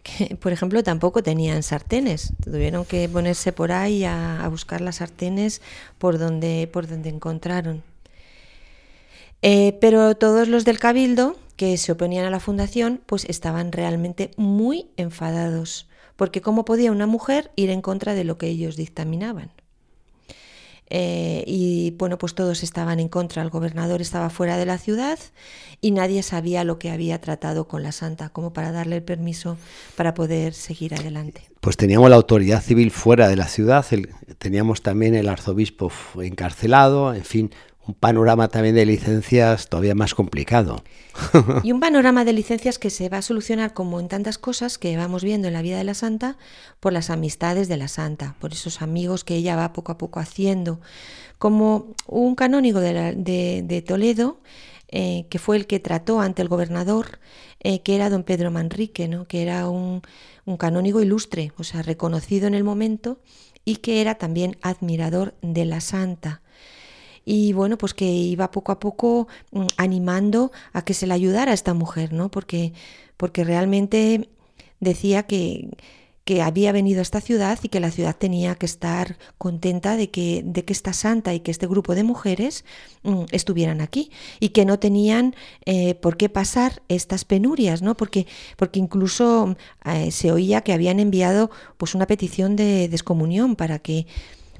Que, 0.03 0.37
por 0.37 0.53
ejemplo, 0.53 0.83
tampoco 0.83 1.23
tenían 1.23 1.63
sartenes. 1.63 2.33
Tuvieron 2.43 2.85
que 2.85 3.09
ponerse 3.09 3.53
por 3.53 3.73
ahí 3.73 4.05
a, 4.05 4.47
buscar 4.51 4.81
las 4.81 4.97
sartenes 4.97 5.61
por 5.99 6.19
donde, 6.19 6.69
por 6.73 6.87
donde 6.87 7.09
encontraron. 7.11 7.83
Eh, 9.43 9.79
pero 9.81 10.17
todos 10.17 10.49
los 10.49 10.65
del 10.65 10.79
cabildo 10.79 11.37
que 11.57 11.77
se 11.77 11.93
oponían 11.93 12.25
a 12.25 12.31
la 12.31 12.41
fundación, 12.41 13.01
pues 13.05 13.25
estaban 13.25 13.73
realmente 13.73 14.31
muy 14.37 14.89
enfadados, 14.97 15.89
porque 16.17 16.41
cómo 16.41 16.65
podía 16.65 16.93
una 16.93 17.07
mujer 17.07 17.51
ir 17.57 17.71
en 17.71 17.83
contra 17.83 18.15
de 18.15 18.25
lo 18.25 18.39
que 18.39 18.47
ellos 18.47 18.77
dictaminaban. 18.77 19.51
Eh, 20.91 21.45
y 21.47 21.91
bueno, 21.99 22.17
pues 22.19 22.35
todos 22.35 22.63
estaban 22.63 22.99
en 23.01 23.09
contra. 23.09 23.43
El 23.43 23.51
gobernador 23.51 24.01
estaba 24.01 24.31
fuera 24.31 24.57
de 24.57 24.67
la 24.67 24.79
ciudad 24.79 25.19
y 25.81 25.91
nadie 25.91 26.23
sabía 26.23 26.65
lo 26.65 26.79
que 26.79 26.91
había 26.91 27.21
tratado 27.21 27.69
con 27.69 27.83
la 27.83 27.93
santa, 27.93 28.31
como 28.31 28.53
para 28.53 28.73
darle 28.73 28.97
el 28.97 29.03
permiso 29.03 29.57
para 29.97 30.15
poder 30.15 30.55
seguir 30.55 30.95
adelante. 30.95 31.43
Pues 31.61 31.77
teníamos 31.77 32.09
la 32.09 32.17
autoridad 32.17 32.63
civil 32.63 32.91
fuera 32.91 33.29
de 33.29 33.37
la 33.37 33.49
ciudad, 33.49 33.85
el- 33.91 34.09
teníamos 34.39 34.83
también 34.83 35.15
el 35.15 35.29
arzobispo 35.29 35.91
encarcelado, 36.23 37.15
en 37.15 37.25
fin, 37.25 37.51
un 37.89 37.95
panorama 37.95 38.49
también 38.49 38.75
de 38.75 38.85
licencias 38.87 39.69
todavía 39.69 39.95
más 39.95 40.15
complicado. 40.15 40.83
Y 41.65 41.73
un 41.73 41.81
panorama 41.81 42.25
de 42.25 42.33
licencias 42.33 42.79
que 42.79 42.91
se 42.91 43.09
va 43.09 43.19
a 43.19 43.23
solucionar 43.23 43.73
como 43.75 43.99
en 43.99 44.07
tantas 44.09 44.39
cosas 44.39 44.79
que 44.79 44.97
vamos 44.97 45.25
viendo 45.25 45.49
en 45.49 45.55
la 45.55 45.63
vida 45.63 45.79
de 45.79 45.85
la 45.85 45.95
santa 45.95 46.37
por 46.81 46.93
las 46.93 47.11
amistades 47.11 47.67
de 47.67 47.77
la 47.77 47.89
santa, 47.89 48.37
por 48.39 48.53
esos 48.53 48.83
amigos 48.83 49.25
que 49.25 49.35
ella 49.35 49.57
va 49.57 49.73
poco 49.73 49.91
a 49.91 49.99
poco 49.99 50.21
haciendo. 50.21 50.81
Como 51.39 51.95
un 52.07 52.35
canónigo 52.35 52.81
de, 52.81 52.93
la- 52.93 53.13
de- 53.13 53.83
Toledo, 53.87 54.41
eh, 54.91 55.27
que 55.31 55.39
fue 55.39 55.57
el 55.57 55.67
que 55.67 55.81
trató 55.81 56.21
ante 56.21 56.43
el 56.43 56.49
gobernador, 56.49 57.19
eh, 57.61 57.81
que 57.83 57.97
era 57.97 58.11
don 58.11 58.23
Pedro 58.23 58.51
Manrique, 58.51 59.09
¿no? 59.09 59.27
que 59.27 59.43
era 59.43 59.69
un, 59.69 60.03
un 60.45 60.57
canónigo 60.57 61.01
ilustre, 61.01 61.53
o 61.59 61.65
sea, 61.65 61.83
reconocido 61.83 62.47
en 62.47 62.55
el 62.55 62.65
momento 62.65 63.19
y 63.65 63.77
que 63.77 64.01
era 64.01 64.15
también 64.17 64.57
admirador 64.63 65.35
de 65.43 65.65
la 65.65 65.81
santa 65.81 66.43
y 67.29 67.53
bueno, 67.53 67.77
pues 67.77 67.93
que 67.93 68.07
iba 68.07 68.51
poco 68.51 68.73
a 68.73 68.81
poco 68.81 69.29
mm, 69.53 69.67
animando 69.77 70.51
a 70.73 70.83
que 70.83 70.95
se 70.95 71.07
le 71.07 71.13
ayudara 71.13 71.51
a 71.51 71.55
esta 71.55 71.75
mujer, 71.75 72.15
¿no? 72.15 72.31
Porque, 72.31 72.73
porque 73.19 73.45
realmente 73.45 74.31
decía 74.81 75.25
que, 75.25 75.69
que 76.25 76.41
había 76.41 76.73
venido 76.73 77.01
a 77.01 77.03
esta 77.03 77.21
ciudad 77.21 77.59
y 77.63 77.69
que 77.69 77.81
la 77.81 77.91
ciudad 77.91 78.17
tenía 78.17 78.55
que 78.55 78.65
estar 78.65 79.19
contenta 79.37 79.99
de 79.99 80.11
que, 80.11 80.43
de 80.43 80.65
que 80.65 80.73
esta 80.73 80.95
santa 80.95 81.35
y 81.35 81.41
que 81.41 81.51
este 81.51 81.67
grupo 81.67 81.95
de 81.95 82.03
mujeres 82.03 82.65
mm, 83.03 83.25
estuvieran 83.31 83.83
aquí 83.83 84.11
y 84.41 84.49
que 84.51 84.65
no 84.65 84.79
tenían 84.79 85.35
eh, 85.67 85.97
por 85.97 86.17
qué 86.17 86.31
pasar 86.31 86.81
estas 86.89 87.27
penurias, 87.27 87.83
¿no? 87.83 87.95
Porque, 87.95 88.27
porque 88.57 88.79
incluso 88.79 89.55
eh, 89.85 90.13
se 90.13 90.33
oía 90.33 90.63
que 90.63 90.73
habían 90.73 90.99
enviado 90.99 91.51
pues 91.77 91.95
una 91.95 92.07
petición 92.07 92.57
de 92.57 92.89
descomunión 92.89 93.55
para 93.55 93.81
que 93.81 94.07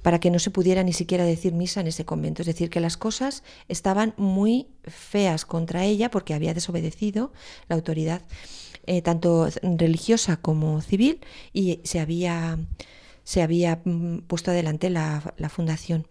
para 0.03 0.21
que 0.21 0.31
no 0.31 0.39
se 0.39 0.51
pudiera 0.51 0.83
ni 0.83 0.93
siquiera 0.93 1.25
decir 1.25 1.53
misa 1.53 1.81
en 1.81 1.87
ese 1.87 2.05
convento. 2.05 2.43
Es 2.43 2.47
decir, 2.47 2.71
que 2.71 2.81
las 2.81 2.97
cosas 2.97 3.43
estaban 3.69 4.15
muy 4.17 4.69
feas 4.85 5.45
contra 5.45 5.85
ella 5.85 6.11
porque 6.11 6.35
había 6.35 6.55
desobedecido 6.55 7.33
la 7.69 7.77
autoridad, 7.77 8.23
eh, 8.87 9.03
tanto 9.03 9.49
religiosa 9.63 10.37
como 10.37 10.81
civil, 10.81 11.21
y 11.53 11.81
se 11.85 12.01
había, 12.01 12.59
se 13.25 13.43
había 13.43 13.81
mm, 13.85 14.21
puesto 14.27 14.51
adelante 14.51 14.91
la, 14.91 15.35
la 15.37 15.49
fundación. 15.49 16.07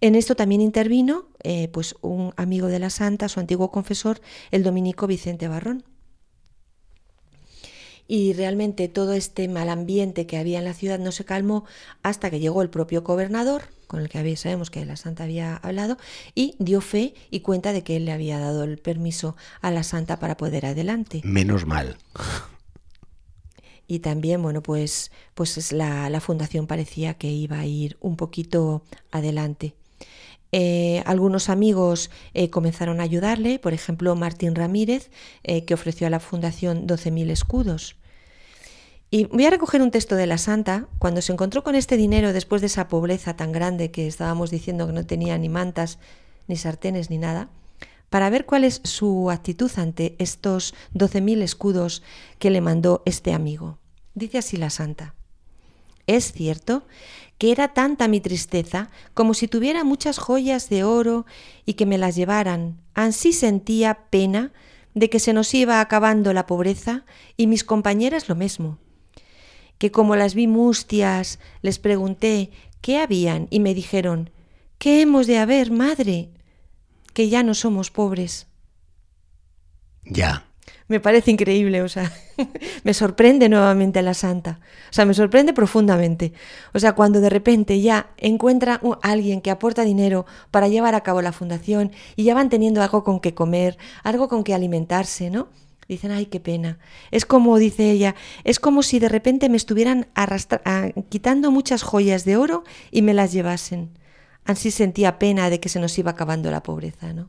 En 0.00 0.14
esto 0.14 0.36
también 0.36 0.60
intervino 0.60 1.26
eh, 1.42 1.68
pues 1.68 1.96
un 2.02 2.32
amigo 2.36 2.68
de 2.68 2.78
la 2.78 2.90
santa, 2.90 3.28
su 3.28 3.40
antiguo 3.40 3.70
confesor, 3.70 4.20
el 4.50 4.62
dominico 4.62 5.06
Vicente 5.06 5.48
Barrón. 5.48 5.84
Y 8.08 8.32
realmente 8.32 8.88
todo 8.88 9.12
este 9.12 9.46
mal 9.46 9.68
ambiente 9.68 10.26
que 10.26 10.38
había 10.38 10.58
en 10.58 10.64
la 10.64 10.74
ciudad 10.74 10.98
no 10.98 11.12
se 11.12 11.24
calmó 11.24 11.64
hasta 12.02 12.30
que 12.30 12.40
llegó 12.40 12.62
el 12.62 12.70
propio 12.70 13.02
gobernador, 13.02 13.64
con 13.86 14.00
el 14.00 14.08
que 14.08 14.18
había- 14.18 14.36
sabemos 14.36 14.70
que 14.70 14.84
la 14.84 14.96
santa 14.96 15.24
había 15.24 15.56
hablado, 15.56 15.98
y 16.34 16.56
dio 16.58 16.80
fe 16.80 17.14
y 17.30 17.40
cuenta 17.40 17.72
de 17.72 17.84
que 17.84 17.96
él 17.96 18.06
le 18.06 18.12
había 18.12 18.38
dado 18.38 18.64
el 18.64 18.78
permiso 18.78 19.36
a 19.60 19.70
la 19.70 19.82
santa 19.82 20.18
para 20.18 20.36
poder 20.36 20.66
adelante. 20.66 21.20
Menos 21.22 21.66
mal. 21.66 21.98
Y 23.86 24.00
también, 24.00 24.42
bueno, 24.42 24.62
pues, 24.62 25.10
pues 25.34 25.56
es 25.56 25.72
la, 25.72 26.10
la 26.10 26.20
fundación 26.20 26.66
parecía 26.66 27.14
que 27.14 27.30
iba 27.30 27.58
a 27.58 27.66
ir 27.66 27.96
un 28.00 28.16
poquito 28.16 28.82
adelante. 29.10 29.74
Eh, 30.52 31.02
algunos 31.04 31.48
amigos 31.50 32.10
eh, 32.34 32.50
comenzaron 32.50 33.00
a 33.00 33.04
ayudarle, 33.04 33.58
por 33.58 33.74
ejemplo, 33.74 34.14
Martín 34.16 34.54
Ramírez, 34.54 35.10
eh, 35.44 35.64
que 35.64 35.74
ofreció 35.74 36.06
a 36.06 36.10
la 36.10 36.20
fundación 36.20 36.86
12.000 36.86 37.30
escudos. 37.30 37.96
Y 39.10 39.24
voy 39.24 39.46
a 39.46 39.50
recoger 39.50 39.80
un 39.80 39.90
texto 39.90 40.16
de 40.16 40.26
la 40.26 40.38
Santa, 40.38 40.86
cuando 40.98 41.22
se 41.22 41.32
encontró 41.32 41.64
con 41.64 41.74
este 41.74 41.96
dinero 41.96 42.32
después 42.32 42.60
de 42.60 42.66
esa 42.66 42.88
pobreza 42.88 43.36
tan 43.36 43.52
grande 43.52 43.90
que 43.90 44.06
estábamos 44.06 44.50
diciendo 44.50 44.86
que 44.86 44.92
no 44.92 45.06
tenía 45.06 45.38
ni 45.38 45.48
mantas, 45.48 45.98
ni 46.46 46.56
sartenes, 46.56 47.08
ni 47.08 47.18
nada, 47.18 47.48
para 48.10 48.30
ver 48.30 48.44
cuál 48.44 48.64
es 48.64 48.80
su 48.84 49.30
actitud 49.30 49.70
ante 49.76 50.14
estos 50.18 50.74
12.000 50.94 51.42
escudos 51.42 52.02
que 52.38 52.50
le 52.50 52.60
mandó 52.60 53.02
este 53.06 53.32
amigo. 53.32 53.78
Dice 54.14 54.38
así 54.38 54.56
la 54.56 54.70
Santa. 54.70 55.14
Es 56.08 56.32
cierto 56.32 56.86
que 57.36 57.52
era 57.52 57.74
tanta 57.74 58.08
mi 58.08 58.20
tristeza 58.20 58.90
como 59.14 59.34
si 59.34 59.46
tuviera 59.46 59.84
muchas 59.84 60.18
joyas 60.18 60.68
de 60.70 60.82
oro 60.82 61.26
y 61.66 61.74
que 61.74 61.86
me 61.86 61.98
las 61.98 62.16
llevaran. 62.16 62.80
Ansí 62.94 63.32
sentía 63.32 64.08
pena 64.10 64.52
de 64.94 65.10
que 65.10 65.20
se 65.20 65.34
nos 65.34 65.52
iba 65.54 65.80
acabando 65.80 66.32
la 66.32 66.46
pobreza 66.46 67.04
y 67.36 67.46
mis 67.46 67.62
compañeras 67.62 68.28
lo 68.28 68.34
mismo. 68.34 68.78
Que 69.76 69.92
como 69.92 70.16
las 70.16 70.34
vi 70.34 70.46
mustias, 70.46 71.38
les 71.62 71.78
pregunté 71.78 72.50
qué 72.80 72.98
habían 72.98 73.46
y 73.50 73.60
me 73.60 73.74
dijeron, 73.74 74.30
¿qué 74.78 75.02
hemos 75.02 75.26
de 75.26 75.38
haber, 75.38 75.70
madre? 75.70 76.30
Que 77.12 77.28
ya 77.28 77.42
no 77.42 77.54
somos 77.54 77.90
pobres. 77.90 78.48
Ya. 80.04 80.47
Me 80.88 81.00
parece 81.00 81.30
increíble, 81.30 81.82
o 81.82 81.88
sea, 81.88 82.10
me 82.82 82.94
sorprende 82.94 83.50
nuevamente 83.50 84.00
la 84.00 84.14
santa. 84.14 84.58
O 84.90 84.92
sea, 84.92 85.04
me 85.04 85.12
sorprende 85.12 85.52
profundamente. 85.52 86.32
O 86.72 86.80
sea, 86.80 86.94
cuando 86.94 87.20
de 87.20 87.28
repente 87.28 87.80
ya 87.82 88.10
encuentra 88.16 88.80
alguien 89.02 89.42
que 89.42 89.50
aporta 89.50 89.84
dinero 89.84 90.24
para 90.50 90.68
llevar 90.68 90.94
a 90.94 91.02
cabo 91.02 91.20
la 91.20 91.32
fundación 91.32 91.92
y 92.16 92.24
ya 92.24 92.34
van 92.34 92.48
teniendo 92.48 92.82
algo 92.82 93.04
con 93.04 93.20
que 93.20 93.34
comer, 93.34 93.76
algo 94.02 94.28
con 94.28 94.44
que 94.44 94.54
alimentarse, 94.54 95.28
¿no? 95.28 95.48
Dicen, 95.88 96.10
ay, 96.10 96.26
qué 96.26 96.40
pena. 96.40 96.78
Es 97.10 97.26
como, 97.26 97.58
dice 97.58 97.90
ella, 97.90 98.14
es 98.44 98.58
como 98.58 98.82
si 98.82 98.98
de 98.98 99.08
repente 99.08 99.48
me 99.50 99.56
estuvieran 99.56 100.08
ah, 100.14 100.88
quitando 101.10 101.50
muchas 101.50 101.82
joyas 101.82 102.24
de 102.24 102.36
oro 102.38 102.64
y 102.90 103.02
me 103.02 103.14
las 103.14 103.32
llevasen. 103.32 103.90
Así 104.44 104.70
sentía 104.70 105.18
pena 105.18 105.50
de 105.50 105.60
que 105.60 105.68
se 105.68 105.80
nos 105.80 105.98
iba 105.98 106.12
acabando 106.12 106.50
la 106.50 106.62
pobreza, 106.62 107.12
¿no? 107.12 107.28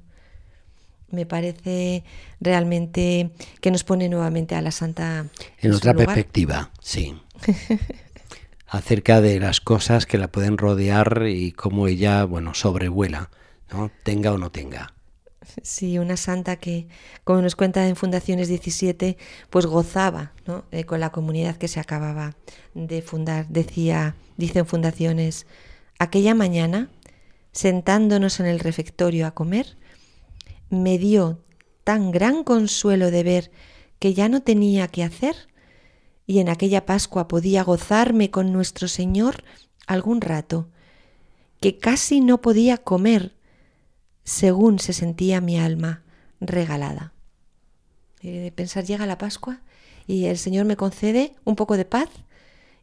Me 1.11 1.25
parece 1.25 2.03
realmente 2.39 3.31
que 3.61 3.71
nos 3.71 3.83
pone 3.83 4.09
nuevamente 4.09 4.55
a 4.55 4.61
la 4.61 4.71
santa 4.71 5.27
En 5.59 5.73
otra 5.73 5.93
lugar. 5.93 6.07
perspectiva, 6.07 6.71
sí. 6.81 7.15
Acerca 8.67 9.19
de 9.19 9.39
las 9.39 9.61
cosas 9.61 10.05
que 10.05 10.17
la 10.17 10.27
pueden 10.27 10.57
rodear 10.57 11.25
y 11.27 11.53
cómo 11.53 11.87
ella, 11.87 12.23
bueno, 12.23 12.53
sobrevuela, 12.53 13.31
¿no? 13.71 13.89
Tenga 14.03 14.31
o 14.31 14.37
no 14.37 14.51
tenga. 14.51 14.93
Sí, 15.63 15.97
una 15.97 16.17
santa 16.17 16.57
que, 16.57 16.87
como 17.23 17.41
nos 17.41 17.55
cuenta 17.55 17.87
en 17.87 17.95
Fundaciones 17.95 18.47
17, 18.47 19.17
pues 19.49 19.65
gozaba 19.65 20.33
¿no? 20.45 20.65
Eh, 20.71 20.83
con 20.83 20.99
la 20.99 21.11
comunidad 21.11 21.55
que 21.55 21.67
se 21.67 21.79
acababa 21.79 22.35
de 22.75 23.01
fundar. 23.01 23.47
Decía, 23.47 24.15
dice 24.37 24.59
en 24.59 24.67
Fundaciones, 24.67 25.47
aquella 25.97 26.35
mañana, 26.35 26.89
sentándonos 27.51 28.39
en 28.39 28.45
el 28.45 28.59
refectorio 28.59 29.25
a 29.25 29.31
comer, 29.31 29.77
me 30.69 30.97
dio 30.97 31.43
tan 31.83 32.11
gran 32.11 32.43
consuelo 32.43 33.11
de 33.11 33.23
ver 33.23 33.51
que 33.99 34.13
ya 34.13 34.29
no 34.29 34.41
tenía 34.41 34.87
que 34.87 35.03
hacer 35.03 35.35
y 36.25 36.39
en 36.39 36.49
aquella 36.49 36.85
Pascua 36.85 37.27
podía 37.27 37.63
gozarme 37.63 38.29
con 38.29 38.53
nuestro 38.53 38.87
Señor 38.87 39.43
algún 39.87 40.21
rato, 40.21 40.69
que 41.59 41.79
casi 41.79 42.21
no 42.21 42.41
podía 42.41 42.77
comer 42.77 43.35
según 44.23 44.77
se 44.77 44.93
sentía 44.93 45.41
mi 45.41 45.59
alma 45.59 46.03
regalada. 46.39 47.13
Eh, 48.21 48.39
de 48.39 48.51
pensar, 48.51 48.85
llega 48.85 49.07
la 49.07 49.17
Pascua 49.17 49.61
y 50.05 50.25
el 50.25 50.37
Señor 50.37 50.65
me 50.65 50.77
concede 50.77 51.33
un 51.45 51.55
poco 51.55 51.77
de 51.77 51.85
paz 51.85 52.09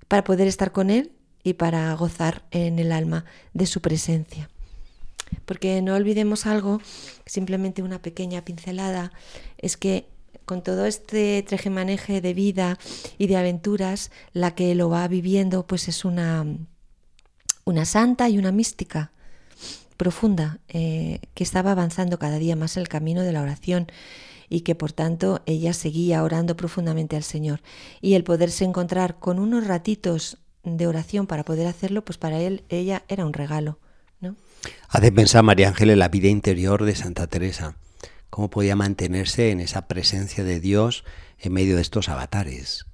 para 0.09 0.25
poder 0.25 0.49
estar 0.49 0.73
con 0.73 0.91
Él 0.91 1.13
y 1.45 1.55
para 1.55 1.95
gozar 1.95 2.45
en 2.51 2.81
el 2.81 2.91
alma 2.91 3.25
de 3.55 3.67
su 3.67 3.81
presencia. 3.81 4.51
Porque 5.45 5.83
no 5.83 5.95
olvidemos 5.95 6.47
algo, 6.47 6.81
simplemente 7.25 7.83
una 7.83 8.01
pequeña 8.03 8.45
pincelada, 8.45 9.13
es 9.59 9.77
que 9.77 10.07
con 10.45 10.63
todo 10.63 10.87
este 10.87 11.43
trejemaneje 11.43 12.21
de 12.21 12.33
vida 12.33 12.79
y 13.19 13.27
de 13.27 13.37
aventuras, 13.37 14.11
la 14.33 14.55
que 14.55 14.75
lo 14.75 14.89
va 14.89 15.07
viviendo 15.09 15.67
pues 15.67 15.89
es 15.89 16.05
una, 16.05 16.47
una 17.65 17.85
santa 17.85 18.29
y 18.29 18.39
una 18.39 18.53
mística 18.53 19.13
profunda, 19.97 20.61
eh, 20.69 21.21
que 21.35 21.43
estaba 21.43 21.73
avanzando 21.73 22.19
cada 22.19 22.39
día 22.39 22.55
más 22.55 22.77
el 22.77 22.89
camino 22.89 23.23
de 23.23 23.33
la 23.33 23.43
oración 23.43 23.89
y 24.49 24.61
que 24.61 24.75
por 24.75 24.93
tanto 24.93 25.43
ella 25.47 25.73
seguía 25.73 26.23
orando 26.23 26.57
profundamente 26.57 27.17
al 27.17 27.25
Señor. 27.25 27.61
Y 28.01 28.15
el 28.15 28.25
poderse 28.25 28.65
encontrar 28.65 29.19
con 29.19 29.39
unos 29.39 29.67
ratitos 29.67 30.39
de 30.63 30.87
oración 30.87 31.27
para 31.27 31.45
poder 31.45 31.67
hacerlo, 31.67 32.05
pues 32.05 32.19
para 32.19 32.41
él, 32.41 32.65
ella 32.69 33.05
era 33.09 33.27
un 33.27 33.33
regalo. 33.33 33.79
Hace 34.89 35.13
pensar 35.13 35.43
María 35.43 35.69
Ángel 35.69 35.91
en 35.91 35.99
la 35.99 36.09
vida 36.09 36.29
interior 36.29 36.85
de 36.85 36.95
Santa 36.95 37.27
Teresa, 37.27 37.77
cómo 38.31 38.51
podía 38.51 38.77
mantenerse 38.77 39.51
en 39.51 39.61
esa 39.61 39.89
presencia 39.89 40.45
de 40.45 40.61
Dios 40.61 41.05
en 41.39 41.53
medio 41.53 41.77
de 41.77 41.83
estos 41.83 42.09
avatares, 42.09 42.87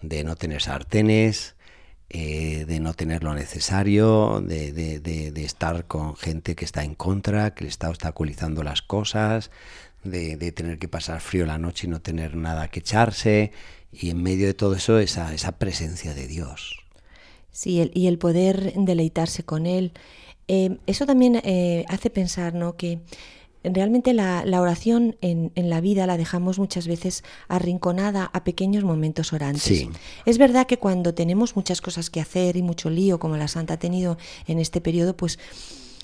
de 0.00 0.24
no 0.24 0.36
tener 0.36 0.62
sartenes, 0.62 1.54
eh, 2.10 2.64
de 2.66 2.80
no 2.80 2.92
tener 2.94 3.24
lo 3.24 3.34
necesario, 3.34 4.42
de, 4.46 4.72
de- 4.72 5.00
de- 5.00 5.44
estar 5.44 5.86
con 5.86 6.14
gente 6.16 6.54
que 6.54 6.64
está 6.64 6.84
en 6.84 6.94
contra, 6.94 7.54
que 7.54 7.64
le 7.64 7.70
está 7.70 7.88
obstaculizando 7.88 8.62
las 8.62 8.82
cosas, 8.82 9.50
de, 10.04 10.36
de 10.36 10.52
tener 10.52 10.78
que 10.78 10.88
pasar 10.88 11.20
frío 11.20 11.46
la 11.46 11.58
noche 11.58 11.86
y 11.86 11.90
no 11.90 12.00
tener 12.00 12.36
nada 12.36 12.68
que 12.68 12.80
echarse, 12.80 13.52
y 13.92 14.10
en 14.10 14.22
medio 14.22 14.46
de 14.46 14.54
todo 14.54 14.74
eso 14.74 14.98
esa, 14.98 15.32
esa 15.34 15.52
presencia 15.58 16.14
de 16.14 16.26
Dios. 16.26 16.78
Sí, 17.50 17.80
el- 17.80 17.90
y 17.94 18.06
el 18.08 18.18
poder 18.18 18.72
deleitarse 18.76 19.42
con 19.44 19.66
él. 19.66 19.92
Eh, 20.54 20.76
eso 20.86 21.06
también 21.06 21.40
eh, 21.44 21.86
hace 21.88 22.10
pensar 22.10 22.52
¿no? 22.52 22.76
que 22.76 23.00
realmente 23.64 24.12
la, 24.12 24.44
la 24.44 24.60
oración 24.60 25.16
en, 25.22 25.50
en 25.54 25.70
la 25.70 25.80
vida 25.80 26.06
la 26.06 26.18
dejamos 26.18 26.58
muchas 26.58 26.86
veces 26.86 27.24
arrinconada 27.48 28.26
a 28.34 28.44
pequeños 28.44 28.84
momentos 28.84 29.32
orantes. 29.32 29.62
Sí. 29.62 29.88
Es 30.26 30.36
verdad 30.36 30.66
que 30.66 30.76
cuando 30.76 31.14
tenemos 31.14 31.56
muchas 31.56 31.80
cosas 31.80 32.10
que 32.10 32.20
hacer 32.20 32.58
y 32.58 32.62
mucho 32.62 32.90
lío, 32.90 33.18
como 33.18 33.38
la 33.38 33.48
Santa 33.48 33.74
ha 33.74 33.78
tenido 33.78 34.18
en 34.46 34.58
este 34.58 34.82
periodo, 34.82 35.16
pues 35.16 35.38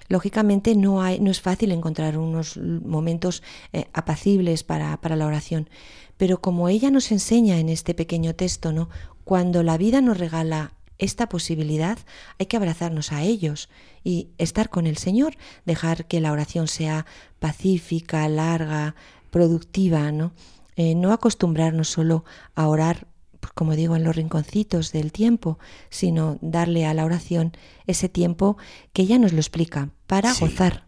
lógicamente 0.09 0.75
no, 0.75 1.03
hay, 1.03 1.21
no 1.21 1.31
es 1.31 1.43
fácil 1.43 1.71
encontrar 1.71 2.17
unos 2.17 2.57
momentos 2.57 3.43
eh, 3.75 3.85
apacibles 3.93 4.65
para, 4.65 4.99
para 5.03 5.17
la 5.17 5.27
oración. 5.27 5.69
Pero 6.17 6.41
como 6.41 6.71
ella 6.71 6.91
nos 6.91 7.13
enseña 7.13 7.59
en 7.59 7.69
este 7.69 7.93
pequeño 7.93 8.35
texto, 8.35 8.73
¿no? 8.73 8.89
cuando 9.25 9.63
la 9.63 9.77
vida 9.77 10.01
nos 10.01 10.17
regala 10.17 10.73
esta 10.99 11.29
posibilidad, 11.29 11.99
hay 12.39 12.47
que 12.47 12.57
abrazarnos 12.57 13.13
a 13.13 13.23
ellos 13.23 13.69
y 14.05 14.29
estar 14.39 14.69
con 14.69 14.87
el 14.87 14.97
Señor, 14.97 15.37
dejar 15.65 16.07
que 16.07 16.21
la 16.21 16.33
oración 16.33 16.69
sea 16.69 17.07
pacífica, 17.39 18.29
larga, 18.29 18.95
productiva, 19.31 20.11
¿no? 20.13 20.33
Eh, 20.77 20.95
no 20.95 21.13
acostumbrarnos 21.13 21.89
solo 21.89 22.25
a 22.55 22.69
orar, 22.69 23.07
pues, 23.41 23.53
como 23.53 23.75
digo, 23.77 23.97
en 23.97 24.05
los 24.05 24.17
rinconcitos 24.17 24.93
del 24.93 25.13
tiempo, 25.13 25.59
sino 25.91 26.39
darle 26.41 26.87
a 26.87 26.95
la 26.95 27.05
oración 27.05 27.53
ese 27.87 28.09
tiempo 28.09 28.57
que 28.93 29.03
ella 29.03 29.19
nos 29.19 29.33
lo 29.33 29.39
explica, 29.39 29.91
para 30.07 30.33
Sí. 30.35 30.41
gozar, 30.45 30.87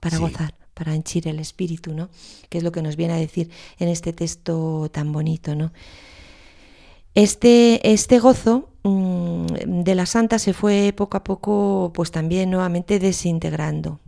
para 0.00 0.16
Sí. 0.18 0.22
gozar, 0.22 0.54
para 0.74 0.94
henchir 0.94 1.28
el 1.28 1.38
espíritu, 1.38 1.94
¿no? 1.94 2.08
Que 2.48 2.58
es 2.58 2.64
lo 2.64 2.72
que 2.72 2.82
nos 2.82 2.96
viene 2.96 3.14
a 3.14 3.18
decir 3.18 3.50
en 3.78 3.88
este 3.88 4.12
texto 4.12 4.88
tan 4.92 5.12
bonito, 5.12 5.54
¿no? 5.54 5.72
Este, 7.14 7.92
este 7.92 8.18
gozo 8.18 8.70
mm, 8.82 9.46
de 9.82 9.94
la 9.94 10.06
santa 10.06 10.38
se 10.38 10.52
fue 10.52 10.92
poco 10.96 11.16
a 11.16 11.24
poco, 11.24 11.92
pues 11.94 12.10
también 12.10 12.50
nuevamente 12.50 12.98
desintegrando, 12.98 14.00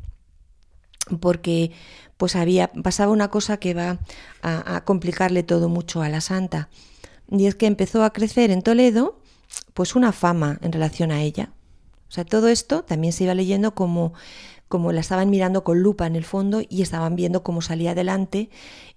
porque 1.21 1.71
pues 2.17 2.35
había 2.35 2.73
pasaba 2.73 3.13
una 3.13 3.29
cosa 3.29 3.59
que 3.59 3.75
va 3.75 3.99
a, 4.43 4.77
a 4.77 4.85
complicarle 4.85 5.43
todo 5.43 5.69
mucho 5.69 6.03
a 6.03 6.09
la 6.09 6.21
santa, 6.21 6.69
y 7.31 7.47
es 7.47 7.55
que 7.55 7.67
empezó 7.67 8.03
a 8.03 8.13
crecer 8.13 8.51
en 8.51 8.63
Toledo, 8.63 9.21
pues 9.75 9.95
una 9.95 10.13
fama 10.13 10.59
en 10.63 10.73
relación 10.73 11.13
a 11.13 11.23
ella. 11.23 11.53
O 12.09 12.13
sea, 12.13 12.25
todo 12.25 12.49
esto 12.49 12.83
también 12.83 13.13
se 13.13 13.25
iba 13.25 13.35
leyendo 13.35 13.75
como 13.75 14.13
como 14.69 14.93
la 14.93 15.01
estaban 15.01 15.31
mirando 15.31 15.65
con 15.65 15.83
lupa 15.83 16.07
en 16.07 16.17
el 16.17 16.25
fondo 16.25 16.63
y 16.69 16.83
estaban 16.83 17.17
viendo 17.17 17.43
cómo 17.43 17.63
salía 17.63 17.93
adelante 17.93 18.51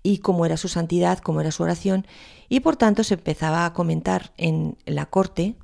y 0.03 0.19
cómo 0.19 0.45
era 0.45 0.57
su 0.57 0.67
santidad, 0.67 1.19
cómo 1.19 1.41
era 1.41 1.51
su 1.51 1.63
oración, 1.63 2.05
y 2.47 2.61
por 2.61 2.75
tanto 2.75 3.03
se 3.03 3.15
empezaba 3.15 3.65
a 3.65 3.73
comentar 3.73 4.31
en 4.37 4.77
la 4.85 5.05
corte 5.05 5.55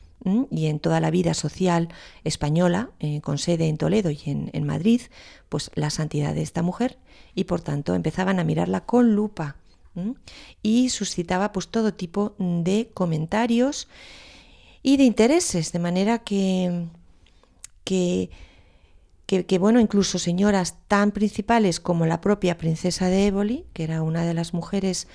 y 0.50 0.66
en 0.66 0.80
toda 0.80 1.00
la 1.00 1.12
vida 1.12 1.36
social 1.36 1.90
española, 2.24 2.90
eh, 3.00 3.22
con 3.22 3.38
sede 3.38 3.68
en 3.68 3.78
Toledo 3.78 4.10
y 4.10 4.20
en, 4.26 4.50
en 4.54 4.66
Madrid, 4.66 5.02
pues 5.50 5.70
la 5.76 5.92
santidad 5.92 6.34
de 6.34 6.42
esta 6.42 6.64
mujer, 6.64 6.98
y 7.36 7.44
por 7.44 7.62
tanto 7.62 7.94
empezaban 7.94 8.40
a 8.40 8.44
mirarla 8.44 8.86
con 8.86 9.14
lupa 9.14 9.58
y 10.62 10.90
suscitaba 10.90 11.52
pues 11.52 11.70
todo 11.70 11.94
tipo 11.94 12.36
de 12.38 12.90
comentarios 12.94 13.88
y 14.84 14.98
de 14.98 15.04
intereses, 15.04 15.72
de 15.72 15.80
manera 15.80 16.20
que, 16.20 16.88
que, 17.84 18.30
que, 19.26 19.58
bueno, 19.58 19.80
incluso 19.80 20.20
señoras 20.20 20.76
tan 20.88 21.12
principales 21.12 21.80
como 21.80 22.06
la 22.06 22.22
propia 22.22 22.58
princesa 22.58 23.08
de 23.08 23.28
Éboli, 23.28 23.66
que 23.74 23.84
era 23.84 24.04
una 24.04 24.24
de 24.24 24.34
las 24.34 24.54
mujeres 24.54 25.08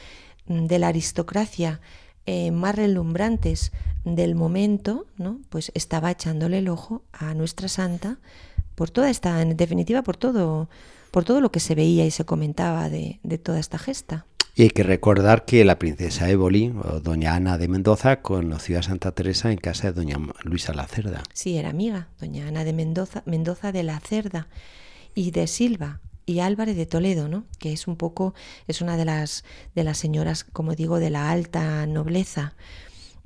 mm, 0.47 0.67
de 0.67 0.79
la 0.79 0.89
aristocracia 0.89 1.81
eh, 2.27 2.51
más 2.51 2.75
relumbrantes 2.75 3.73
del 4.05 4.35
momento, 4.35 5.07
¿no? 5.17 5.41
pues 5.49 5.71
estaba 5.75 6.11
echándole 6.11 6.59
el 6.59 6.69
ojo 6.69 7.03
a 7.13 7.35
nuestra 7.35 7.69
santa 7.69 8.19
por 8.75 8.91
toda 8.91 9.11
esta, 9.11 9.43
en 9.43 9.57
definitiva, 9.57 10.03
por 10.03 10.17
todo, 10.17 10.69
por 11.11 11.25
todo 11.25 11.41
lo 11.41 11.51
que 11.51 11.61
se 11.61 11.75
veía 11.75 12.07
y 12.07 12.11
se 12.11 12.25
comentaba 12.25 12.89
de, 12.89 13.21
de 13.23 13.39
toda 13.39 13.59
esta 13.59 13.79
gesta. 13.79 14.27
Y 14.55 14.63
hay 14.63 14.71
que 14.71 14.83
recordar 14.83 15.45
que 15.45 15.65
la 15.65 15.79
princesa 15.79 16.29
Éboli, 16.29 16.75
o 16.85 17.01
doña 17.01 17.35
Ana 17.35 17.57
de 17.57 17.69
Mendoza, 17.69 18.21
conoció 18.21 18.79
a 18.79 18.83
Santa 18.83 19.13
Teresa 19.13 19.53
en 19.53 19.59
casa 19.59 19.89
de 19.89 19.93
doña 19.95 20.19
Luisa 20.43 20.75
la 20.75 20.87
Cerda. 20.87 21.23
Sí, 21.33 21.57
era 21.57 21.71
amiga, 21.71 22.09
doña 22.21 22.49
Ana 22.49 22.65
de 22.65 22.73
Mendoza, 22.73 23.23
Mendoza 23.27 23.73
de 23.73 23.85
la 23.85 24.01
Cerda 24.01 24.49
y 25.15 25.31
de 25.31 25.47
Silva 25.47 26.01
y 26.27 26.41
Álvarez 26.41 26.77
de 26.77 26.87
Toledo, 26.87 27.29
¿no? 27.29 27.45
Que 27.59 27.73
es 27.73 27.87
un 27.87 27.97
poco, 27.97 28.35
es 28.67 28.81
una 28.81 28.97
de 28.97 29.05
las 29.05 29.45
de 29.75 29.85
las 29.85 29.99
señoras, 29.99 30.45
como 30.45 30.75
digo, 30.75 30.99
de 30.99 31.11
la 31.11 31.31
alta 31.31 31.87
nobleza 31.87 32.55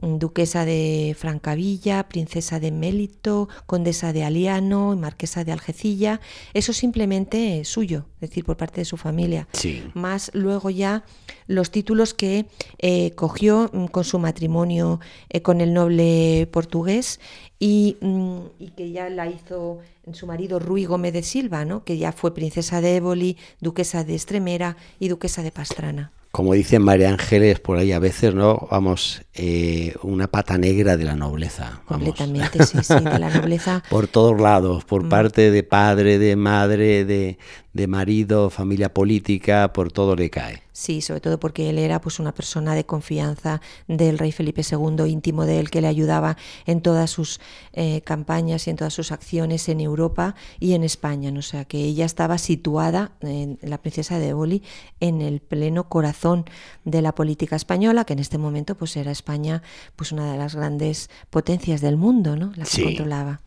duquesa 0.01 0.65
de 0.65 1.15
Francavilla, 1.19 2.09
princesa 2.09 2.61
de 2.61 2.71
Mélito, 2.71 3.49
condesa 3.67 4.13
de 4.13 4.25
Aliano 4.25 4.93
y 4.95 4.97
marquesa 4.97 5.45
de 5.45 5.53
Algecilla. 5.53 6.21
Eso 6.53 6.73
simplemente 6.73 7.61
es 7.61 7.69
suyo, 7.69 8.07
es 8.21 8.31
decir, 8.31 8.45
por 8.45 8.57
parte 8.57 8.81
de 8.81 8.85
su 8.85 8.97
familia. 8.97 9.49
Sí. 9.53 9.83
Más 9.95 10.31
luego 10.35 10.71
ya 10.71 11.05
los 11.47 11.71
títulos 11.71 12.15
que 12.15 12.47
eh, 12.79 13.13
cogió 13.13 13.71
mm, 13.73 13.87
con 13.87 14.05
su 14.05 14.19
matrimonio 14.19 15.01
eh, 15.29 15.43
con 15.43 15.61
el 15.61 15.75
noble 15.75 16.49
portugués 16.51 17.21
y, 17.59 17.97
mm, 18.01 18.39
y, 18.59 18.71
que 18.71 18.91
ya 18.91 19.09
la 19.11 19.29
hizo 19.29 19.79
su 20.13 20.27
marido 20.27 20.59
Rui 20.59 20.85
Gómez 20.85 21.13
de 21.13 21.23
Silva, 21.23 21.65
¿no? 21.65 21.85
que 21.85 21.99
ya 21.99 22.13
fue 22.13 22.35
princesa 22.35 22.81
de 22.81 22.97
Éboli, 22.97 23.37
duquesa 23.61 24.05
de 24.05 24.15
Estremera 24.15 24.77
y 24.99 25.09
duquesa 25.09 25.43
de 25.43 25.51
Pastrana 25.51 26.13
como 26.35 26.53
dicen 26.55 26.83
María 26.83 27.11
Ángeles 27.11 27.61
por 27.61 27.79
ahí 27.79 27.93
a 27.93 28.01
veces, 28.01 28.35
¿no? 28.35 28.67
Vamos, 28.69 29.23
eh, 29.35 29.95
una 30.03 30.27
pata 30.27 30.59
negra 30.59 30.97
de 30.97 31.05
la 31.05 31.15
nobleza. 31.15 31.83
Vamos. 31.89 32.09
Completamente, 32.09 32.67
sí, 32.67 32.79
sí, 32.83 32.93
de 32.93 33.19
la 33.21 33.31
nobleza. 33.31 33.85
por 33.89 34.09
todos 34.09 34.41
lados, 34.41 34.85
por 34.85 35.05
mm. 35.05 35.09
parte 35.11 35.53
de 35.53 35.63
padre, 35.63 36.19
de 36.19 36.35
madre, 36.35 37.05
de, 37.05 37.39
de 37.75 37.89
marido, 37.89 38.51
familia 38.51 38.95
política, 38.95 39.73
por 39.73 39.91
todo 39.93 40.15
le 40.15 40.31
cae. 40.31 40.63
Sí, 40.73 41.01
sobre 41.03 41.21
todo 41.21 41.39
porque 41.41 41.71
él 41.71 41.79
era 41.79 42.01
pues 42.01 42.21
una 42.21 42.33
persona 42.33 42.75
de 42.75 42.87
confianza 42.87 43.61
del 43.89 44.17
rey 44.17 44.31
Felipe 44.33 44.63
II, 44.63 45.05
íntimo 45.09 45.45
de 45.45 45.59
él, 45.59 45.71
que 45.71 45.81
le 45.81 45.89
ayudaba 45.89 46.37
en 46.67 46.81
todas 46.81 47.11
sus 47.11 47.41
eh, 47.73 48.01
campañas 48.03 48.67
y 48.67 48.71
en 48.71 48.77
todas 48.77 48.95
sus 48.95 49.11
acciones 49.13 49.69
en 49.69 49.81
Europa 49.81 50.37
y 50.61 50.75
en 50.75 50.85
España. 50.85 51.33
¿no? 51.33 51.41
O 51.41 51.43
sea, 51.43 51.65
que 51.65 51.79
ella 51.79 52.05
estaba 52.05 52.39
situada, 52.39 53.11
en 53.21 53.59
la 53.61 53.79
princesa 53.79 54.19
de 54.21 54.29
Éboli, 54.29 54.63
en 55.01 55.21
el 55.21 55.41
pleno 55.41 55.89
corazón 55.89 56.45
de 56.85 57.03
la 57.03 57.13
política 57.15 57.57
española, 57.57 58.05
que 58.05 58.13
en 58.13 58.21
este 58.21 58.39
momento 58.39 58.77
pues 58.77 58.97
era 58.97 59.11
España 59.11 59.63
pues 59.97 60.13
una 60.13 60.31
de 60.31 60.39
las 60.39 60.55
grandes 60.55 61.11
potencias 61.29 61.81
del 61.81 61.97
mundo, 61.97 62.37
¿no? 62.37 62.53
La 62.57 62.65
que 62.65 62.71
Sí. 62.71 62.85
controlaba. 62.85 63.41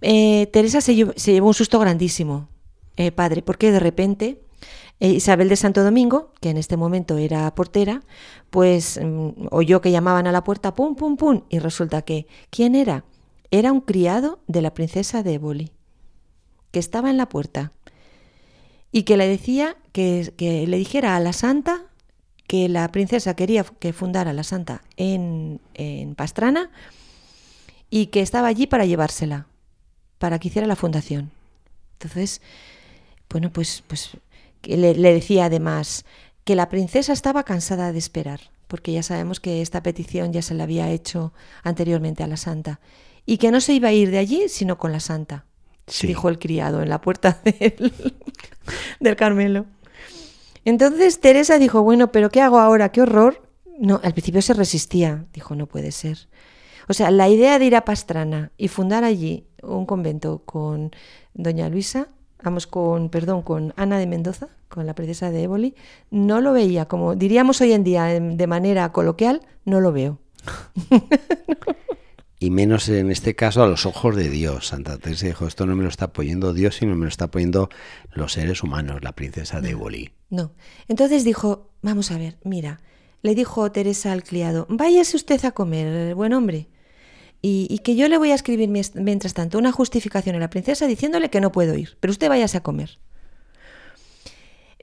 Eh, 0.00 0.48
Teresa 0.52 0.80
se 0.80 0.94
se 1.16 1.32
llevó 1.32 1.48
un 1.48 1.54
susto 1.54 1.78
grandísimo, 1.78 2.48
eh, 2.96 3.12
padre, 3.12 3.42
porque 3.42 3.72
de 3.72 3.80
repente 3.80 4.40
eh, 5.00 5.10
Isabel 5.10 5.48
de 5.48 5.56
Santo 5.56 5.82
Domingo, 5.82 6.32
que 6.40 6.50
en 6.50 6.56
este 6.56 6.76
momento 6.76 7.18
era 7.18 7.52
portera, 7.54 8.02
pues 8.50 9.00
mm, 9.02 9.48
oyó 9.50 9.80
que 9.80 9.90
llamaban 9.90 10.26
a 10.26 10.32
la 10.32 10.44
puerta, 10.44 10.74
pum, 10.74 10.94
pum, 10.94 11.16
pum, 11.16 11.42
y 11.48 11.58
resulta 11.58 12.02
que, 12.02 12.26
¿quién 12.50 12.74
era? 12.74 13.04
Era 13.50 13.72
un 13.72 13.80
criado 13.80 14.40
de 14.46 14.62
la 14.62 14.74
princesa 14.74 15.22
de 15.22 15.34
Éboli, 15.34 15.70
que 16.70 16.78
estaba 16.78 17.10
en 17.10 17.16
la 17.16 17.28
puerta 17.28 17.72
y 18.92 19.02
que 19.02 19.16
le 19.16 19.28
decía 19.28 19.76
que, 19.92 20.32
que 20.36 20.66
le 20.66 20.76
dijera 20.76 21.16
a 21.16 21.20
la 21.20 21.32
santa 21.32 21.86
que 22.46 22.68
la 22.68 22.86
princesa 22.88 23.34
quería 23.34 23.64
que 23.64 23.92
fundara 23.92 24.32
la 24.32 24.44
santa 24.44 24.82
en, 24.96 25.60
en 25.74 26.14
Pastrana 26.14 26.70
y 27.90 28.06
que 28.06 28.20
estaba 28.20 28.48
allí 28.48 28.66
para 28.66 28.84
llevársela, 28.84 29.46
para 30.18 30.38
que 30.38 30.48
hiciera 30.48 30.66
la 30.66 30.76
fundación. 30.76 31.30
Entonces, 31.94 32.42
bueno, 33.34 33.50
pues, 33.52 33.82
pues 33.88 34.10
que 34.60 34.76
le, 34.76 34.94
le 34.94 35.12
decía 35.12 35.46
además 35.46 36.04
que 36.44 36.54
la 36.54 36.68
princesa 36.68 37.12
estaba 37.12 37.42
cansada 37.42 37.90
de 37.92 37.98
esperar, 37.98 38.38
porque 38.68 38.92
ya 38.92 39.02
sabemos 39.02 39.40
que 39.40 39.60
esta 39.60 39.82
petición 39.82 40.32
ya 40.32 40.40
se 40.40 40.54
la 40.54 40.62
había 40.62 40.88
hecho 40.90 41.32
anteriormente 41.64 42.22
a 42.22 42.28
la 42.28 42.36
santa, 42.36 42.78
y 43.26 43.38
que 43.38 43.50
no 43.50 43.60
se 43.60 43.72
iba 43.72 43.88
a 43.88 43.92
ir 43.92 44.10
de 44.12 44.18
allí 44.18 44.48
sino 44.48 44.78
con 44.78 44.92
la 44.92 45.00
santa, 45.00 45.46
Sí. 45.88 46.06
dijo 46.06 46.28
el 46.28 46.38
criado 46.38 46.80
en 46.80 46.88
la 46.88 47.00
puerta 47.00 47.40
del, 47.44 47.92
del 49.00 49.16
Carmelo. 49.16 49.66
Entonces 50.64 51.20
Teresa 51.20 51.58
dijo, 51.58 51.82
bueno, 51.82 52.12
pero 52.12 52.30
¿qué 52.30 52.40
hago 52.40 52.58
ahora? 52.60 52.90
¡Qué 52.92 53.02
horror! 53.02 53.42
No, 53.78 54.00
al 54.04 54.12
principio 54.12 54.40
se 54.42 54.54
resistía, 54.54 55.26
dijo, 55.32 55.56
no 55.56 55.66
puede 55.66 55.90
ser. 55.90 56.28
O 56.88 56.94
sea, 56.94 57.10
la 57.10 57.28
idea 57.28 57.58
de 57.58 57.64
ir 57.66 57.74
a 57.76 57.84
Pastrana 57.84 58.52
y 58.56 58.68
fundar 58.68 59.02
allí 59.04 59.46
un 59.62 59.86
convento 59.86 60.42
con 60.46 60.92
doña 61.34 61.68
Luisa, 61.68 62.08
vamos, 62.42 62.66
con, 62.66 63.08
perdón, 63.08 63.42
con 63.42 63.72
Ana 63.76 63.98
de 63.98 64.06
Mendoza, 64.06 64.48
con 64.68 64.86
la 64.86 64.94
princesa 64.94 65.30
de 65.30 65.44
Éboli, 65.44 65.74
no 66.10 66.40
lo 66.40 66.52
veía, 66.52 66.86
como 66.86 67.14
diríamos 67.14 67.60
hoy 67.60 67.72
en 67.72 67.84
día 67.84 68.14
em, 68.14 68.36
de 68.36 68.46
manera 68.46 68.90
coloquial, 68.92 69.42
no 69.64 69.80
lo 69.80 69.92
veo. 69.92 70.18
Y 72.44 72.50
menos 72.50 72.90
en 72.90 73.10
este 73.10 73.34
caso 73.34 73.62
a 73.62 73.66
los 73.66 73.86
ojos 73.86 74.14
de 74.16 74.28
Dios. 74.28 74.66
Santa 74.66 74.98
Teresa 74.98 75.26
dijo, 75.26 75.46
esto 75.46 75.64
no 75.64 75.76
me 75.76 75.82
lo 75.82 75.88
está 75.88 76.06
apoyando 76.06 76.52
Dios, 76.52 76.76
sino 76.76 76.94
me 76.94 77.04
lo 77.04 77.08
está 77.08 77.26
apoyando 77.26 77.70
los 78.12 78.34
seres 78.34 78.62
humanos, 78.62 79.02
la 79.02 79.12
princesa 79.12 79.62
de 79.62 79.70
Éboli. 79.70 80.10
No. 80.28 80.52
Entonces 80.86 81.24
dijo, 81.24 81.70
vamos 81.80 82.10
a 82.10 82.18
ver, 82.18 82.36
mira, 82.44 82.80
le 83.22 83.34
dijo 83.34 83.72
Teresa 83.72 84.12
al 84.12 84.24
criado, 84.24 84.66
váyase 84.68 85.16
usted 85.16 85.42
a 85.46 85.52
comer, 85.52 86.14
buen 86.14 86.34
hombre. 86.34 86.68
Y, 87.46 87.80
que 87.80 87.94
yo 87.94 88.08
le 88.08 88.16
voy 88.16 88.30
a 88.30 88.34
escribir 88.34 88.70
mientras 88.70 89.34
tanto 89.34 89.58
una 89.58 89.70
justificación 89.70 90.34
a 90.34 90.38
la 90.38 90.48
princesa 90.48 90.86
diciéndole 90.86 91.28
que 91.28 91.42
no 91.42 91.52
puedo 91.52 91.76
ir, 91.76 91.98
pero 92.00 92.10
usted 92.10 92.30
váyase 92.30 92.56
a 92.56 92.62
comer. 92.62 92.98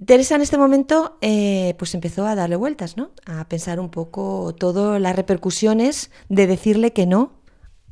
Teresa 0.06 0.36
en 0.36 0.42
este 0.42 0.60
momento 0.60 1.18
eh, 1.22 1.74
pues 1.80 1.96
empezó 1.96 2.28
a 2.28 2.36
darle 2.36 2.58
vueltas, 2.58 2.98
¿no? 2.98 3.14
A 3.26 3.50
pensar 3.50 3.80
un 3.80 3.90
poco 3.90 4.54
todas 4.54 5.02
las 5.02 5.16
repercusiones 5.16 6.12
de 6.30 6.46
decirle 6.46 6.94
que 6.94 7.08
no 7.08 7.32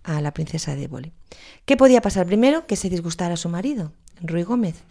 a 0.03 0.21
la 0.21 0.35
princesa 0.35 0.75
de. 0.75 0.87
¿Qué 1.65 1.75
podía 1.75 2.01
pasar? 2.03 2.27
Primero, 2.27 2.67
que 2.67 2.75
se 2.75 2.91
disgustara 2.91 3.33
a 3.33 3.37
su 3.37 3.49
marido, 3.49 3.93
Ruy 4.21 4.43
Gómez, 4.43 4.83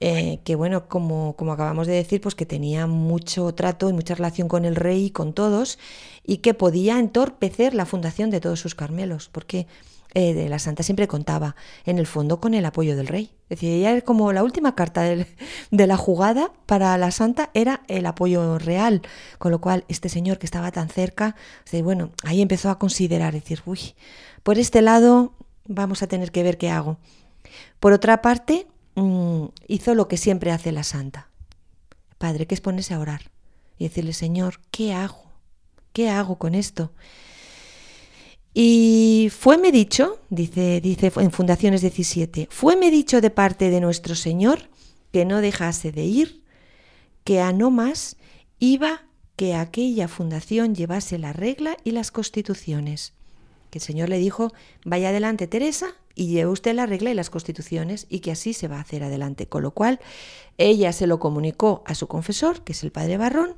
eh, 0.00 0.40
que 0.44 0.54
bueno, 0.54 0.88
como, 0.88 1.34
como 1.36 1.52
acabamos 1.52 1.86
de 1.86 1.94
decir, 1.94 2.20
pues 2.20 2.34
que 2.34 2.44
tenía 2.44 2.86
mucho 2.86 3.54
trato 3.54 3.88
y 3.88 3.92
mucha 3.92 4.16
relación 4.16 4.48
con 4.48 4.64
el 4.64 4.76
rey 4.76 5.06
y 5.06 5.10
con 5.10 5.32
todos, 5.32 5.78
y 6.24 6.38
que 6.38 6.54
podía 6.54 6.98
entorpecer 6.98 7.74
la 7.74 7.86
fundación 7.86 8.30
de 8.30 8.40
todos 8.40 8.60
sus 8.60 8.74
Carmelos, 8.74 9.28
porque 9.30 9.66
eh, 10.14 10.34
de 10.34 10.50
la 10.50 10.58
santa 10.58 10.82
siempre 10.82 11.08
contaba, 11.08 11.56
en 11.86 11.98
el 11.98 12.06
fondo, 12.06 12.38
con 12.38 12.52
el 12.52 12.66
apoyo 12.66 12.96
del 12.96 13.06
rey. 13.06 13.30
Es 13.44 13.60
decir, 13.60 13.72
ella 13.72 13.92
era 13.92 14.02
como 14.02 14.30
la 14.32 14.42
última 14.42 14.74
carta 14.74 15.02
de 15.70 15.86
la 15.86 15.96
jugada 15.96 16.52
para 16.66 16.96
la 16.98 17.10
santa 17.10 17.50
era 17.54 17.82
el 17.88 18.04
apoyo 18.04 18.58
real, 18.58 19.00
con 19.38 19.52
lo 19.52 19.60
cual 19.60 19.84
este 19.88 20.10
señor 20.10 20.38
que 20.38 20.46
estaba 20.46 20.70
tan 20.70 20.90
cerca, 20.90 21.34
bueno, 21.82 22.10
ahí 22.24 22.42
empezó 22.42 22.68
a 22.68 22.78
considerar, 22.78 23.32
decir, 23.32 23.62
uy, 23.64 23.94
por 24.42 24.58
este 24.58 24.82
lado 24.82 25.32
vamos 25.66 26.02
a 26.02 26.08
tener 26.08 26.30
que 26.30 26.42
ver 26.42 26.58
qué 26.58 26.68
hago. 26.68 26.98
Por 27.80 27.92
otra 27.94 28.20
parte, 28.20 28.66
mm, 28.96 29.46
hizo 29.66 29.94
lo 29.94 30.08
que 30.08 30.18
siempre 30.18 30.52
hace 30.52 30.72
la 30.72 30.84
santa. 30.84 31.28
Padre, 32.18 32.46
que 32.46 32.54
es 32.54 32.60
ponerse 32.60 32.92
a 32.92 33.00
orar 33.00 33.30
y 33.78 33.84
decirle, 33.84 34.12
Señor, 34.12 34.60
¿qué 34.70 34.92
hago? 34.92 35.31
¿Qué 35.92 36.08
hago 36.08 36.36
con 36.36 36.54
esto? 36.54 36.92
Y 38.54 39.30
fueme 39.36 39.72
dicho, 39.72 40.18
dice, 40.28 40.80
dice 40.80 41.12
en 41.16 41.30
Fundaciones 41.30 41.80
17, 41.80 42.48
fueme 42.50 42.90
dicho 42.90 43.20
de 43.20 43.30
parte 43.30 43.70
de 43.70 43.80
nuestro 43.80 44.14
Señor 44.14 44.68
que 45.10 45.24
no 45.24 45.40
dejase 45.40 45.92
de 45.92 46.04
ir, 46.04 46.42
que 47.24 47.40
a 47.40 47.52
no 47.52 47.70
más 47.70 48.16
iba 48.58 49.02
que 49.36 49.54
aquella 49.54 50.08
fundación 50.08 50.74
llevase 50.74 51.18
la 51.18 51.32
regla 51.32 51.76
y 51.84 51.92
las 51.92 52.10
constituciones. 52.10 53.14
Que 53.70 53.78
el 53.78 53.82
Señor 53.82 54.10
le 54.10 54.18
dijo, 54.18 54.52
vaya 54.84 55.08
adelante 55.08 55.46
Teresa, 55.46 55.94
y 56.14 56.26
lleve 56.26 56.50
usted 56.50 56.74
la 56.74 56.86
regla 56.86 57.10
y 57.10 57.14
las 57.14 57.30
constituciones 57.30 58.06
y 58.08 58.20
que 58.20 58.32
así 58.32 58.52
se 58.52 58.68
va 58.68 58.76
a 58.76 58.82
hacer 58.82 59.02
adelante. 59.02 59.46
Con 59.46 59.62
lo 59.62 59.72
cual, 59.72 60.00
ella 60.58 60.92
se 60.92 61.06
lo 61.06 61.18
comunicó 61.18 61.82
a 61.86 61.94
su 61.94 62.06
confesor, 62.06 62.62
que 62.62 62.72
es 62.72 62.82
el 62.82 62.92
padre 62.92 63.16
Barrón, 63.16 63.56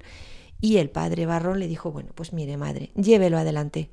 y 0.64 0.78
el 0.78 0.88
padre 0.88 1.26
Barrón 1.26 1.58
le 1.58 1.68
dijo, 1.68 1.92
bueno, 1.92 2.08
pues 2.14 2.32
mire, 2.32 2.56
madre, 2.56 2.90
llévelo 2.96 3.36
adelante. 3.36 3.90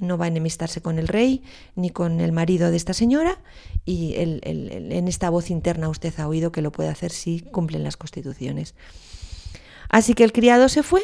No 0.00 0.18
va 0.18 0.26
a 0.26 0.28
enemistarse 0.28 0.82
con 0.82 0.98
el 0.98 1.08
rey 1.08 1.42
ni 1.76 1.88
con 1.88 2.20
el 2.20 2.30
marido 2.32 2.70
de 2.70 2.76
esta 2.76 2.92
señora 2.92 3.40
y 3.86 4.16
el- 4.16 4.40
en 4.44 5.08
esta 5.08 5.30
voz 5.30 5.48
interna 5.50 5.88
usted 5.88 6.12
ha 6.20 6.28
oído 6.28 6.52
que 6.52 6.60
lo 6.60 6.72
puede 6.72 6.90
hacer 6.90 7.10
si 7.10 7.40
cumplen 7.40 7.84
las 7.84 7.96
constituciones. 7.96 8.74
Así 9.88 10.12
que 10.12 10.24
el 10.24 10.32
criado 10.32 10.68
se 10.68 10.82
fue 10.82 11.02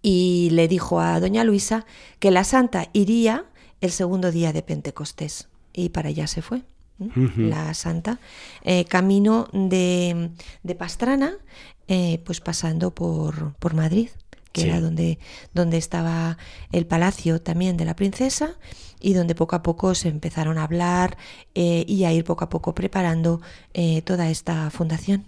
y 0.00 0.48
le 0.52 0.66
dijo 0.66 0.98
a 1.00 1.20
doña 1.20 1.44
Luisa 1.44 1.84
que 2.20 2.30
la 2.30 2.44
santa 2.44 2.88
iría 2.94 3.44
el 3.82 3.90
segundo 3.90 4.30
día 4.30 4.54
de 4.54 4.62
Pentecostés 4.62 5.48
y 5.74 5.90
para 5.90 6.08
allá 6.08 6.26
se 6.26 6.40
fue. 6.40 6.62
La 7.36 7.74
santa, 7.74 8.20
eh, 8.62 8.84
camino 8.84 9.48
de, 9.52 10.30
de 10.62 10.74
Pastrana, 10.74 11.34
eh, 11.88 12.20
pues 12.24 12.40
pasando 12.40 12.92
por, 12.94 13.54
por 13.54 13.74
Madrid, 13.74 14.10
que 14.52 14.62
Sí. 14.62 14.68
era 14.68 14.80
donde, 14.80 15.18
donde 15.52 15.76
estaba 15.76 16.38
el 16.70 16.86
palacio 16.86 17.40
también 17.40 17.76
de 17.76 17.84
la 17.84 17.96
princesa 17.96 18.54
y 19.00 19.12
donde 19.14 19.34
poco 19.34 19.56
a 19.56 19.62
poco 19.62 19.94
se 19.96 20.08
empezaron 20.08 20.56
a 20.56 20.62
hablar 20.64 21.18
eh, 21.56 21.84
y 21.88 22.04
a 22.04 22.12
ir 22.12 22.24
poco 22.24 22.44
a 22.44 22.48
poco 22.48 22.74
preparando 22.74 23.40
toda 24.04 24.30
esta 24.30 24.70
fundación. 24.70 25.24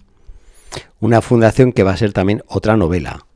Una 1.00 1.20
fundación 1.20 1.72
que 1.72 1.82
va 1.82 1.92
a 1.92 1.96
ser 1.96 2.12
también 2.12 2.42
otra 2.46 2.76
novela. 2.76 3.26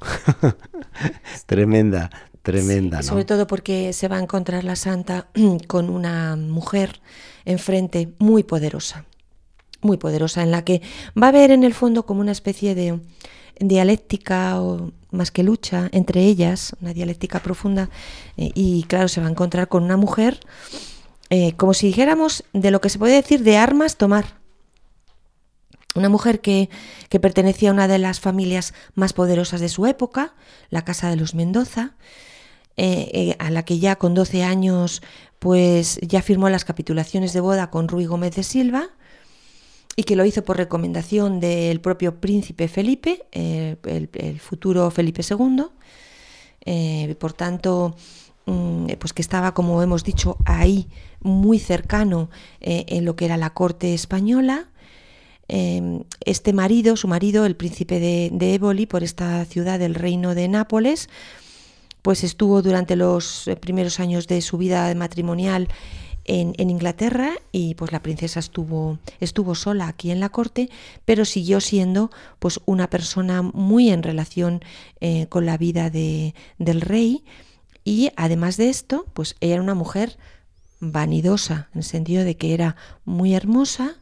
tremenda, 1.46 2.10
tremenda, 2.42 2.98
¿no? 2.98 3.02
Sobre 3.02 3.24
todo 3.24 3.46
porque 3.46 3.92
se 3.92 4.08
va 4.08 4.16
a 4.16 4.20
encontrar 4.20 4.64
la 4.64 4.76
santa 4.76 5.28
con 5.66 5.90
una 5.90 6.36
mujer 6.36 7.00
enfrente 7.48 8.12
muy 8.18 8.42
poderosa, 8.42 9.04
muy 9.80 9.96
poderosa, 9.96 10.42
en 10.42 10.50
la 10.50 10.64
que 10.64 10.82
va 11.20 11.26
a 11.26 11.30
haber 11.30 11.50
en 11.50 11.64
el 11.64 11.74
fondo 11.74 12.06
como 12.06 12.20
una 12.20 12.32
especie 12.32 12.74
de 12.74 13.00
dialéctica 13.58 14.60
o 14.60 14.92
más 15.10 15.30
que 15.30 15.42
lucha 15.42 15.88
entre 15.92 16.22
ellas, 16.22 16.76
una 16.80 16.92
dialéctica 16.92 17.40
profunda, 17.40 17.90
eh, 18.36 18.50
y 18.54 18.84
claro, 18.84 19.08
se 19.08 19.20
va 19.20 19.26
a 19.26 19.30
encontrar 19.30 19.68
con 19.68 19.82
una 19.82 19.96
mujer 19.96 20.40
eh, 21.30 21.52
como 21.56 21.74
si 21.74 21.88
dijéramos 21.88 22.44
de 22.52 22.70
lo 22.70 22.80
que 22.80 22.88
se 22.88 22.98
puede 22.98 23.14
decir 23.14 23.42
de 23.42 23.56
armas 23.56 23.96
tomar. 23.96 24.38
Una 25.94 26.08
mujer 26.08 26.40
que, 26.40 26.70
que 27.08 27.20
pertenecía 27.20 27.70
a 27.70 27.72
una 27.72 27.88
de 27.88 27.98
las 27.98 28.20
familias 28.20 28.72
más 28.94 29.12
poderosas 29.12 29.60
de 29.60 29.68
su 29.68 29.86
época, 29.86 30.34
la 30.70 30.84
Casa 30.84 31.10
de 31.10 31.16
los 31.16 31.34
Mendoza, 31.34 31.96
eh, 32.76 33.34
a 33.40 33.50
la 33.50 33.64
que 33.64 33.80
ya 33.80 33.96
con 33.96 34.14
12 34.14 34.44
años 34.44 35.02
pues 35.38 35.98
ya 36.02 36.22
firmó 36.22 36.48
las 36.48 36.64
capitulaciones 36.64 37.32
de 37.32 37.40
boda 37.40 37.70
con 37.70 37.88
Ruy 37.88 38.06
Gómez 38.06 38.34
de 38.34 38.42
Silva 38.42 38.90
y 39.96 40.04
que 40.04 40.16
lo 40.16 40.24
hizo 40.24 40.44
por 40.44 40.56
recomendación 40.56 41.40
del 41.40 41.80
propio 41.80 42.20
príncipe 42.20 42.68
Felipe, 42.68 43.26
el, 43.32 43.78
el 44.12 44.40
futuro 44.40 44.90
Felipe 44.90 45.22
II. 45.28 45.64
Eh, 46.70 47.14
por 47.18 47.32
tanto, 47.32 47.96
mm, 48.46 48.86
pues 48.98 49.12
que 49.12 49.22
estaba, 49.22 49.54
como 49.54 49.82
hemos 49.82 50.04
dicho, 50.04 50.36
ahí 50.44 50.88
muy 51.20 51.58
cercano 51.58 52.30
eh, 52.60 52.84
en 52.88 53.04
lo 53.04 53.16
que 53.16 53.24
era 53.24 53.36
la 53.36 53.54
corte 53.54 53.94
española. 53.94 54.68
Eh, 55.48 56.02
este 56.26 56.52
marido, 56.52 56.96
su 56.96 57.08
marido, 57.08 57.46
el 57.46 57.56
príncipe 57.56 58.00
de, 58.00 58.30
de 58.32 58.54
Éboli, 58.54 58.86
por 58.86 59.02
esta 59.02 59.44
ciudad 59.46 59.78
del 59.78 59.94
reino 59.94 60.34
de 60.34 60.46
Nápoles, 60.48 61.08
pues 62.02 62.24
estuvo 62.24 62.62
durante 62.62 62.96
los 62.96 63.48
eh, 63.48 63.56
primeros 63.56 64.00
años 64.00 64.26
de 64.26 64.40
su 64.40 64.58
vida 64.58 64.94
matrimonial 64.94 65.68
en, 66.28 66.54
Inglaterra 66.70 67.32
y 67.52 67.74
pues 67.74 67.90
la 67.90 68.02
princesa 68.02 68.38
estuvo, 68.38 68.98
estuvo 69.18 69.54
sola 69.54 69.88
aquí 69.88 70.10
en 70.10 70.20
la 70.20 70.28
corte, 70.28 70.68
pero 71.04 71.24
siguió 71.24 71.60
siendo 71.60 72.10
pues 72.38 72.60
una 72.66 72.90
persona 72.90 73.42
muy 73.42 73.90
en 73.90 74.02
relación 74.02 74.60
eh, 75.00 75.26
con 75.28 75.46
la 75.46 75.56
vida 75.56 75.90
de, 75.90 76.34
del 76.58 76.82
rey. 76.82 77.24
Y 77.82 78.10
además 78.16 78.58
de 78.58 78.68
esto, 78.68 79.06
pues 79.14 79.36
ella 79.40 79.54
era 79.54 79.62
una 79.62 79.74
mujer 79.74 80.18
vanidosa, 80.80 81.68
en 81.72 81.78
el 81.78 81.84
sentido 81.84 82.24
de 82.24 82.36
que 82.36 82.52
era 82.52 82.76
muy 83.04 83.34
hermosa 83.34 83.94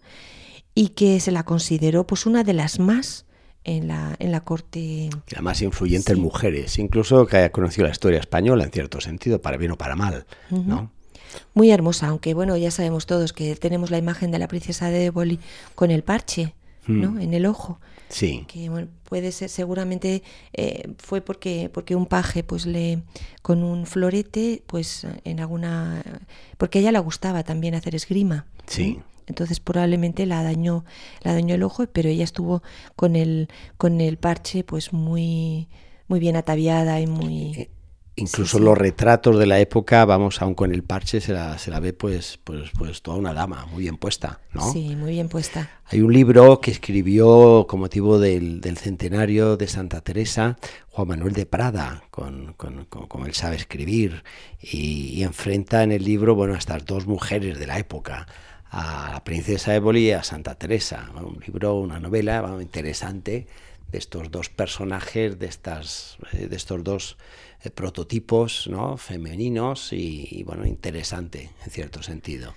y 0.74 0.88
que 0.88 1.20
se 1.20 1.30
la 1.30 1.44
consideró 1.44 2.06
pues 2.06 2.26
una 2.26 2.42
de 2.42 2.52
las 2.52 2.80
más 2.80 3.25
en 3.66 3.88
la, 3.88 4.14
en 4.20 4.30
la 4.30 4.40
corte. 4.40 5.10
La 5.30 5.42
más 5.42 5.60
influyente 5.60 6.12
en 6.12 6.20
mujeres, 6.20 6.78
incluso 6.78 7.26
que 7.26 7.36
haya 7.36 7.50
conocido 7.50 7.86
la 7.86 7.92
historia 7.92 8.20
española 8.20 8.64
en 8.64 8.70
cierto 8.70 9.00
sentido, 9.00 9.42
para 9.42 9.56
bien 9.56 9.72
o 9.72 9.76
para 9.76 9.96
mal, 9.96 10.24
¿no? 10.50 10.92
Muy 11.52 11.70
hermosa, 11.70 12.06
aunque 12.06 12.32
bueno, 12.32 12.56
ya 12.56 12.70
sabemos 12.70 13.06
todos 13.06 13.32
que 13.32 13.56
tenemos 13.56 13.90
la 13.90 13.98
imagen 13.98 14.30
de 14.30 14.38
la 14.38 14.46
princesa 14.46 14.88
de 14.88 15.06
Éboli 15.06 15.40
con 15.74 15.90
el 15.90 16.04
parche, 16.04 16.54
¿no? 16.86 17.12
Mm. 17.12 17.20
En 17.20 17.34
el 17.34 17.44
ojo. 17.44 17.80
Sí, 18.08 18.44
Que 18.46 18.68
bueno, 18.68 18.86
puede 19.08 19.32
ser, 19.32 19.48
seguramente 19.48 20.22
eh, 20.52 20.88
fue 20.98 21.20
porque, 21.20 21.68
porque 21.74 21.96
un 21.96 22.06
paje, 22.06 22.44
pues 22.44 22.64
le, 22.64 23.02
con 23.42 23.64
un 23.64 23.84
florete, 23.84 24.62
pues 24.64 25.04
en 25.24 25.40
alguna. 25.40 26.04
Porque 26.56 26.78
a 26.78 26.82
ella 26.82 26.92
le 26.92 27.00
gustaba 27.00 27.42
también 27.42 27.74
hacer 27.74 27.96
esgrima. 27.96 28.46
Sí. 28.68 29.00
Entonces 29.26 29.60
probablemente 29.60 30.26
la 30.26 30.42
dañó, 30.42 30.84
la 31.22 31.32
dañó 31.32 31.54
el 31.54 31.62
ojo, 31.62 31.86
pero 31.92 32.08
ella 32.08 32.24
estuvo 32.24 32.62
con 32.94 33.16
el, 33.16 33.48
con 33.76 34.00
el 34.00 34.16
parche, 34.18 34.64
pues 34.64 34.92
muy, 34.92 35.68
muy 36.08 36.20
bien 36.20 36.36
ataviada 36.36 37.00
y 37.00 37.06
muy. 37.06 37.52
Eh, 37.56 37.70
Incluso 38.18 38.56
sí. 38.56 38.64
los 38.64 38.78
retratos 38.78 39.38
de 39.38 39.44
la 39.44 39.60
época, 39.60 40.02
vamos, 40.06 40.40
aun 40.40 40.54
con 40.54 40.72
el 40.72 40.82
parche 40.82 41.20
se 41.20 41.34
la, 41.34 41.58
se 41.58 41.70
la 41.70 41.80
ve 41.80 41.92
pues, 41.92 42.38
pues, 42.44 42.70
pues 42.78 43.02
toda 43.02 43.18
una 43.18 43.34
dama, 43.34 43.66
muy 43.66 43.82
bien 43.82 43.98
puesta, 43.98 44.40
¿no? 44.54 44.72
Sí, 44.72 44.96
muy 44.96 45.10
bien 45.10 45.28
puesta. 45.28 45.68
Hay 45.84 46.00
un 46.00 46.14
libro 46.14 46.58
que 46.62 46.70
escribió 46.70 47.66
con 47.68 47.80
motivo 47.80 48.18
del, 48.18 48.62
del 48.62 48.78
centenario 48.78 49.58
de 49.58 49.68
Santa 49.68 50.00
Teresa, 50.00 50.56
Juan 50.88 51.08
Manuel 51.08 51.34
de 51.34 51.44
Prada, 51.44 52.04
con, 52.10 52.54
con- 52.54 52.86
con- 52.86 53.26
él 53.26 53.34
sabe 53.34 53.56
escribir, 53.56 54.24
y, 54.62 55.08
y 55.18 55.22
enfrenta 55.22 55.82
en 55.82 55.92
el 55.92 56.02
libro 56.02 56.34
bueno, 56.34 56.54
a 56.54 56.58
estas 56.58 56.86
dos 56.86 57.06
mujeres 57.06 57.58
de 57.58 57.66
la 57.66 57.78
época, 57.78 58.26
a 58.76 59.10
la 59.10 59.24
princesa 59.24 59.74
Éboli 59.74 60.08
y 60.08 60.10
a 60.12 60.22
Santa 60.22 60.54
Teresa. 60.54 61.10
Un 61.14 61.40
libro, 61.46 61.76
una 61.76 61.98
novela 61.98 62.58
interesante 62.60 63.46
de 63.90 63.98
estos 63.98 64.30
dos 64.30 64.50
personajes, 64.50 65.38
de, 65.38 65.46
estas, 65.46 66.18
eh, 66.32 66.46
de 66.46 66.56
estos 66.56 66.84
dos 66.84 67.16
eh, 67.62 67.70
prototipos 67.70 68.68
¿no? 68.68 68.98
femeninos 68.98 69.94
y, 69.94 70.28
y, 70.30 70.42
bueno, 70.42 70.66
interesante 70.66 71.50
en 71.64 71.70
cierto 71.70 72.02
sentido. 72.02 72.54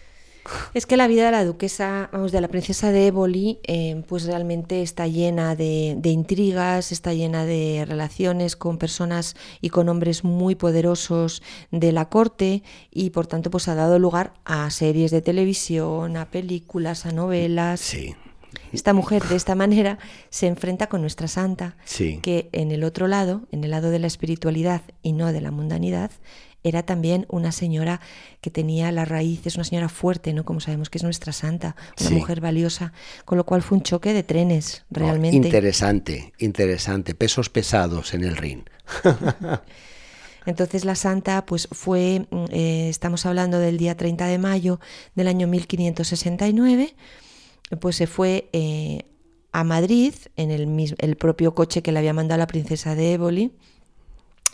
Es 0.74 0.86
que 0.86 0.98
la 0.98 1.08
vida 1.08 1.26
de 1.26 1.32
la 1.32 1.46
duquesa, 1.46 2.10
vamos, 2.12 2.32
de 2.32 2.42
la 2.42 2.48
princesa 2.48 2.92
de 2.92 3.08
Éboli, 3.08 3.60
eh, 3.64 4.04
pues 4.08 4.26
realmente 4.26 4.82
está 4.82 5.08
llena 5.08 5.56
de, 5.56 5.96
de 5.98 6.10
intrigas, 6.10 6.92
está 6.92 7.14
llena 7.14 7.46
de 7.46 7.86
relaciones 7.88 8.56
con 8.56 8.78
personas 8.78 9.36
y 9.62 9.70
con 9.70 9.90
hombres 9.90 10.24
muy 10.24 10.56
poderosos 10.56 11.42
de 11.72 11.92
la 11.92 12.10
corte 12.10 12.64
y 12.92 13.10
por 13.12 13.28
tanto 13.28 13.50
pues 13.50 13.68
ha 13.68 13.76
dado 13.76 14.00
lugar 14.00 14.34
a 14.46 14.70
series 14.70 15.12
de 15.12 15.22
televisión, 15.22 16.18
a 16.18 16.30
películas, 16.30 17.06
a 17.06 17.12
novelas. 17.12 17.80
Sí, 17.80 18.16
Esta 18.72 18.94
mujer 18.94 19.24
de 19.24 19.36
esta 19.36 19.56
manera 19.56 20.00
se 20.30 20.48
enfrenta 20.48 20.88
con 20.88 21.02
nuestra 21.02 21.28
santa, 21.28 21.78
sí. 21.86 22.20
que 22.22 22.50
en 22.52 22.72
el 22.72 22.84
otro 22.84 23.08
lado, 23.08 23.48
en 23.52 23.64
el 23.64 23.72
lado 23.72 23.90
de 23.90 24.00
la 24.00 24.08
espiritualidad 24.08 24.82
y 25.02 25.14
no 25.14 25.32
de 25.32 25.42
la 25.42 25.52
mundanidad, 25.52 26.12
era 26.64 26.84
también 26.84 27.26
una 27.30 27.52
señora 27.52 28.02
que 28.42 28.50
tenía 28.52 28.92
las 28.92 29.08
raíces, 29.08 29.56
una 29.56 29.64
señora 29.64 29.88
fuerte, 29.90 30.34
¿no? 30.34 30.44
Como 30.44 30.60
sabemos 30.60 30.90
que 30.90 30.98
es 30.98 31.04
nuestra 31.04 31.32
santa, 31.32 31.76
una 32.00 32.10
Sí. 32.10 32.16
mujer 32.16 32.42
valiosa, 32.42 32.92
con 33.26 33.38
lo 33.38 33.46
cual 33.46 33.62
fue 33.62 33.78
un 33.78 33.84
choque 33.84 34.14
de 34.14 34.24
trenes, 34.24 34.86
realmente. 34.90 35.36
interesante, 35.38 36.34
interesante. 36.38 37.16
Pesos 37.16 37.50
pesados 37.50 38.14
en 38.14 38.24
el 38.24 38.36
ring. 38.36 38.64
Entonces 40.46 40.86
la 40.86 40.96
santa 40.96 41.46
pues 41.46 41.68
fue, 41.72 42.26
mm, 42.30 42.46
eh, 42.52 42.90
estamos 42.90 43.26
hablando 43.26 43.60
del 43.60 43.78
día 43.78 43.96
30 43.96 44.26
de 44.28 44.38
mayo 44.38 44.80
del 45.16 45.28
año 45.28 45.48
1569, 45.48 46.96
pues 47.80 47.98
se 47.98 48.08
fue 48.08 48.50
eh, 48.54 49.04
a 49.52 49.64
Madrid 49.64 50.14
en 50.38 50.50
el, 50.52 50.96
el 50.98 51.16
propio 51.18 51.54
coche 51.54 51.82
que 51.82 51.92
le 51.92 52.00
había 52.00 52.14
mandado 52.14 52.40
la 52.40 52.48
princesa 52.48 52.96
de 52.96 53.14
Éboli, 53.14 53.52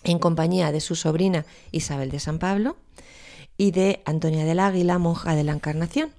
en 0.06 0.20
compañía 0.20 0.72
de 0.72 0.80
su 0.80 0.96
sobrina 0.96 1.46
Isabel 1.72 2.10
de 2.10 2.20
San 2.20 2.40
Pablo 2.40 2.78
y 3.58 3.72
de 3.72 4.02
Antonia 4.06 4.46
del 4.46 4.60
Águila, 4.60 4.98
monja 5.00 5.36
de 5.36 5.44
la 5.44 5.54
Encarnación. 5.54 6.12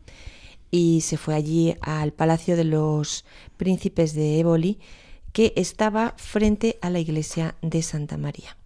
Y 0.71 1.03
se 1.03 1.17
fue 1.17 1.35
allí 1.35 1.77
al 1.81 2.13
Palacio 2.13 2.57
de 2.57 2.65
los 2.65 3.25
Príncipes 3.57 4.15
de 4.15 4.41
Éboli, 4.41 4.79
que 5.33 5.53
estaba 5.57 6.15
frente 6.17 6.79
a 6.83 6.91
la 6.91 6.99
iglesia 6.99 7.55
de 7.63 7.83
Santa 7.83 8.17
María. 8.17 8.57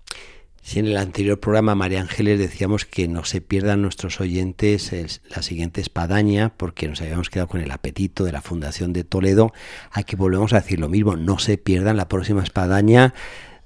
Si 0.62 0.78
en 0.78 0.86
el 0.86 0.98
anterior 0.98 1.40
programa, 1.40 1.74
María 1.74 2.00
Ángeles, 2.00 2.38
decíamos 2.38 2.84
que 2.84 3.08
no 3.08 3.24
se 3.24 3.40
pierdan 3.40 3.82
nuestros 3.82 4.20
oyentes 4.20 5.20
la 5.28 5.42
siguiente 5.42 5.80
espadaña, 5.80 6.52
porque 6.56 6.86
nos 6.86 7.00
habíamos 7.00 7.30
quedado 7.30 7.48
con 7.48 7.60
el 7.60 7.70
apetito 7.70 8.24
de 8.24 8.32
la 8.32 8.42
Fundación 8.42 8.92
de 8.92 9.02
Toledo, 9.02 9.52
aquí 9.90 10.16
volvemos 10.16 10.52
a 10.52 10.60
decir 10.60 10.78
lo 10.78 10.88
mismo, 10.88 11.16
no 11.16 11.38
se 11.38 11.56
pierdan 11.58 11.96
la 11.96 12.08
próxima 12.08 12.42
espadaña 12.42 13.14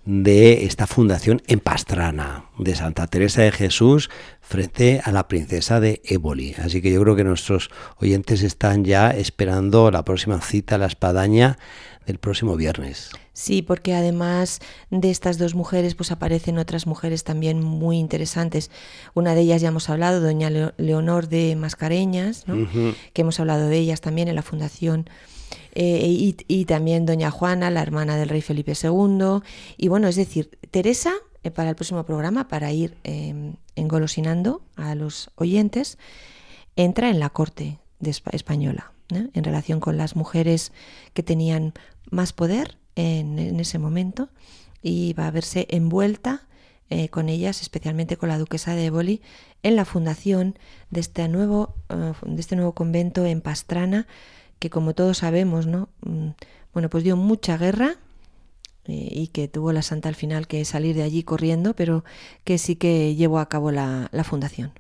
de 0.05 0.65
esta 0.65 0.87
fundación 0.87 1.43
en 1.47 1.61
Pastrana, 1.61 2.47
de 2.59 2.75
Santa 2.75 3.07
Teresa 3.07 3.43
de 3.43 3.53
Jesús, 3.53 4.11
frente 4.41 5.01
a 5.03 5.13
la 5.13 5.29
princesa 5.29 5.81
de 5.81 6.03
Éboli. 6.05 6.55
Así 6.59 6.83
que 6.83 6.93
yo 6.93 7.01
creo 7.01 7.17
que 7.17 7.25
nuestros 7.25 7.71
oyentes 7.99 8.43
están 8.43 8.85
ya 8.85 9.11
esperando 9.11 9.91
la 9.91 10.05
próxima 10.05 10.41
cita 10.41 10.75
a 10.75 10.79
la 10.79 10.87
espadaña 10.87 11.59
del 12.07 12.19
próximo 12.19 12.57
viernes. 12.57 13.11
Sí, 13.33 13.63
porque 13.63 13.95
además 13.95 14.61
de 14.91 15.11
estas 15.11 15.39
dos 15.39 15.55
mujeres, 15.55 15.95
pues 15.95 16.13
aparecen 16.13 16.59
otras 16.59 16.87
mujeres 16.87 17.25
también 17.25 17.63
muy 17.63 17.99
interesantes. 17.99 18.71
Una 19.15 19.35
de 19.35 19.41
ellas 19.41 19.63
ya 19.63 19.69
hemos 19.69 19.89
hablado, 19.89 20.21
doña 20.21 20.51
Leonor 20.77 21.29
de 21.29 21.57
Mascareñas, 21.57 22.47
¿no? 22.47 22.69
que 23.13 23.23
hemos 23.23 23.41
hablado 23.41 23.69
de 23.69 23.79
ellas 23.79 24.01
también 24.01 24.29
en 24.29 24.37
la 24.37 24.43
fundación. 24.43 25.09
Eh, 25.75 26.35
y, 26.47 26.65
también 26.67 27.05
doña 27.05 27.31
Juana, 27.31 27.71
la 27.71 27.83
hermana 27.83 28.17
del 28.17 28.29
rey 28.29 28.43
Felipe 28.43 28.75
II. 28.81 29.41
Y 29.77 29.89
bueno, 29.89 30.09
es 30.09 30.17
decir, 30.17 30.59
Teresa, 30.71 31.13
eh, 31.43 31.51
para 31.51 31.71
el 31.71 31.77
próximo 31.77 32.05
programa, 32.05 32.49
para 32.49 32.73
ir 32.73 32.97
em, 33.03 33.55
engolosinando 33.75 34.63
a 34.77 34.95
los 34.95 35.31
oyentes, 35.35 35.99
entra 36.77 37.11
en 37.11 37.19
la 37.19 37.31
corte 37.31 37.79
de 37.99 38.11
española, 38.11 38.93
en 39.11 39.45
relación 39.45 39.81
con 39.81 39.97
las 39.97 40.17
mujeres 40.17 40.73
que 41.13 41.23
tenían 41.23 41.73
más 42.11 42.33
poder 42.33 42.79
en, 42.97 43.61
ese 43.61 43.79
momento 43.79 44.29
y 44.83 45.13
va 45.15 45.27
a 45.27 45.31
verse 45.31 45.67
envuelta 45.71 46.47
eh, 46.91 47.09
con 47.09 47.29
ellas, 47.29 47.63
especialmente 47.63 48.17
con 48.17 48.29
la 48.29 48.39
duquesa 48.39 48.75
de 48.75 48.87
Éboli, 48.87 49.23
en 49.63 49.77
la 49.77 49.85
fundación 49.85 50.59
de 50.91 51.01
este 51.01 51.27
nuevo, 51.29 51.75
eh, 51.89 52.13
de 52.23 52.41
este 52.41 52.57
nuevo 52.57 52.73
convento 52.73 53.25
en 53.25 53.41
Pastrana, 53.41 54.07
que 54.59 54.71
como 54.71 54.95
todos 54.95 55.19
sabemos, 55.19 55.67
¿no? 55.67 55.89
Mm, 56.03 56.31
bueno, 56.73 56.91
pues 56.91 57.05
dio 57.05 57.17
mucha 57.17 57.57
guerra 57.57 57.97
eh, 58.87 59.09
y 59.13 59.29
que 59.29 59.49
tuvo 59.49 59.73
la 59.73 59.83
santa 59.83 60.09
al 60.09 60.15
final 60.15 60.47
que 60.47 60.65
salir 60.65 60.97
de 60.97 61.03
allí 61.03 61.23
corriendo, 61.23 61.75
pero 61.75 62.05
que 62.45 62.59
sí 62.59 62.77
que 62.77 63.15
llevó 63.15 63.39
a 63.39 63.49
cabo 63.49 63.71
la, 63.71 64.09
la 64.13 64.25
fundación. 64.25 64.73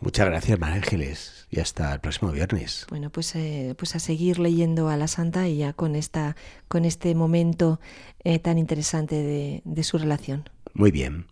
Muchas 0.00 0.26
gracias, 0.26 0.58
María 0.58 0.76
Ángeles, 0.76 1.46
y 1.50 1.60
hasta 1.60 1.94
el 1.94 2.00
próximo 2.00 2.30
viernes. 2.30 2.86
Bueno, 2.90 3.10
pues, 3.10 3.34
eh, 3.34 3.74
pues 3.78 3.96
a 3.96 3.98
seguir 3.98 4.38
leyendo 4.38 4.88
a 4.88 4.96
la 4.96 5.08
Santa 5.08 5.48
y 5.48 5.56
ya 5.58 5.72
con, 5.72 5.96
esta, 5.96 6.36
con 6.68 6.84
este 6.84 7.14
momento 7.14 7.80
eh, 8.22 8.38
tan 8.38 8.58
interesante 8.58 9.14
de, 9.14 9.62
de 9.64 9.84
su 9.84 9.96
relación. 9.96 10.50
Muy 10.74 10.90
bien. 10.90 11.26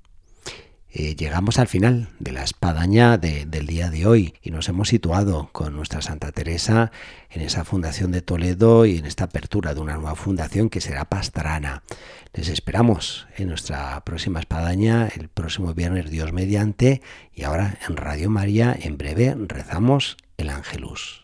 Eh, 0.96 1.16
llegamos 1.16 1.58
al 1.58 1.66
final 1.66 2.08
de 2.20 2.30
la 2.30 2.44
espadaña 2.44 3.18
del 3.18 3.66
día 3.66 3.90
de 3.90 4.06
hoy 4.06 4.34
y 4.42 4.52
nos 4.52 4.68
hemos 4.68 4.90
situado 4.90 5.48
con 5.50 5.74
nuestra 5.74 6.00
Santa 6.02 6.30
Teresa 6.30 6.92
en 7.30 7.42
esa 7.42 7.64
fundación 7.64 8.12
de 8.12 8.22
Toledo 8.22 8.86
y 8.86 8.98
en 8.98 9.04
esta 9.04 9.24
apertura 9.24 9.74
de 9.74 9.80
una 9.80 9.94
nueva 9.94 10.14
fundación 10.14 10.70
que 10.70 10.80
será 10.80 11.04
Pastrana. 11.06 11.82
Les 12.32 12.48
esperamos 12.48 13.26
en 13.36 13.48
nuestra 13.48 14.04
próxima 14.04 14.38
espadaña 14.38 15.08
el 15.08 15.28
próximo 15.28 15.74
viernes 15.74 16.12
Dios 16.12 16.32
mediante 16.32 17.02
y 17.34 17.42
ahora 17.42 17.76
en 17.88 17.96
Radio 17.96 18.30
María 18.30 18.76
en 18.80 18.96
breve 18.96 19.34
rezamos 19.48 20.16
el 20.36 20.48
Ángelus. 20.48 21.23